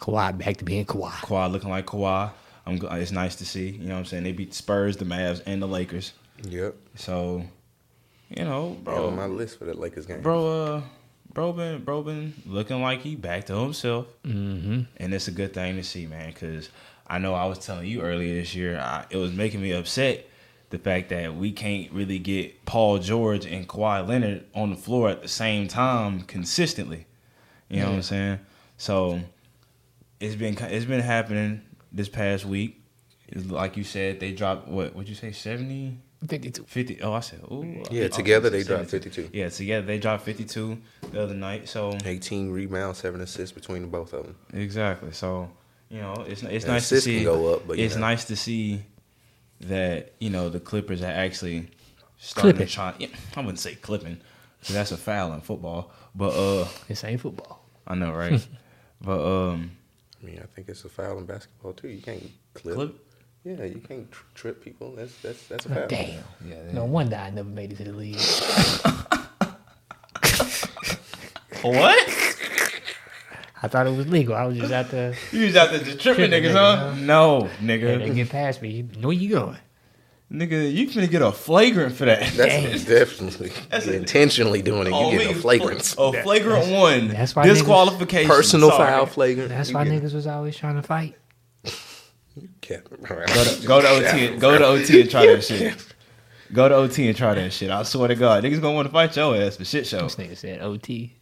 Kawhi 0.00 0.38
back 0.38 0.56
to 0.56 0.64
being 0.64 0.86
Kawhi. 0.86 1.10
Kawhi 1.10 1.52
looking 1.52 1.68
like 1.70 1.86
Kawhi. 1.86 2.30
I'm. 2.66 2.78
It's 2.92 3.10
nice 3.12 3.36
to 3.36 3.44
see. 3.46 3.68
You 3.70 3.88
know 3.88 3.94
what 3.94 3.98
I'm 4.00 4.04
saying? 4.06 4.22
They 4.24 4.32
beat 4.32 4.50
the 4.50 4.56
Spurs, 4.56 4.96
the 4.96 5.04
Mavs, 5.04 5.42
and 5.44 5.60
the 5.60 5.68
Lakers. 5.68 6.12
Yep. 6.44 6.74
So, 6.94 7.44
you 8.30 8.44
know, 8.44 8.78
Bro, 8.82 9.08
on 9.08 9.16
my 9.16 9.26
list 9.26 9.58
for 9.58 9.66
that 9.66 9.78
Lakers 9.78 10.06
game. 10.06 10.22
bro, 10.22 10.46
uh, 10.76 10.82
bro, 11.34 11.52
been, 11.52 11.84
bro, 11.84 12.02
been 12.02 12.32
looking 12.46 12.80
like 12.80 13.00
he 13.02 13.14
back 13.16 13.44
to 13.46 13.54
himself, 13.56 14.06
Mm-hmm. 14.24 14.82
and 14.96 15.12
it's 15.14 15.28
a 15.28 15.32
good 15.32 15.52
thing 15.52 15.76
to 15.76 15.84
see, 15.84 16.06
man. 16.06 16.30
Because 16.32 16.70
I 17.06 17.18
know 17.18 17.34
I 17.34 17.44
was 17.44 17.58
telling 17.58 17.86
you 17.86 18.00
earlier 18.00 18.34
this 18.34 18.54
year, 18.54 18.78
I, 18.78 19.04
it 19.10 19.18
was 19.18 19.32
making 19.32 19.60
me 19.60 19.72
upset 19.72 20.26
the 20.70 20.78
fact 20.78 21.08
that 21.10 21.34
we 21.36 21.52
can't 21.52 21.90
really 21.92 22.18
get 22.18 22.64
Paul 22.64 22.98
George 22.98 23.44
and 23.46 23.68
Kawhi 23.68 24.06
Leonard 24.06 24.44
on 24.54 24.70
the 24.70 24.76
floor 24.76 25.08
at 25.10 25.20
the 25.22 25.28
same 25.28 25.68
time 25.68 26.22
consistently. 26.22 27.06
You 27.68 27.80
know 27.80 27.90
what 27.90 27.94
I'm 27.96 28.02
saying? 28.02 28.38
So 28.78 29.20
it's 30.20 30.34
been 30.34 30.56
it's 30.58 30.84
been 30.84 31.00
happening 31.00 31.62
this 31.92 32.08
past 32.08 32.44
week. 32.44 32.82
It's 33.28 33.46
like 33.46 33.76
you 33.76 33.84
said, 33.84 34.20
they 34.20 34.32
dropped 34.32 34.68
what? 34.68 34.94
Would 34.96 35.08
you 35.08 35.14
say 35.14 35.30
70, 35.32 35.96
52. 36.28 36.64
50? 36.64 37.02
Oh, 37.02 37.12
I 37.12 37.20
said, 37.20 37.40
ooh. 37.50 37.82
Yeah, 37.90 38.06
I- 38.06 38.08
together 38.08 38.48
I 38.48 38.50
said 38.50 38.52
they 38.52 38.62
dropped 38.64 38.90
52. 38.90 39.30
Yeah, 39.32 39.48
together 39.50 39.86
they 39.86 39.98
dropped 39.98 40.24
52 40.24 40.78
the 41.12 41.22
other 41.22 41.34
night. 41.34 41.68
So 41.68 41.96
18 42.04 42.50
rebounds, 42.50 42.98
seven 42.98 43.20
assists 43.20 43.52
between 43.52 43.82
the 43.82 43.88
both 43.88 44.12
of 44.12 44.24
them. 44.24 44.36
exactly. 44.52 45.12
So 45.12 45.48
you 45.88 46.00
know, 46.00 46.24
it's 46.28 46.42
it's 46.42 46.64
Yeah, 46.64 46.72
nice 46.72 46.88
to 46.90 47.00
see. 47.00 47.16
can 47.16 47.24
go 47.24 47.54
up, 47.54 47.66
but 47.68 47.78
you 47.78 47.84
it's 47.84 47.94
know. 47.94 48.00
nice 48.02 48.24
to 48.26 48.36
see 48.36 48.82
that 49.60 50.12
you 50.20 50.30
know 50.30 50.48
the 50.48 50.60
Clippers 50.60 51.02
are 51.02 51.06
actually 51.06 51.68
starting 52.18 52.52
Clipping. 52.52 52.66
to 52.66 52.72
try. 52.72 52.94
Yeah, 52.98 53.08
I 53.36 53.40
wouldn't 53.40 53.58
say 53.58 53.74
clipping, 53.74 54.20
'cause 54.62 54.74
that's 54.74 54.92
a 54.92 54.96
foul 54.96 55.32
in 55.34 55.40
football. 55.40 55.90
But 56.14 56.30
uh, 56.34 56.68
This 56.88 57.04
ain't 57.04 57.20
football. 57.20 57.64
I 57.86 57.94
know, 57.94 58.12
right? 58.12 58.46
but 59.00 59.20
um, 59.24 59.70
I 60.22 60.26
mean, 60.26 60.38
I 60.42 60.46
think 60.54 60.68
it's 60.68 60.84
a 60.84 60.88
foul 60.88 61.18
in 61.18 61.26
basketball 61.26 61.72
too. 61.72 61.88
You 61.88 62.02
can't 62.02 62.30
clip. 62.54 62.74
clip. 62.74 63.06
Yeah, 63.44 63.64
you 63.64 63.80
can't 63.80 64.10
tr- 64.12 64.24
trip 64.34 64.62
people. 64.62 64.94
That's 64.96 65.14
that's 65.22 65.46
that's 65.48 65.66
a 65.66 65.68
foul. 65.70 65.86
Damn. 65.88 66.22
Yeah, 66.46 66.72
No 66.72 66.84
wonder 66.84 67.16
I 67.16 67.30
never 67.30 67.48
made 67.48 67.72
it 67.72 67.76
to 67.78 67.84
the 67.84 67.92
league. 67.92 68.18
What? 71.62 72.08
I 73.62 73.68
thought 73.68 73.86
it 73.86 73.94
was 73.96 74.06
legal. 74.08 74.34
I 74.34 74.44
was 74.46 74.56
just 74.56 74.72
out 74.72 74.90
there. 74.90 75.14
You 75.32 75.44
was 75.46 75.56
out 75.56 75.70
there 75.70 75.80
just 75.80 76.00
tripping 76.00 76.30
Tripping 76.30 76.50
niggas, 76.50 76.54
niggas, 76.54 76.76
huh? 76.78 76.90
huh? 76.90 76.94
No, 77.00 77.44
Hey, 77.44 77.66
nigga. 77.66 77.98
they 78.08 78.14
get 78.14 78.30
past 78.30 78.62
me. 78.62 78.70
You 78.70 79.00
know 79.00 79.08
where 79.08 79.16
you 79.16 79.28
going? 79.30 79.58
Nigga, 80.32 80.72
you 80.72 80.86
finna 80.86 81.10
get 81.10 81.22
a 81.22 81.32
flagrant 81.32 81.92
for 81.94 82.04
that. 82.04 82.20
That's 82.34 82.84
definitely 82.84 83.50
you're 83.84 83.94
intentionally 83.94 84.62
doing 84.62 84.86
it. 84.86 84.90
You 84.90 84.94
Oh, 84.94 85.10
get 85.10 85.30
a 85.32 85.34
flagrant. 85.34 85.94
A 85.98 86.22
flagrant 86.22 86.70
one. 86.72 87.08
that's 87.08 87.34
why 87.34 87.42
Disqualification. 87.44 88.28
Personal 88.30 88.70
Sorry. 88.70 88.86
foul 88.92 89.06
flagrant. 89.06 89.48
That's 89.48 89.70
You 89.70 89.74
why 89.74 89.84
get- 89.84 90.02
niggas 90.02 90.14
was 90.14 90.26
always 90.28 90.56
trying 90.56 90.76
to 90.76 90.82
fight. 90.82 91.16
Cap. 92.60 92.82
Go 93.02 93.24
to, 93.44 93.66
go 93.66 93.80
to 93.80 93.88
OT. 93.88 94.26
and- 94.28 94.40
Go 94.40 94.56
to 94.56 94.64
OT 94.64 95.00
and 95.00 95.10
try 95.10 95.26
that 95.26 95.42
shit. 95.42 95.74
Go 96.52 96.68
to 96.68 96.74
OT 96.76 97.08
and 97.08 97.16
try 97.16 97.34
that 97.34 97.52
shit. 97.52 97.70
I 97.70 97.82
swear 97.82 98.08
to 98.08 98.14
God, 98.14 98.44
niggas 98.44 98.60
gonna 98.60 98.74
want 98.74 98.86
to 98.86 98.92
fight 98.92 99.16
your 99.16 99.34
ass 99.36 99.56
for 99.56 99.64
shit 99.64 99.86
show. 99.86 100.02
This 100.02 100.14
nigga 100.16 100.36
said 100.36 100.62
OT. 100.62 101.16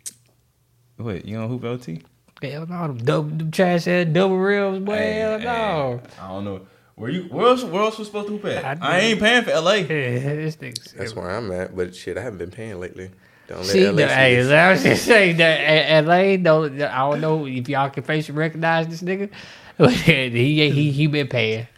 Wait, 0.98 1.24
you 1.24 1.38
know 1.38 1.48
hoop 1.48 1.64
OT? 1.64 2.02
Hell 2.40 2.66
no, 2.66 2.86
them, 2.86 2.98
double, 2.98 3.28
them 3.30 3.50
trash 3.50 3.84
head 3.84 4.12
double 4.12 4.38
reels, 4.38 4.78
boy. 4.78 4.94
Hey, 4.94 5.12
hell 5.18 5.38
hey, 5.38 5.44
no. 5.44 6.00
I 6.20 6.28
don't 6.28 6.44
know. 6.44 6.60
Where 6.94 7.10
you? 7.10 7.22
Where 7.24 7.46
else? 7.46 7.64
Where 7.64 7.82
else 7.82 7.98
was 7.98 8.08
supposed 8.08 8.28
to 8.28 8.38
pay? 8.38 8.56
I 8.56 8.76
I, 8.80 8.98
ain't 9.00 9.20
paying 9.20 9.44
for 9.44 9.52
LA. 9.52 9.74
Yeah, 9.74 9.84
this 9.86 10.56
nigga. 10.56 10.92
That's 10.94 11.14
where 11.14 11.30
I'm 11.30 11.50
at. 11.52 11.76
But 11.76 11.94
shit, 11.94 12.16
I 12.18 12.22
haven't 12.22 12.38
been 12.38 12.50
paying 12.50 12.78
lately. 12.80 13.10
Don't 13.48 13.58
let 13.58 13.66
See, 13.66 13.86
LA 13.86 13.92
the, 13.92 14.08
hey, 14.08 14.34
see 14.36 14.42
this. 14.42 14.52
I 14.52 14.70
was 14.72 14.82
just 14.82 15.04
saying 15.04 15.36
that 15.38 16.04
LA, 16.04 16.36
don't, 16.36 16.80
I 16.82 16.98
don't 16.98 17.20
know 17.20 17.46
if 17.46 17.68
y'all 17.68 17.88
can 17.90 18.02
facially 18.02 18.36
recognize 18.38 18.88
this 18.88 19.02
nigga. 19.02 19.30
But 19.78 19.92
he 19.92 20.28
he 20.70 20.90
he 20.90 21.06
been 21.06 21.28
paying. 21.28 21.68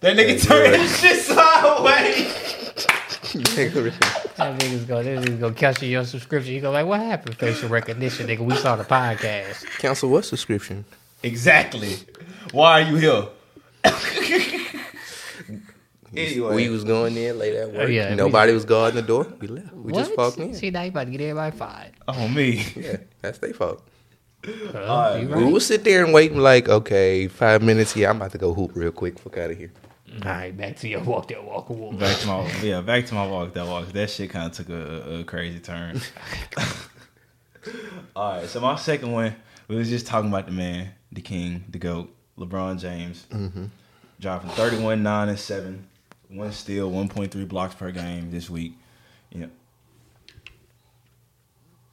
That 0.00 0.16
nigga 0.16 0.30
Hey, 0.30 0.38
turned 0.38 0.72
good. 0.72 0.80
his 0.80 1.00
shit 1.00 1.20
sideways. 1.20 2.86
That 4.36 4.58
nigga's 4.60 4.84
gonna, 4.84 5.02
that 5.04 5.24
nigga's 5.24 5.40
gonna 5.40 5.54
cancel 5.54 5.86
your 5.88 6.04
subscription. 6.04 6.54
You 6.54 6.60
go 6.60 6.70
like, 6.70 6.86
what 6.86 7.00
happened? 7.00 7.36
Facial 7.36 7.68
recognition, 7.68 8.26
nigga. 8.26 8.40
We 8.40 8.54
saw 8.56 8.76
the 8.76 8.84
podcast. 8.84 9.64
Cancel 9.78 10.08
what 10.10 10.24
subscription? 10.24 10.84
Exactly. 11.22 11.96
Why 12.52 12.82
are 12.82 12.90
you 12.90 12.96
here? 12.96 13.26
anyway, 16.16 16.54
We 16.54 16.68
was 16.68 16.84
going 16.84 17.16
in 17.16 17.38
late 17.38 17.54
at 17.54 17.68
work. 17.72 17.82
Oh, 17.82 17.86
yeah, 17.86 18.10
we- 18.10 18.16
Nobody 18.16 18.52
was 18.52 18.64
guarding 18.64 18.96
the 18.96 19.02
door. 19.06 19.26
We 19.40 19.48
left. 19.48 19.72
We 19.74 19.92
just 19.92 20.10
What? 20.10 20.18
walked 20.18 20.38
in. 20.38 20.54
See, 20.54 20.70
now 20.70 20.82
you 20.82 20.88
about 20.90 21.04
to 21.04 21.10
get 21.10 21.20
everybody 21.20 21.56
fired. 21.56 21.92
oh 22.08 22.28
me. 22.28 22.64
Yeah, 22.76 22.96
that's 23.20 23.38
their 23.38 23.52
fault. 23.54 23.82
Uh, 24.74 25.18
you 25.22 25.28
We 25.28 25.44
will 25.44 25.60
sit 25.60 25.84
there 25.84 26.04
and 26.04 26.12
wait 26.12 26.32
and 26.32 26.42
like, 26.42 26.68
okay, 26.68 27.28
five 27.28 27.62
minutes. 27.62 27.94
Yeah, 27.96 28.10
I'm 28.10 28.16
about 28.16 28.32
to 28.32 28.38
go 28.38 28.52
hoop 28.52 28.72
real 28.74 28.90
quick. 28.90 29.18
Fuck 29.20 29.38
out 29.38 29.50
of 29.52 29.56
here. 29.58 29.72
All 30.14 30.20
right, 30.30 30.54
back 30.56 30.76
to 30.78 30.88
your 30.88 31.02
walk 31.02 31.28
that 31.28 31.42
walk 31.42 31.70
walk. 31.70 31.98
Back 31.98 32.18
to 32.18 32.26
my 32.26 32.50
yeah, 32.62 32.80
back 32.82 33.06
to 33.06 33.14
my 33.14 33.26
walk 33.26 33.54
that 33.54 33.66
walk. 33.66 33.88
That 33.92 34.10
shit 34.10 34.30
kind 34.30 34.50
of 34.50 34.56
took 34.56 34.68
a, 34.68 35.20
a 35.20 35.24
crazy 35.24 35.58
turn. 35.58 36.00
All 38.16 38.36
right, 38.38 38.48
so 38.48 38.60
my 38.60 38.76
second 38.76 39.12
one, 39.12 39.34
we 39.68 39.76
was 39.76 39.88
just 39.88 40.06
talking 40.06 40.28
about 40.28 40.46
the 40.46 40.52
man, 40.52 40.90
the 41.12 41.20
king, 41.20 41.64
the 41.70 41.78
goat, 41.78 42.12
LeBron 42.38 42.80
James, 42.80 43.26
Mm-hmm. 43.30 43.64
dropping 44.20 44.50
thirty-one, 44.50 45.02
nine, 45.02 45.28
and 45.30 45.38
seven, 45.38 45.86
one 46.28 46.52
steal, 46.52 46.90
one 46.90 47.08
point 47.08 47.32
three 47.32 47.44
blocks 47.44 47.74
per 47.74 47.90
game 47.90 48.30
this 48.30 48.50
week. 48.50 48.74
You 49.30 49.40
know, 49.42 49.48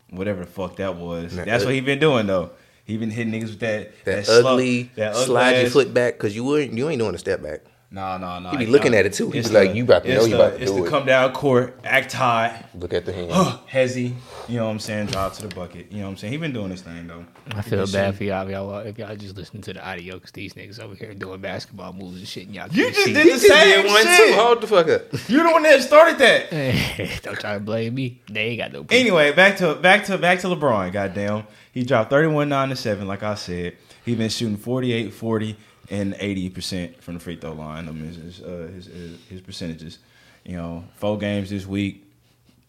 whatever 0.09 0.41
the 0.41 0.45
fuck 0.47 0.75
that 0.77 0.95
was. 0.95 1.35
That 1.35 1.45
That's 1.45 1.63
ug- 1.63 1.67
what 1.67 1.75
he 1.75 1.81
been 1.81 1.99
doing 1.99 2.27
though. 2.27 2.51
He 2.83 2.97
been 2.97 3.11
hitting 3.11 3.31
niggas 3.31 3.49
with 3.51 3.59
that 3.59 3.91
That, 4.05 4.25
slow- 4.25 4.53
ugly 4.53 4.89
that 4.95 5.13
ugly 5.13 5.25
slide 5.25 5.61
your 5.61 5.69
foot 5.69 5.93
back 5.93 6.15
because 6.15 6.35
you 6.35 6.57
ain't 6.57 6.73
you 6.73 6.89
ain't 6.89 6.99
doing 6.99 7.13
a 7.15 7.19
step 7.19 7.41
back. 7.43 7.61
No, 7.91 8.17
no, 8.19 8.37
no. 8.37 8.51
He 8.51 8.57
be 8.57 8.65
looking 8.67 8.93
at 8.93 9.07
it, 9.07 9.13
too. 9.13 9.31
He 9.31 9.39
It's 9.39 9.49
be 9.49 9.55
like, 9.55 9.73
you 9.73 9.83
about 9.83 10.03
to 10.03 10.13
know 10.13 10.25
you 10.25 10.35
about 10.35 10.53
to 10.57 10.61
It's 10.61 10.71
do 10.71 10.81
the 10.81 10.85
it. 10.85 10.89
come 10.91 11.07
down 11.07 11.33
court, 11.33 11.79
act 11.83 12.13
high, 12.13 12.63
Look 12.75 12.93
at 12.93 13.03
the 13.05 13.11
hand. 13.13 13.31
hezzy. 13.67 14.13
You 14.47 14.57
know 14.57 14.65
what 14.65 14.71
I'm 14.73 14.79
saying? 14.79 15.07
Drop 15.07 15.33
to 15.33 15.47
the 15.47 15.55
bucket. 15.55 15.91
You 15.91 15.97
know 15.99 16.03
what 16.05 16.09
I'm 16.11 16.17
saying? 16.17 16.33
He 16.33 16.37
been 16.37 16.53
doing 16.53 16.69
this 16.69 16.81
thing 16.81 17.07
though. 17.07 17.25
I 17.55 17.61
feel 17.63 17.87
bad 17.87 18.15
for 18.15 18.23
y'all 18.25 18.45
if 18.47 18.51
y'all 18.51 18.77
if 18.79 18.97
y'all 18.99 19.15
just 19.15 19.35
listen 19.35 19.61
to 19.63 19.73
the 19.73 19.83
audio 19.87 20.15
because 20.15 20.31
these 20.31 20.53
niggas 20.53 20.79
over 20.79 20.93
here 20.93 21.13
doing 21.15 21.41
basketball 21.41 21.93
moves 21.93 22.19
and 22.19 22.27
shit 22.27 22.45
and 22.45 22.55
y'all 22.55 22.67
You 22.69 22.83
can't 22.85 22.95
just 22.95 23.05
see. 23.07 23.13
did 23.13 23.25
the 23.25 23.29
just 23.31 23.47
same 23.47 23.81
did 23.83 23.85
one 23.87 24.03
shit. 24.05 24.27
too. 24.29 24.39
Hold 24.39 24.61
the 24.61 24.67
fuck 24.67 24.87
up. 24.89 25.01
You 25.29 25.43
the 25.43 25.51
one 25.51 25.63
that 25.63 25.81
started 25.81 26.17
that. 26.19 27.19
Don't 27.23 27.39
try 27.39 27.55
to 27.55 27.59
blame 27.59 27.95
me. 27.95 28.21
They 28.31 28.41
ain't 28.49 28.59
got 28.59 28.71
no. 28.71 28.83
proof. 28.83 28.99
Anyway, 28.99 29.31
back 29.33 29.57
to 29.57 29.73
back 29.75 30.05
to 30.05 30.17
back 30.19 30.39
to 30.41 30.47
LeBron. 30.47 30.91
Goddamn, 30.93 31.43
he 31.71 31.83
dropped 31.83 32.11
31, 32.11 32.49
9 32.49 32.69
to 32.69 32.75
seven. 32.75 33.07
Like 33.07 33.23
I 33.23 33.33
said, 33.35 33.75
he 34.05 34.15
been 34.15 34.29
shooting 34.29 34.57
48, 34.57 35.13
40, 35.13 35.55
and 35.89 36.15
80 36.19 36.49
percent 36.49 37.03
from 37.03 37.15
the 37.15 37.19
free 37.19 37.35
throw 37.35 37.53
line. 37.53 37.87
I 37.87 37.91
mean, 37.91 38.13
his, 38.13 38.41
uh, 38.41 38.69
his, 38.73 38.85
his 38.85 39.19
his 39.29 39.41
percentages. 39.41 39.99
You 40.45 40.55
know, 40.55 40.85
four 40.95 41.17
games 41.17 41.49
this 41.49 41.65
week, 41.65 42.05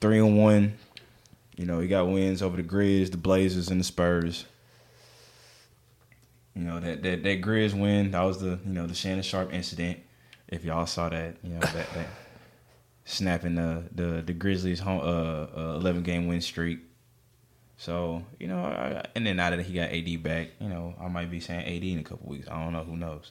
three 0.01 0.19
and 0.19 0.39
one. 0.39 0.75
You 1.57 1.67
know, 1.67 1.81
he 1.81 1.89
got 1.89 2.09
wins 2.09 2.43
over 2.43 2.57
the 2.57 2.63
Grizz, 2.63 3.11
the 3.11 3.17
Blazers, 3.17 3.69
and 3.69 3.81
the 3.81 3.85
Spurs. 3.85 4.47
You 6.55 6.63
know 6.63 6.81
that 6.81 7.03
that 7.03 7.23
that 7.23 7.43
Grizz 7.43 7.79
win 7.79 8.11
that 8.11 8.23
was 8.23 8.41
the 8.41 8.59
you 8.65 8.73
know 8.73 8.87
the 8.87 8.95
Shannon 8.95 9.23
Sharpe 9.23 9.53
incident. 9.53 10.01
If 10.49 10.65
y'all 10.65 10.87
saw 10.87 11.09
that, 11.09 11.37
you 11.43 11.51
know 11.51 11.61
that 11.61 11.73
that 11.95 12.07
snapping 13.05 13.55
the 13.55 13.85
the 13.95 14.23
the 14.23 14.33
Grizzlies 14.33 14.81
home 14.81 15.01
uh, 15.01 15.47
uh 15.57 15.75
eleven 15.77 16.03
game 16.03 16.27
win 16.27 16.41
streak. 16.41 16.81
So 17.81 18.23
you 18.39 18.47
know, 18.47 18.59
I, 18.63 19.03
and 19.15 19.27
then 19.27 19.37
now 19.37 19.49
that 19.49 19.61
he 19.63 19.73
got 19.73 19.89
AD 19.89 20.23
back, 20.23 20.49
you 20.61 20.69
know, 20.69 20.95
I 21.01 21.09
might 21.09 21.31
be 21.31 21.41
saying 21.41 21.65
AD 21.65 21.83
in 21.83 21.99
a 21.99 22.03
couple 22.03 22.29
weeks. 22.29 22.47
I 22.47 22.63
don't 22.63 22.75
know, 22.75 22.85
who 22.85 22.95
knows, 22.95 23.31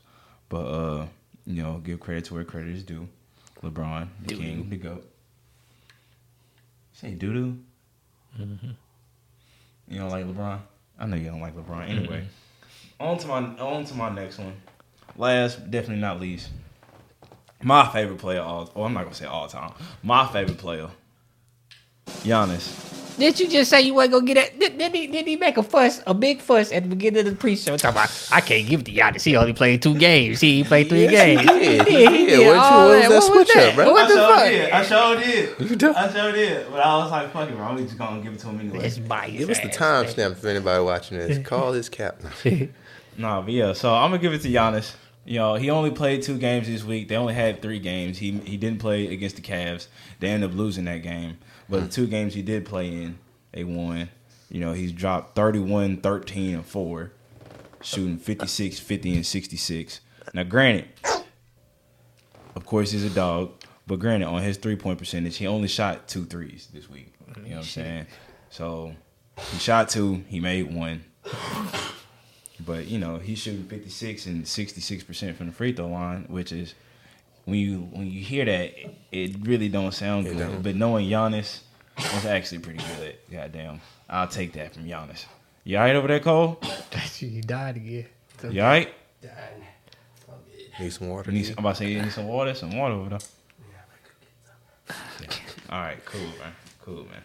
but 0.50 0.66
uh, 0.66 1.06
you 1.46 1.62
know, 1.62 1.78
give 1.84 2.00
credit 2.00 2.26
to 2.26 2.34
where 2.34 2.44
credit 2.44 2.76
is 2.76 2.82
due. 2.82 3.08
LeBron, 3.62 4.08
the 4.24 4.30
Doo-doo. 4.30 4.42
king, 4.42 4.70
the 4.72 4.78
goat. 4.78 5.08
Say 6.94 7.12
doo 7.12 7.32
doo. 7.32 7.58
You 9.88 10.00
don't 10.00 10.10
like 10.10 10.26
LeBron? 10.26 10.60
I 10.98 11.06
know 11.06 11.16
you 11.16 11.30
don't 11.30 11.42
like 11.42 11.56
LeBron. 11.56 11.88
Anyway, 11.88 12.26
on 13.00 13.20
to 13.20 13.28
my 13.28 13.38
on 13.60 13.86
to 13.86 13.94
my 13.94 14.10
next 14.10 14.40
one. 14.40 14.54
Last, 15.16 15.70
definitely 15.70 16.02
not 16.02 16.20
least, 16.20 16.50
my 17.62 17.88
favorite 17.92 18.18
player 18.18 18.42
all. 18.42 18.72
Oh, 18.76 18.82
I'm 18.84 18.94
not 18.96 19.04
gonna 19.04 19.14
say 19.14 19.26
all 19.28 19.48
time. 19.48 19.74
My 20.02 20.26
favorite 20.26 20.58
player, 20.58 20.88
Giannis. 22.24 22.96
Did 23.20 23.40
you 23.40 23.48
just 23.50 23.70
say 23.70 23.82
you 23.82 23.94
wasn't 23.94 24.14
gonna 24.14 24.26
get 24.26 24.38
it? 24.38 24.60
Did, 24.60 24.78
did 24.78 24.96
he? 24.96 25.08
Did 25.08 25.28
he 25.28 25.36
make 25.36 25.58
a 25.58 25.64
fuss, 25.64 26.02
a 26.08 26.14
big 26.14 26.42
fuss 26.42 26.72
at 26.72 26.84
the 26.84 26.90
beginning 26.90 27.20
of 27.20 27.26
the 27.26 27.36
pre-show? 27.36 27.78
Talking 27.78 27.98
about, 27.98 28.30
I 28.32 28.42
can't 28.42 28.68
give 28.68 28.80
it 28.80 28.86
to 28.88 28.92
Giannis. 28.94 29.24
He 29.24 29.36
only 29.36 29.54
played 29.54 29.82
two 29.82 29.96
games. 29.98 30.40
He 30.40 30.64
played 30.64 30.90
three 30.90 31.08
Yes, 31.08 31.42
he 31.42 31.48
games. 31.48 31.60
did. 31.60 31.88
He 31.88 32.26
did. 32.26 32.48
What 32.48 32.54
you- 32.54 32.60
what 32.60 32.90
was 32.90 33.02
that 33.02 33.10
What 33.10 33.24
switch 33.48 33.56
up, 33.58 33.76
bro? 33.76 33.92
What 33.92 34.08
the 34.08 34.14
I 34.14 34.18
sure 34.18 34.36
fuck? 34.36 34.50
did. 34.50 34.72
I 34.72 34.84
sure 34.84 35.20
did. 35.60 35.70
You 35.70 35.76
do? 35.76 35.94
I 35.94 36.12
sure 36.14 36.32
did. 36.32 36.72
But 36.72 36.80
I 36.80 36.98
was 36.98 37.12
like, 37.12 37.34
fuck 37.34 37.50
it, 37.50 37.56
bro. 37.56 37.66
I'm 37.66 37.78
just 37.78 37.98
gonna 37.98 38.22
give 38.22 38.34
it 38.34 38.40
to 38.40 38.48
him 38.48 38.60
anyway. 38.62 38.86
It's 38.86 38.98
biased. 38.98 39.38
Give 39.38 39.50
us 39.50 39.60
the 39.60 39.68
ass, 39.70 39.78
timestamp 40.14 40.32
if 40.32 40.46
anybody 40.46 40.84
watching 40.84 41.18
this. 41.18 41.46
Call 41.48 41.72
this 41.74 41.90
captain. 41.90 42.30
man. 42.46 42.74
Nah, 43.18 43.42
but 43.42 43.52
yeah. 43.54 43.74
So 43.74 43.94
I'm 43.94 44.12
gonna 44.12 44.22
give 44.22 44.34
it 44.34 44.42
to 44.44 44.48
Giannis. 44.50 44.94
You 45.26 45.38
know, 45.40 45.56
he 45.56 45.70
only 45.70 45.92
played 45.92 46.24
two 46.24 46.38
games 46.40 46.68
this 46.68 46.84
week. 46.84 47.08
They 47.10 47.16
only 47.16 47.34
had 47.36 47.62
three 47.62 47.80
games. 47.80 48.18
He 48.18 48.32
he 48.46 48.58
didn't 48.58 48.80
play 48.80 49.08
against 49.14 49.36
the 49.36 49.42
Cavs. 49.42 49.88
They 50.20 50.30
ended 50.30 50.50
up 50.52 50.56
losing 50.56 50.86
that 50.86 51.04
game. 51.04 51.38
But 51.70 51.78
the 51.78 51.84
hmm. 51.84 51.90
two 51.90 52.08
games 52.08 52.34
he 52.34 52.42
did 52.42 52.66
play 52.66 52.88
in, 52.88 53.20
they 53.52 53.64
won. 53.64 54.10
You 54.50 54.60
know, 54.60 54.74
he's 54.74 54.92
dropped 54.92 55.36
31, 55.36 55.98
13, 55.98 56.56
and 56.56 56.66
4, 56.66 57.12
shooting 57.82 58.18
56, 58.18 58.80
50, 58.80 59.16
and 59.16 59.26
66. 59.26 60.02
Now, 60.34 60.44
granted, 60.44 60.88
of 62.56 62.66
course, 62.66 62.92
he's 62.92 63.04
a 63.04 63.10
dog, 63.10 63.52
but 63.86 64.00
granted, 64.00 64.28
on 64.28 64.42
his 64.42 64.58
three 64.58 64.76
point 64.76 64.98
percentage, 64.98 65.38
he 65.38 65.48
only 65.48 65.68
shot 65.68 66.08
two 66.08 66.26
threes 66.26 66.68
this 66.74 66.90
week. 66.90 67.14
You 67.38 67.44
know 67.44 67.50
what 67.50 67.58
I'm 67.58 67.64
saying? 67.64 68.08
So 68.50 68.94
he 69.52 69.60
shot 69.60 69.90
two, 69.90 70.24
he 70.28 70.40
made 70.40 70.74
one. 70.74 71.04
But 72.66 72.88
you 72.88 73.00
know, 73.00 73.18
he's 73.18 73.40
shooting 73.40 73.64
56 73.64 74.26
and 74.26 74.48
66 74.48 75.04
percent 75.04 75.38
from 75.38 75.48
the 75.48 75.54
free 75.54 75.72
throw 75.72 75.88
line, 75.88 76.26
which 76.28 76.52
is 76.52 76.74
when 77.50 77.60
you 77.60 77.80
when 77.92 78.08
you 78.10 78.22
hear 78.22 78.46
that, 78.46 78.74
it 79.12 79.36
really 79.42 79.70
don't 79.70 79.94
sound 79.94 80.28
It 80.28 80.32
good. 80.38 80.40
don't. 80.40 80.62
But 80.62 80.76
knowing 80.76 81.08
Giannis 81.10 81.62
was 81.98 82.26
actually 82.26 82.60
pretty 82.60 82.80
good. 82.98 83.18
Goddamn, 83.32 83.82
I'll 84.10 84.28
take 84.28 84.54
that 84.54 84.74
from 84.74 84.86
Giannis. 84.86 85.26
You 85.64 85.78
all 85.78 85.84
right 85.84 85.96
over 85.96 86.08
there, 86.08 86.20
Cole? 86.20 86.60
he 87.18 87.42
died 87.42 87.78
again. 87.78 88.06
You 88.50 88.62
all 88.62 88.68
right? 88.68 88.94
Died. 89.22 89.32
Need 90.80 90.94
some 90.94 91.10
water. 91.10 91.30
You 91.32 91.40
need, 91.40 91.50
I'm 91.52 91.58
about 91.60 91.72
to 91.76 91.84
say 91.84 91.92
you 91.92 92.02
need 92.02 92.12
some 92.14 92.28
water. 92.28 92.54
Some 92.54 92.78
water 92.78 92.94
over 92.94 93.10
there. 93.10 93.20
All 95.70 95.80
right, 95.82 96.04
cool, 96.06 96.22
man. 96.22 96.54
Cool, 96.84 97.04
man. 97.04 97.22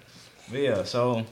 But 0.50 0.58
yeah, 0.58 0.82
so 0.82 1.18
I'm 1.18 1.26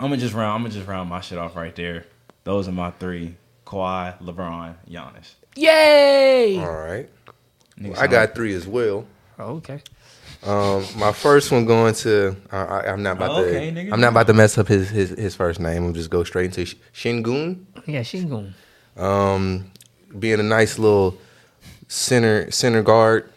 gonna 0.00 0.16
just 0.16 0.34
round. 0.34 0.54
I'm 0.54 0.62
gonna 0.62 0.74
just 0.74 0.86
round 0.88 1.08
my 1.10 1.20
shit 1.20 1.38
off 1.38 1.54
right 1.54 1.74
there. 1.76 2.06
Those 2.44 2.66
are 2.66 2.72
my 2.72 2.90
three: 2.92 3.36
Kawhi, 3.66 4.18
LeBron, 4.20 4.74
Giannis. 4.90 5.34
Yay! 5.54 6.58
All 6.58 6.72
right. 6.72 7.08
Niggas 7.78 7.98
I 7.98 8.06
got 8.06 8.34
three 8.34 8.54
as 8.54 8.66
well. 8.66 9.06
Oh, 9.38 9.56
okay. 9.56 9.80
Um, 10.44 10.84
my 10.96 11.12
first 11.12 11.52
one 11.52 11.64
going 11.66 11.94
to 11.94 12.36
I, 12.50 12.80
I'm 12.88 13.02
not 13.02 13.16
about 13.16 13.30
Oh, 13.30 13.44
okay, 13.44 13.70
to 13.70 13.80
nigga. 13.80 13.92
I'm 13.92 14.00
not 14.00 14.08
about 14.12 14.26
to 14.26 14.32
mess 14.34 14.58
up 14.58 14.68
his 14.68 14.90
his, 14.90 15.10
his 15.10 15.34
first 15.36 15.60
name. 15.60 15.84
I'm 15.84 15.94
just 15.94 16.10
go 16.10 16.24
straight 16.24 16.46
into 16.56 16.74
Sengun. 16.92 17.64
Yeah, 17.86 18.00
Sengun. 18.00 18.52
Um, 18.96 19.70
being 20.18 20.40
a 20.40 20.42
nice 20.42 20.78
little 20.78 21.16
center 21.88 22.50
center 22.50 22.82
guard, 22.82 23.30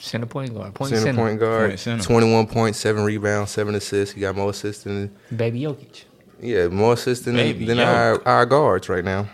Center 0.00 0.26
point 0.26 0.54
guard. 0.54 0.74
Point 0.74 0.90
center, 0.90 1.02
center. 1.02 1.20
point 1.20 1.40
guard, 1.40 1.70
Point 1.70 1.80
center. 1.80 2.02
21 2.04 2.46
points, 2.48 2.78
seven 2.78 3.04
rebounds, 3.04 3.50
seven 3.50 3.74
assists. 3.74 4.14
He 4.14 4.20
got 4.20 4.36
more 4.36 4.50
assists 4.50 4.84
than 4.84 5.14
Baby 5.34 5.60
Jokic. 5.62 6.04
yeah, 6.40 6.68
more 6.68 6.92
assists 6.94 7.24
than, 7.24 7.34
Baby 7.36 7.64
than 7.66 7.78
Yoke. 7.78 7.86
our, 7.88 8.28
our 8.28 8.46
guards 8.46 8.88
right 8.88 9.04
now. 9.04 9.28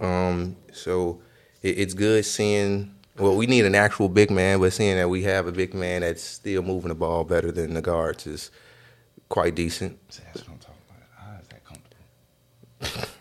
Um, 0.00 0.56
so 0.72 1.20
it, 1.62 1.78
it's 1.78 1.94
good 1.94 2.24
seeing. 2.24 2.91
Well, 3.18 3.36
we 3.36 3.46
need 3.46 3.64
an 3.66 3.74
actual 3.74 4.08
big 4.08 4.30
man, 4.30 4.58
but 4.60 4.72
seeing 4.72 4.96
that 4.96 5.08
we 5.08 5.22
have 5.24 5.46
a 5.46 5.52
big 5.52 5.74
man 5.74 6.00
that's 6.00 6.22
still 6.22 6.62
moving 6.62 6.88
the 6.88 6.94
ball 6.94 7.24
better 7.24 7.52
than 7.52 7.74
the 7.74 7.82
guards 7.82 8.26
is 8.26 8.50
quite 9.28 9.54
decent. 9.54 9.98
See, 10.12 10.22
That's 10.32 10.48
what 10.48 10.54
I'm 10.54 10.58
talking 10.58 10.82
about. 10.88 11.26
How 11.34 11.40
is 11.40 11.48
that 11.48 11.64
comfortable? 11.64 13.08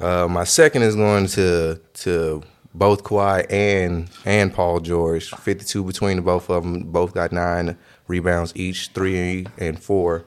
Uh, 0.00 0.26
my 0.26 0.44
second 0.44 0.80
is 0.80 0.96
going 0.96 1.26
to 1.26 1.78
to 1.92 2.42
both 2.72 3.04
Kawhi 3.04 3.44
and 3.52 4.08
and 4.24 4.50
Paul 4.50 4.80
George. 4.80 5.28
Fifty 5.28 5.66
two 5.66 5.84
between 5.84 6.16
the 6.16 6.22
both 6.22 6.48
of 6.48 6.62
them. 6.62 6.84
Both 6.84 7.12
got 7.12 7.32
nine 7.32 7.76
rebounds 8.08 8.54
each, 8.56 8.88
three 8.94 9.46
and 9.58 9.78
four 9.78 10.24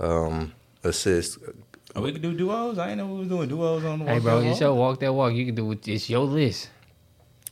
um, 0.00 0.52
assists. 0.82 1.38
Oh, 1.94 2.02
we 2.02 2.10
could 2.10 2.20
do 2.22 2.34
duos. 2.36 2.78
I 2.78 2.86
didn't 2.88 2.98
know 2.98 3.14
we 3.14 3.20
was 3.20 3.28
doing 3.28 3.48
duos 3.48 3.84
on 3.84 4.00
the. 4.00 4.06
Hey, 4.06 4.14
Walk 4.14 4.22
bro, 4.24 4.40
That 4.40 4.46
it's 4.48 4.54
Walk. 4.54 4.60
your 4.60 4.74
walk 4.74 4.98
that 5.00 5.12
walk. 5.14 5.32
You 5.34 5.46
can 5.46 5.54
do 5.54 5.70
it. 5.70 5.86
It's 5.86 6.10
your 6.10 6.24
list. 6.24 6.70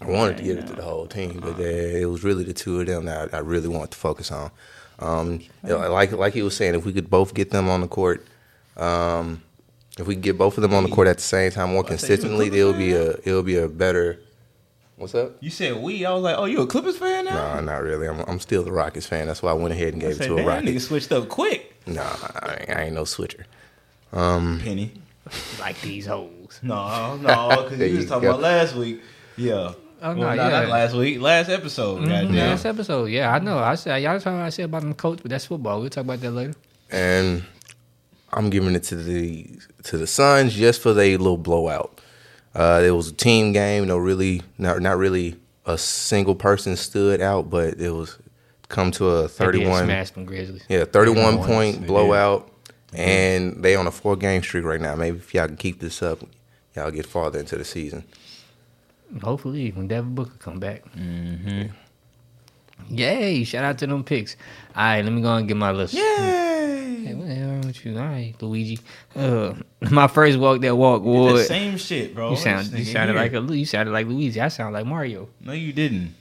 I 0.01 0.07
wanted 0.07 0.39
to 0.39 0.43
get 0.43 0.59
it 0.59 0.67
to 0.69 0.73
the 0.75 0.83
whole 0.83 1.07
team, 1.07 1.41
but 1.43 1.59
uh, 1.59 1.63
it 1.63 2.07
was 2.09 2.25
really 2.25 2.45
the 2.45 2.55
two 2.55 2.81
of 2.81 2.87
them 2.87 3.05
that 3.05 3.35
I, 3.35 3.39
I 3.39 3.41
really 3.41 3.69
wanted 3.69 3.91
to 3.93 3.99
focus 3.99 4.33
on. 4.33 4.51
Um, 4.99 5.41
you 5.67 5.77
like 5.77 6.13
like 6.13 6.35
he 6.35 6.43
was 6.43 6.57
saying, 6.57 6.75
if 6.75 6.85
we 6.87 6.93
could 6.93 7.11
both 7.11 7.35
get 7.35 7.51
them 7.51 7.69
on 7.69 7.81
the 7.81 7.89
court, 7.89 8.25
um, 8.77 9.43
if 9.99 10.07
we 10.07 10.15
could 10.15 10.23
get 10.23 10.39
both 10.39 10.57
of 10.59 10.63
them 10.63 10.75
on 10.75 10.85
the 10.85 10.91
court 10.91 11.09
at 11.09 11.17
the 11.17 11.23
same 11.23 11.51
time 11.51 11.71
more 11.71 11.81
I 11.81 11.83
thought 11.83 11.89
you 11.91 11.95
was 11.95 12.03
a 12.05 12.07
consistently, 12.07 12.47
it'll 12.59 12.73
be 12.73 12.93
a 12.93 13.11
it'll 13.25 13.43
be 13.43 13.57
a 13.57 13.69
better. 13.69 14.19
What's 14.97 15.15
up? 15.15 15.33
You 15.41 15.49
said 15.49 15.77
we. 15.83 16.05
I 16.05 16.13
was 16.13 16.23
like, 16.23 16.37
oh, 16.37 16.45
you 16.45 16.61
a 16.61 16.67
Clippers 16.67 16.99
fan 16.99 17.25
now? 17.25 17.55
No, 17.55 17.61
not 17.63 17.83
really. 17.83 18.07
I'm, 18.07 18.21
I'm 18.29 18.39
still 18.41 18.63
the 18.63 18.73
Rockets 18.73 19.07
fan. 19.07 19.29
That's 19.29 19.43
why 19.43 19.51
I 19.51 19.55
went 19.55 19.73
ahead 19.73 19.95
and 19.95 20.03
I 20.03 20.09
gave 20.09 20.21
it 20.21 20.25
to 20.27 20.35
a 20.35 20.37
damn, 20.37 20.47
Rocket. 20.47 20.65
nigga 20.67 20.81
switched 20.83 21.11
up 21.13 21.29
quick. 21.31 21.75
No, 21.87 22.03
I, 22.03 22.57
ain't- 22.61 22.71
I 22.71 22.83
ain't 22.85 22.94
no 22.94 23.05
switcher. 23.05 23.46
Penny. 24.13 24.92
Like 25.61 25.81
these 25.83 26.07
hoes. 26.07 26.59
No, 26.63 27.17
no, 27.19 27.63
because 27.63 27.79
There 27.79 27.87
you 27.87 27.98
was 27.98 28.07
talking 28.07 28.23
go. 28.23 28.31
about 28.31 28.40
last 28.40 28.75
week. 28.75 29.01
Yeah. 29.37 29.73
Oh, 30.03 30.09
well, 30.09 30.15
no, 30.17 30.23
not, 30.35 30.37
yeah. 30.37 30.48
not 30.61 30.69
last 30.69 30.94
week. 30.94 31.21
Last 31.21 31.48
episode. 31.51 32.03
Mhm, 32.09 32.35
Last 32.35 32.65
episode, 32.65 33.07
yeah, 33.07 33.33
I 33.33 33.38
know. 33.38 33.59
I 33.59 33.75
said 33.75 33.98
y'all 34.03 34.19
talking 34.19 34.35
about 34.38 34.46
I 34.46 34.51
said 34.51 34.65
about 34.67 34.83
them 34.83 34.94
coach, 34.94 35.19
but 35.23 35.31
that's 35.31 35.44
football. 35.46 35.81
We'll 35.81 35.90
talk 35.90 36.05
about 36.05 36.21
that 36.21 36.31
later. 36.31 36.55
and 36.90 37.44
I'm 38.33 38.48
giving 38.51 38.75
it 38.75 38.85
to 38.85 38.96
the 38.96 39.46
to 39.85 39.98
the 39.98 40.07
Suns 40.07 40.55
just 40.55 40.81
for 40.81 40.92
their 40.94 41.19
little 41.19 41.37
blowout. 41.37 42.01
Uh, 42.55 42.83
it 42.85 42.90
was 42.92 43.09
a 43.09 43.13
team 43.13 43.53
game. 43.53 43.87
No, 43.88 43.96
really, 43.98 44.42
not 44.59 44.81
not 44.81 44.96
really 44.98 45.37
a 45.67 45.77
single 45.77 46.35
person 46.35 46.77
stood 46.77 47.21
out, 47.21 47.51
but 47.51 47.75
it 47.81 47.90
was 47.90 48.17
come 48.69 48.90
to 48.92 49.09
a 49.09 49.29
31. 49.29 49.85
smash 49.85 50.11
them 50.11 50.25
Grizzlies. 50.25 50.63
Yeah, 50.69 50.85
31 50.85 51.38
Yeah, 51.38 51.46
point 51.46 51.87
blowout. 51.87 52.48
and 52.94 53.63
they 53.63 53.75
on 53.77 53.87
a 53.87 53.90
four 53.90 54.17
game 54.17 54.42
streak 54.42 54.65
right 54.65 54.81
now. 54.81 54.94
Maybe 54.96 55.19
if 55.19 55.35
y'all 55.35 55.46
can 55.46 55.57
keep 55.57 55.81
this 55.81 56.03
up, 56.03 56.21
y'all 56.75 56.90
get 56.90 57.07
farther 57.07 57.38
into 57.38 57.57
the 57.57 57.65
season. 57.65 58.05
Hopefully, 59.23 59.71
when 59.71 59.88
Devin 59.88 60.15
Booker 60.15 60.37
come 60.38 60.58
back. 60.61 60.85
Mm-hmm. 60.96 61.73
Yay! 62.88 63.44
Shout 63.44 63.65
out 63.65 63.79
to 63.79 63.87
them 63.87 64.04
picks. 64.04 64.37
All 64.75 64.83
right, 64.85 65.04
let 65.04 65.13
me 65.13 65.21
go 65.23 65.35
and 65.35 65.46
get 65.46 65.56
my 65.56 65.71
list. 65.73 65.94
Yay! 65.94 66.00
Hey, 67.04 67.15
what 67.15 67.27
the 67.29 67.35
hell 67.35 67.61
with 67.65 67.85
you? 67.85 67.98
All 67.98 68.04
right, 68.06 68.35
Luigi. 68.40 68.79
Uh, 69.15 69.54
my 69.90 70.06
first 70.06 70.38
walk 70.38 70.61
that 70.63 70.77
walk 70.77 71.02
The 71.02 71.08
was. 71.08 71.46
same 71.46 71.77
shit, 71.77 72.15
bro. 72.15 72.31
You 72.31 72.37
sound 72.37 72.67
you 72.73 72.85
sounded 72.85 73.15
here. 73.15 73.23
like 73.23 73.50
a 73.50 73.56
you 73.56 73.65
sounded 73.67 73.92
like 73.92 74.06
Luigi. 74.06 74.40
I 74.40 74.48
sound 74.48 74.75
like 74.75 74.87
Mario. 74.87 75.29
No, 75.40 75.52
you 75.52 75.73
didn't. 75.73 76.15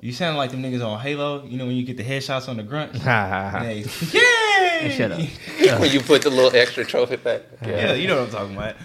You 0.00 0.12
sound 0.12 0.36
like 0.36 0.50
them 0.50 0.62
niggas 0.62 0.84
on 0.86 1.00
Halo. 1.00 1.44
You 1.44 1.58
know 1.58 1.66
when 1.66 1.74
you 1.76 1.82
get 1.84 1.96
the 1.96 2.04
headshots 2.04 2.48
on 2.48 2.56
the 2.58 2.62
grunt. 2.62 2.96
Ha 3.02 3.28
ha 3.28 3.50
ha. 3.50 3.58
Hey, 3.60 3.84
Yay! 4.12 4.90
Shut 4.96 5.12
up. 5.12 5.18
when 5.80 5.90
you 5.90 6.00
put 6.00 6.22
the 6.22 6.30
little 6.30 6.54
extra 6.54 6.84
trophy 6.84 7.16
back. 7.16 7.42
Yeah, 7.64 7.94
you 7.94 8.06
know 8.06 8.20
what 8.20 8.34
I'm 8.34 8.54
talking 8.54 8.56
about. 8.56 8.76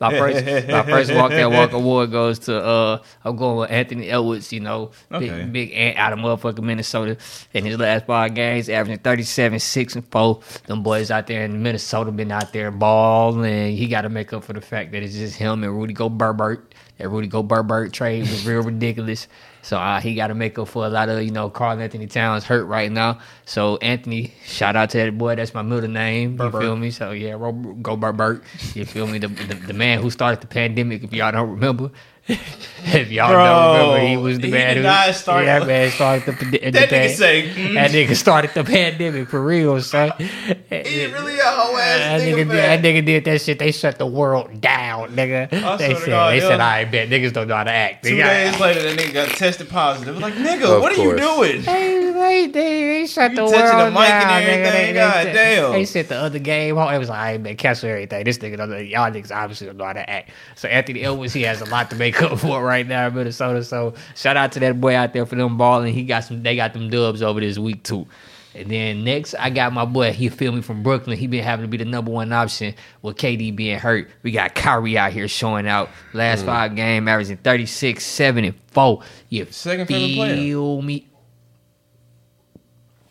My 0.00 0.10
first 0.18 0.44
my 0.68 0.82
first 0.82 1.12
walk 1.14 1.30
that 1.30 1.50
walk 1.50 1.72
award 1.72 2.10
goes 2.10 2.38
to 2.40 2.56
uh 2.56 3.02
I'm 3.22 3.36
going 3.36 3.58
with 3.58 3.70
Anthony 3.70 4.08
Edwards, 4.08 4.50
you 4.52 4.60
know, 4.60 4.92
Okay. 5.12 5.28
big 5.28 5.52
big 5.52 5.72
ant 5.72 5.98
out 5.98 6.12
of 6.14 6.18
motherfucking 6.18 6.62
Minnesota. 6.62 7.18
In 7.52 7.64
his 7.66 7.78
last 7.78 8.06
five 8.06 8.34
games, 8.34 8.68
averaging 8.70 9.00
37, 9.00 9.58
6 9.58 9.94
and 9.96 10.06
4. 10.10 10.40
Them 10.66 10.82
boys 10.82 11.10
out 11.10 11.26
there 11.26 11.44
in 11.44 11.62
Minnesota 11.62 12.10
been 12.12 12.32
out 12.32 12.52
there 12.52 12.70
balling. 12.70 13.76
He 13.76 13.88
gotta 13.88 14.08
make 14.08 14.32
up 14.32 14.44
for 14.44 14.54
the 14.54 14.60
fact 14.62 14.92
that 14.92 15.02
it's 15.02 15.14
just 15.14 15.36
him 15.36 15.62
and 15.64 15.76
Rudy 15.76 15.92
Gobert. 15.92 16.74
That 16.98 17.08
Rudy 17.08 17.28
Gobert 17.28 17.92
trade 17.92 18.22
was 18.22 18.46
real 18.46 18.62
ridiculous. 18.72 19.28
So 19.62 19.78
uh, 19.78 20.00
he 20.00 20.14
got 20.14 20.28
to 20.28 20.34
make 20.34 20.58
up 20.58 20.68
for 20.68 20.86
a 20.86 20.88
lot 20.88 21.08
of, 21.08 21.22
you 21.22 21.30
know, 21.30 21.50
Karl-Anthony 21.50 22.06
Towns 22.06 22.44
hurt 22.44 22.64
right 22.64 22.90
now. 22.90 23.18
So 23.44 23.76
Anthony, 23.78 24.32
shout 24.44 24.74
out 24.74 24.90
to 24.90 24.98
that 24.98 25.18
boy. 25.18 25.36
That's 25.36 25.52
my 25.52 25.62
middle 25.62 25.90
name. 25.90 26.32
You 26.32 26.50
Bert. 26.50 26.62
feel 26.62 26.76
me? 26.76 26.90
So 26.90 27.10
yeah, 27.10 27.36
go 27.82 27.96
Bert. 27.96 28.42
You 28.74 28.86
feel 28.86 29.06
me? 29.06 29.18
The, 29.18 29.28
the 29.28 29.54
the 29.54 29.74
man 29.74 30.00
who 30.00 30.10
started 30.10 30.40
the 30.40 30.46
pandemic. 30.46 31.04
If 31.04 31.12
y'all 31.12 31.32
don't 31.32 31.50
remember, 31.50 31.90
if 32.84 33.10
y'all 33.10 33.30
Bro, 33.30 33.44
don't 33.44 33.94
remember, 33.94 34.08
he 34.08 34.16
was 34.16 34.38
the 34.38 34.46
he 34.46 34.52
man 34.52 34.76
who 34.76 34.82
not 34.82 35.14
start- 35.14 35.44
Yeah, 35.44 35.58
that 35.60 35.66
man 35.66 35.90
started 35.90 36.26
the, 36.26 36.44
the, 36.44 36.50
the 36.58 36.70
That 36.70 36.88
nigga 36.88 36.88
pan- 36.90 37.16
say, 37.16 37.48
mm. 37.48 37.74
that 37.74 37.90
nigga 37.90 38.16
started 38.16 38.52
the 38.54 38.64
pandemic 38.64 39.28
for 39.28 39.42
real, 39.44 39.80
son. 39.82 40.12
He 40.18 41.06
really 41.06 41.38
a 41.38 41.42
whole 41.44 41.76
ass 41.76 41.98
That 41.98 42.20
nigga, 42.20 42.32
nigga, 42.32 42.36
did, 42.36 42.48
man. 42.48 42.82
that 42.82 42.88
nigga 42.88 43.04
did 43.06 43.24
that 43.24 43.40
shit. 43.42 43.58
They 43.58 43.72
shut 43.72 43.98
the 43.98 44.06
world 44.06 44.60
down, 44.60 45.10
nigga. 45.10 45.52
I 45.52 45.76
They 45.76 45.94
said, 45.94 46.06
God, 46.06 46.32
they 46.32 46.38
it 46.38 46.42
said, 46.42 46.60
I 46.60 46.84
bet 46.84 47.08
niggas 47.10 47.32
don't 47.32 47.48
know 47.48 47.56
how 47.56 47.64
to 47.64 47.70
act. 47.72 48.04
Two 48.04 48.14
Nigga, 48.14 48.24
days 48.52 48.60
later, 48.60 48.82
that 48.82 48.98
nigga 48.98 49.12
got 49.14 49.28
tested 49.30 49.68
positive. 49.68 50.18
Like, 50.18 50.34
nigga, 50.34 50.76
Of 50.76 50.82
what 50.82 50.96
are 50.96 51.02
you 51.02 51.16
doing? 51.16 51.62
They, 51.62 51.99
they, 52.30 52.46
they, 52.46 52.80
they 53.00 53.06
shut 53.06 53.32
You 53.32 53.36
the 53.36 53.42
world 53.44 53.54
the 53.54 53.90
mic 53.90 54.10
and 54.10 54.28
down, 54.28 54.42
nigga. 54.42 54.46
everything, 54.46 54.72
They, 54.72 54.86
they, 54.86 54.92
God 54.92 55.22
said- 55.24 55.32
damn. 55.32 55.72
They 55.72 55.84
said 55.84 56.08
the 56.08 56.16
other 56.16 56.38
game. 56.38 56.78
Oh, 56.78 56.88
it 56.88 56.98
was 56.98 57.08
like, 57.08 57.18
I 57.18 57.32
ain't 57.34 57.42
been 57.42 57.56
cancel 57.56 57.88
everything. 57.88 58.24
This 58.24 58.38
nigga, 58.38 58.56
don't 58.56 58.86
y'all 58.86 59.10
niggas 59.10 59.34
obviously 59.34 59.66
don't 59.66 59.76
know 59.76 59.84
how 59.84 59.92
to 59.92 60.08
act. 60.08 60.30
So 60.56 60.68
Anthony 60.68 61.02
Edwards, 61.02 61.32
he 61.32 61.42
has 61.42 61.60
a 61.60 61.66
lot 61.66 61.90
to 61.90 61.96
make 61.96 62.20
up 62.22 62.38
for 62.38 62.62
right 62.62 62.86
now 62.86 63.08
in 63.08 63.14
Minnesota. 63.14 63.64
So 63.64 63.94
shout 64.14 64.36
out 64.36 64.52
to 64.52 64.60
that 64.60 64.80
boy 64.80 64.94
out 64.94 65.12
there 65.12 65.26
for 65.26 65.36
them 65.36 65.56
balling. 65.56 65.92
He 65.92 66.04
got 66.04 66.24
some. 66.24 66.42
They 66.42 66.56
got 66.56 66.72
them 66.72 66.90
dubs 66.90 67.22
over 67.22 67.40
this 67.40 67.58
week 67.58 67.82
too. 67.82 68.06
And 68.54 68.68
then 68.68 69.04
next, 69.04 69.34
I 69.34 69.50
got 69.50 69.72
my 69.72 69.84
boy. 69.84 70.12
He 70.12 70.28
feel 70.28 70.50
me 70.50 70.60
from 70.60 70.82
Brooklyn. 70.82 71.16
He 71.16 71.28
been 71.28 71.44
having 71.44 71.64
to 71.64 71.68
be 71.68 71.76
the 71.76 71.84
number 71.84 72.10
one 72.10 72.32
option 72.32 72.74
with 73.00 73.16
KD 73.16 73.54
being 73.54 73.78
hurt. 73.78 74.10
We 74.22 74.32
got 74.32 74.56
Kyrie 74.56 74.98
out 74.98 75.12
here 75.12 75.28
showing 75.28 75.68
out. 75.68 75.88
Last 76.12 76.42
mm. 76.42 76.46
five 76.46 76.74
game, 76.74 77.06
averaging 77.06 77.36
36, 77.38 78.04
7, 78.04 78.44
and 78.44 78.54
4. 78.72 79.02
You 79.28 79.46
Second 79.50 79.86
feel 79.86 80.82
me? 80.82 81.06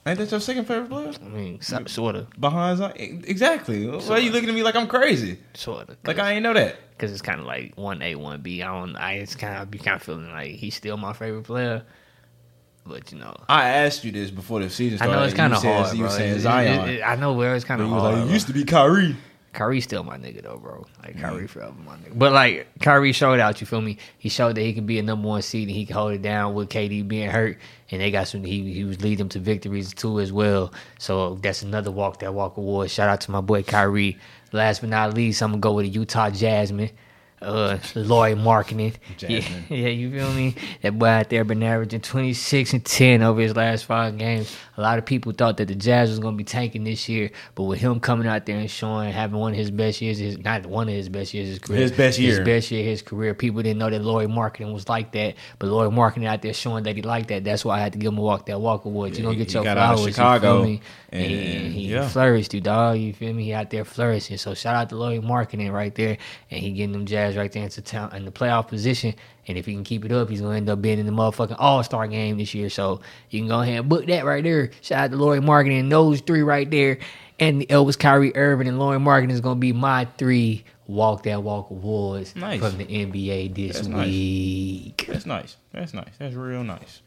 Ain't 0.05 0.17
that 0.17 0.31
your 0.31 0.39
second 0.39 0.65
favorite 0.65 0.89
player? 0.89 1.11
I 1.23 1.27
mean, 1.27 1.61
sort 1.61 2.15
of, 2.15 2.29
Behind 2.39 2.77
Zion? 2.77 3.23
Exactly. 3.27 3.85
Why 3.87 4.15
are 4.15 4.19
you 4.19 4.31
looking 4.31 4.49
at 4.49 4.55
me 4.55 4.63
like 4.63 4.75
I'm 4.75 4.87
crazy? 4.87 5.37
sort 5.53 5.89
of. 5.89 5.97
Like 6.05 6.19
I 6.19 6.33
ain't 6.33 6.43
know 6.43 6.53
that. 6.53 6.77
because 6.91 7.11
it's 7.11 7.21
kind 7.21 7.39
of 7.39 7.45
like 7.45 7.73
one 7.75 8.01
A, 8.01 8.15
one 8.15 8.41
B. 8.41 8.63
I 8.63 8.67
don't. 8.67 8.95
I 8.95 9.13
it's 9.15 9.35
kind 9.35 9.61
of 9.61 9.69
be 9.69 9.77
kind 9.77 9.95
of 9.95 10.01
feeling 10.03 10.31
like 10.31 10.51
he's 10.51 10.73
still 10.75 10.97
my 10.97 11.13
favorite 11.13 11.43
player, 11.43 11.83
but 12.85 13.11
you 13.11 13.19
know, 13.19 13.35
I 13.49 13.69
asked 13.69 14.03
you 14.05 14.11
this 14.11 14.31
before 14.31 14.61
the 14.61 14.69
season 14.69 14.97
started. 14.97 15.13
I 15.13 15.19
know 15.19 15.25
it's 15.25 15.33
kind 15.35 15.53
of 15.53 15.61
hard. 15.61 15.95
You 15.97 16.09
saying 16.09 16.31
It- 16.31 16.37
it- 16.37 16.41
Zion. 16.41 16.89
it- 16.89 17.01
I 17.03 17.15
know 17.15 17.33
where 17.33 17.53
it's 17.55 17.65
kind 17.65 17.81
of 17.81 17.89
hard. 17.89 18.15
like, 18.19 18.29
it 18.29 18.31
used 18.33 18.47
to 18.47 18.53
be 18.53 18.63
Kyrie. 18.63 19.15
Kyrie's 19.53 19.83
still 19.83 20.03
my 20.03 20.17
nigga 20.17 20.43
though, 20.43 20.57
bro. 20.57 20.85
Like 21.03 21.19
Kyrie 21.19 21.47
forever 21.47 21.73
my 21.85 21.95
nigga. 21.95 22.17
But 22.17 22.31
like 22.33 22.67
Kyrie 22.81 23.13
showed 23.13 23.39
out, 23.39 23.59
you 23.61 23.67
feel 23.67 23.81
me? 23.81 23.97
He 24.17 24.29
showed 24.29 24.55
that 24.55 24.61
he 24.61 24.73
can 24.73 24.85
be 24.85 24.99
a 24.99 25.03
number 25.03 25.27
one 25.27 25.41
seed 25.41 25.67
and 25.67 25.75
he 25.75 25.85
can 25.85 25.95
hold 25.95 26.13
it 26.13 26.21
down 26.21 26.53
with 26.53 26.69
KD 26.69 27.07
being 27.07 27.29
hurt. 27.29 27.57
And 27.91 28.01
they 28.01 28.11
got 28.11 28.27
some 28.27 28.43
he 28.43 28.71
he 28.73 28.83
was 28.83 29.01
leading 29.01 29.17
them 29.19 29.29
to 29.29 29.39
victories 29.39 29.93
too 29.93 30.19
as 30.19 30.31
well. 30.31 30.71
So 30.99 31.35
that's 31.35 31.63
another 31.63 31.91
walk 31.91 32.19
that 32.19 32.33
walk 32.33 32.57
award. 32.57 32.91
Shout 32.91 33.09
out 33.09 33.21
to 33.21 33.31
my 33.31 33.41
boy 33.41 33.63
Kyrie. 33.63 34.17
Last 34.51 34.81
but 34.81 34.89
not 34.89 35.13
least, 35.13 35.41
I'm 35.41 35.51
gonna 35.51 35.61
go 35.61 35.73
with 35.73 35.85
the 35.85 35.91
Utah 35.91 36.29
Jasmine. 36.29 36.91
Uh 37.41 37.77
Lauri 37.95 38.33
Markkanen. 38.35 38.95
Yeah, 39.19 39.29
yeah, 39.69 39.87
you 39.87 40.11
feel 40.11 40.31
me? 40.33 40.55
That 40.81 40.99
boy 40.99 41.07
out 41.07 41.29
there 41.29 41.43
been 41.45 41.63
averaging 41.63 42.01
26 42.01 42.73
and 42.73 42.85
10 42.85 43.21
over 43.23 43.39
his 43.39 43.55
last 43.55 43.85
five 43.85 44.17
games. 44.17 44.53
A 44.79 44.81
lot 44.81 44.97
of 44.97 45.05
people 45.05 45.33
thought 45.33 45.57
that 45.57 45.67
the 45.67 45.75
Jazz 45.75 46.09
was 46.09 46.19
going 46.19 46.35
to 46.35 46.37
be 46.37 46.45
tanking 46.45 46.85
this 46.85 47.09
year, 47.09 47.31
but 47.53 47.63
with 47.63 47.79
him 47.79 47.99
coming 47.99 48.27
out 48.27 48.45
there 48.45 48.57
and 48.57 48.71
showing, 48.71 49.11
having 49.11 49.37
one 49.37 49.51
of 49.51 49.57
his 49.57 49.71
best 49.71 49.99
years, 50.01 50.17
his, 50.19 50.37
not 50.37 50.65
one 50.65 50.87
of 50.87 50.93
his 50.93 51.09
best 51.09 51.33
years, 51.33 51.49
his 51.49 51.59
career. 51.59 51.81
His 51.81 51.91
best 51.91 52.17
year, 52.17 52.29
His 52.29 52.39
best 52.39 52.71
year, 52.71 52.83
his 52.83 53.01
career. 53.01 53.33
People 53.33 53.61
didn't 53.61 53.77
know 53.79 53.89
that 53.89 54.01
Lauri 54.01 54.27
Markkanen 54.27 54.71
was 54.71 54.87
like 54.87 55.11
that, 55.11 55.35
but 55.59 55.67
Lauri 55.67 55.89
Markkanen 55.89 56.27
out 56.27 56.41
there 56.41 56.53
showing 56.53 56.85
that 56.85 56.95
he 56.95 57.01
liked 57.01 57.27
that. 57.27 57.43
That's 57.43 57.65
why 57.65 57.75
I 57.77 57.81
had 57.81 57.91
to 57.91 57.99
give 57.99 58.13
him 58.13 58.19
a 58.19 58.21
walk 58.21 58.45
that 58.45 58.61
walk 58.61 58.85
award. 58.85 59.17
You 59.17 59.23
don't 59.23 59.37
get 59.37 59.47
he 59.49 59.53
your 59.55 59.65
got 59.65 59.77
out 59.77 59.95
of 59.95 59.97
flowers. 59.99 60.07
you 60.07 60.13
Chicago, 60.13 60.53
feel 60.59 60.63
me? 60.63 60.81
and- 61.11 61.23
And, 61.23 61.33
and, 61.33 61.73
he 61.73 61.81
yeah. 61.91 62.07
flourished, 62.07 62.53
you 62.53 62.61
dog. 62.61 62.99
You 62.99 63.11
feel 63.13 63.33
me? 63.33 63.43
He 63.43 63.53
out 63.53 63.69
there 63.71 63.83
flourishing. 63.83 64.37
So 64.37 64.53
shout 64.53 64.75
out 64.75 64.87
to 64.89 64.95
Lauri 64.95 65.19
Markkanen 65.19 65.73
right 65.73 65.93
there, 65.93 66.17
and 66.51 66.59
he 66.61 66.71
getting 66.71 66.93
them 66.93 67.05
Jazz 67.05 67.35
right 67.35 67.51
there 67.51 67.63
into 67.63 67.81
town 67.81 68.15
in 68.15 68.23
the 68.23 68.31
playoff 68.31 68.69
position. 68.69 69.13
And 69.49 69.57
if 69.57 69.65
he 69.65 69.73
can 69.73 69.83
keep 69.83 70.05
it 70.05 70.11
up, 70.11 70.29
he's 70.29 70.39
gonna 70.41 70.55
end 70.55 70.69
up 70.69 70.79
being 70.81 70.99
in 70.99 71.05
the 71.07 71.11
motherfucking 71.11 71.55
All 71.59 71.83
Star 71.83 72.07
game 72.07 72.37
this 72.37 72.53
year. 72.53 72.69
So 72.69 73.01
you 73.31 73.39
can 73.41 73.49
go 73.49 73.59
ahead 73.61 73.79
and 73.79 73.89
book 73.89 74.05
that 74.05 74.23
right 74.23 74.43
there. 74.43 74.69
Shout 74.81 75.05
out 75.05 75.11
to 75.11 75.17
Lauri 75.17 75.39
Markkanen. 75.39 75.79
And 75.81 75.91
those 75.91 76.21
three 76.21 76.43
right 76.43 76.69
there, 76.69 76.99
and 77.39 77.59
the 77.61 77.65
Elvis 77.65 77.97
Kyrie 77.97 78.35
Irving 78.35 78.67
and 78.67 78.77
Lauri 78.79 78.99
Markkanen 78.99 79.31
is 79.31 79.41
gonna 79.41 79.59
be 79.59 79.73
my 79.73 80.05
three 80.19 80.63
walk 80.87 81.23
that 81.23 81.41
walk 81.43 81.69
awards 81.71 82.35
Nice. 82.35 82.59
from 82.59 82.77
the 82.77 82.85
NBA 82.85 83.47
this 83.55 83.75
That's 83.77 83.87
nice. 83.87 84.05
week. 84.07 85.05
That's 85.07 85.25
nice. 85.25 85.57
That's 85.73 85.93
nice. 85.93 86.13
That's 86.19 86.35
real 86.35 86.63
nice. 86.63 87.01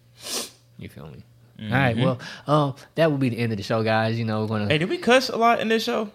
You 0.78 0.88
feel 0.88 1.06
me? 1.06 1.22
All 1.64 1.68
right, 1.70 1.96
well, 1.96 2.18
um, 2.48 2.74
that 2.96 3.08
will 3.08 3.18
be 3.18 3.28
the 3.28 3.38
end 3.38 3.52
of 3.52 3.56
the 3.56 3.62
show, 3.62 3.84
guys. 3.84 4.18
You 4.18 4.24
know, 4.24 4.40
we're 4.40 4.46
gonna 4.48 4.66
Hey, 4.68 4.78
did 4.78 4.88
we 4.88 4.98
cuss 4.98 5.28
a 5.28 5.36
lot 5.36 5.60
in 5.60 5.68
this 5.68 5.84
show? 5.84 6.10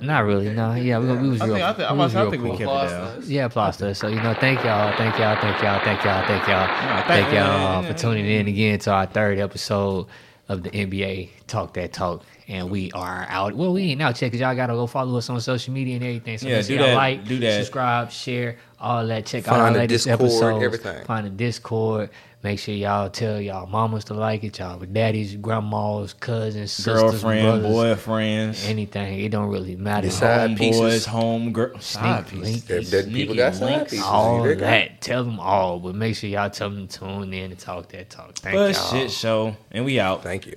Not 0.00 0.20
really, 0.24 0.50
no, 0.50 0.74
yeah, 0.74 0.98
we, 0.98 1.06
we 1.16 1.28
was 1.30 1.40
I 1.40 1.46
real. 1.46 1.54
think 1.56 1.64
I 1.66 1.72
think, 1.74 1.88
I 1.88 1.92
we 1.92 1.98
must, 1.98 2.14
was 2.14 2.16
I 2.16 2.22
real 2.22 2.30
think 2.30 2.42
we 2.42 2.48
cool. 2.50 2.58
kept 2.58 2.70
it 2.70 3.20
down. 3.20 3.22
Yeah, 3.26 3.44
applause 3.46 3.76
to. 3.78 3.94
So 3.94 4.08
you 4.08 4.16
know, 4.22 4.34
thank 4.34 4.62
y'all, 4.64 4.96
thank 4.96 5.18
y'all, 5.18 5.36
thank 5.40 5.62
y'all, 5.62 5.80
thank 5.84 6.04
y'all, 6.04 6.26
thank 6.26 6.46
y'all, 6.48 6.66
thank- 6.66 7.06
thank 7.06 7.32
y'all 7.32 7.82
for 7.82 7.92
tuning 7.94 8.26
in 8.26 8.48
again 8.48 8.78
to 8.80 8.90
our 8.92 9.06
third 9.06 9.38
episode 9.38 10.06
of 10.48 10.62
the 10.62 10.70
NBA 10.70 11.30
Talk 11.46 11.74
That 11.74 11.92
Talk. 11.92 12.24
And 12.48 12.70
we 12.70 12.90
are 12.92 13.24
out. 13.30 13.54
Well, 13.54 13.72
we 13.72 13.82
ain't 13.92 14.02
out 14.02 14.20
yet 14.20 14.26
because 14.28 14.40
y'all 14.40 14.54
gotta 14.54 14.74
go 14.74 14.86
follow 14.86 15.16
us 15.16 15.30
on 15.30 15.40
social 15.40 15.72
media 15.72 15.94
and 15.94 16.04
everything. 16.04 16.36
So 16.38 16.48
Yeah, 16.48 16.56
make 16.56 16.66
sure 16.66 16.76
do 16.76 16.82
y'all 16.82 16.90
that, 16.90 16.96
like, 16.96 17.24
do 17.24 17.38
that. 17.38 17.58
subscribe, 17.58 18.10
share, 18.10 18.56
all 18.80 19.06
that. 19.06 19.24
Check 19.24 19.46
out 19.46 19.50
Find 19.50 19.62
our 19.62 19.72
the 19.72 19.78
latest 19.78 20.06
Discord, 20.06 20.20
episodes. 20.20 20.64
everything. 20.64 21.04
Find 21.06 21.26
the 21.26 21.30
Discord. 21.30 22.10
Make 22.42 22.58
sure 22.58 22.74
y'all 22.74 23.08
tell 23.08 23.40
y'all 23.40 23.68
mamas 23.68 24.02
to 24.06 24.14
like 24.14 24.42
it, 24.42 24.58
y'all 24.58 24.76
daddies, 24.80 25.36
grandmas, 25.36 26.12
cousins, 26.12 26.72
sisters, 26.72 27.00
Girlfriend, 27.12 27.62
brothers, 27.62 28.00
boyfriends, 28.04 28.68
anything. 28.68 29.20
It 29.20 29.28
don't 29.28 29.46
really 29.48 29.76
matter. 29.76 30.10
Side 30.10 30.50
homeboys, 30.50 30.58
pieces. 30.58 31.06
home 31.06 31.52
girl, 31.52 31.78
side 31.78 32.26
pieces. 32.26 32.64
That, 32.64 32.86
that 32.86 33.12
people 33.12 33.36
got 33.36 33.54
side 33.54 33.70
links. 33.76 33.90
pieces. 33.92 34.04
all 34.06 34.42
They 34.42 34.56
got- 34.56 34.60
that. 34.66 35.00
Tell 35.00 35.22
them 35.22 35.38
all, 35.38 35.78
but 35.78 35.94
make 35.94 36.16
sure 36.16 36.28
y'all 36.30 36.50
tell 36.50 36.70
them 36.70 36.88
to 36.88 36.98
tune 36.98 37.32
in 37.32 37.52
and 37.52 37.58
talk 37.60 37.88
that 37.90 38.10
talk. 38.10 38.34
Thank 38.34 38.56
But 38.56 38.74
y'all. 38.74 38.90
shit 38.90 39.12
show, 39.12 39.56
and 39.70 39.84
we 39.84 40.00
out. 40.00 40.24
Thank 40.24 40.46
you. 40.46 40.56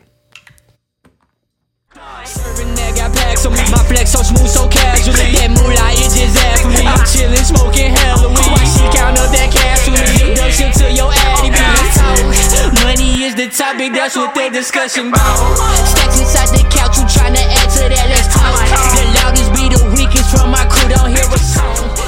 Serving 2.25 2.75
that 2.75 2.91
got 2.97 3.13
packs 3.15 3.45
on 3.45 3.53
me. 3.53 3.59
My 3.71 3.77
flex 3.87 4.11
so 4.11 4.19
smooth, 4.21 4.49
so 4.49 4.67
casually. 4.67 5.31
That 5.39 5.47
moolah 5.55 5.91
is 5.95 6.11
just 6.11 6.35
ad 6.43 6.65
me. 6.67 6.75
I'm 6.83 6.84
chillin', 7.05 7.45
smoking 7.45 7.93
Halloween. 7.93 8.49
Why 8.51 8.65
She 8.65 8.85
count 8.91 9.17
up 9.17 9.29
that 9.31 9.49
cash 9.53 9.85
to 9.85 9.91
me, 9.93 10.33
induction 10.33 10.69
to 10.81 10.85
your 10.91 11.11
addy 11.13 11.49
Money 12.83 13.23
is 13.23 13.35
the 13.35 13.47
topic, 13.49 13.93
that's 13.93 14.15
what 14.17 14.33
they're 14.35 14.49
discussing 14.49 15.09
about. 15.09 15.57
Stacks 15.87 16.19
inside 16.19 16.49
the 16.53 16.63
couch, 16.69 16.97
you 16.97 17.05
tryna 17.05 17.41
add 17.41 17.69
to 17.77 17.83
that, 17.89 18.05
let's 18.09 18.29
talk. 18.33 18.53
The 18.97 19.03
loudest 19.21 19.49
be 19.53 19.65
the 19.69 19.81
weakest 19.95 20.29
from 20.33 20.51
my 20.51 20.65
crew, 20.65 20.89
don't 20.89 21.09
hear 21.13 21.25
a 21.25 21.39
song. 21.39 22.04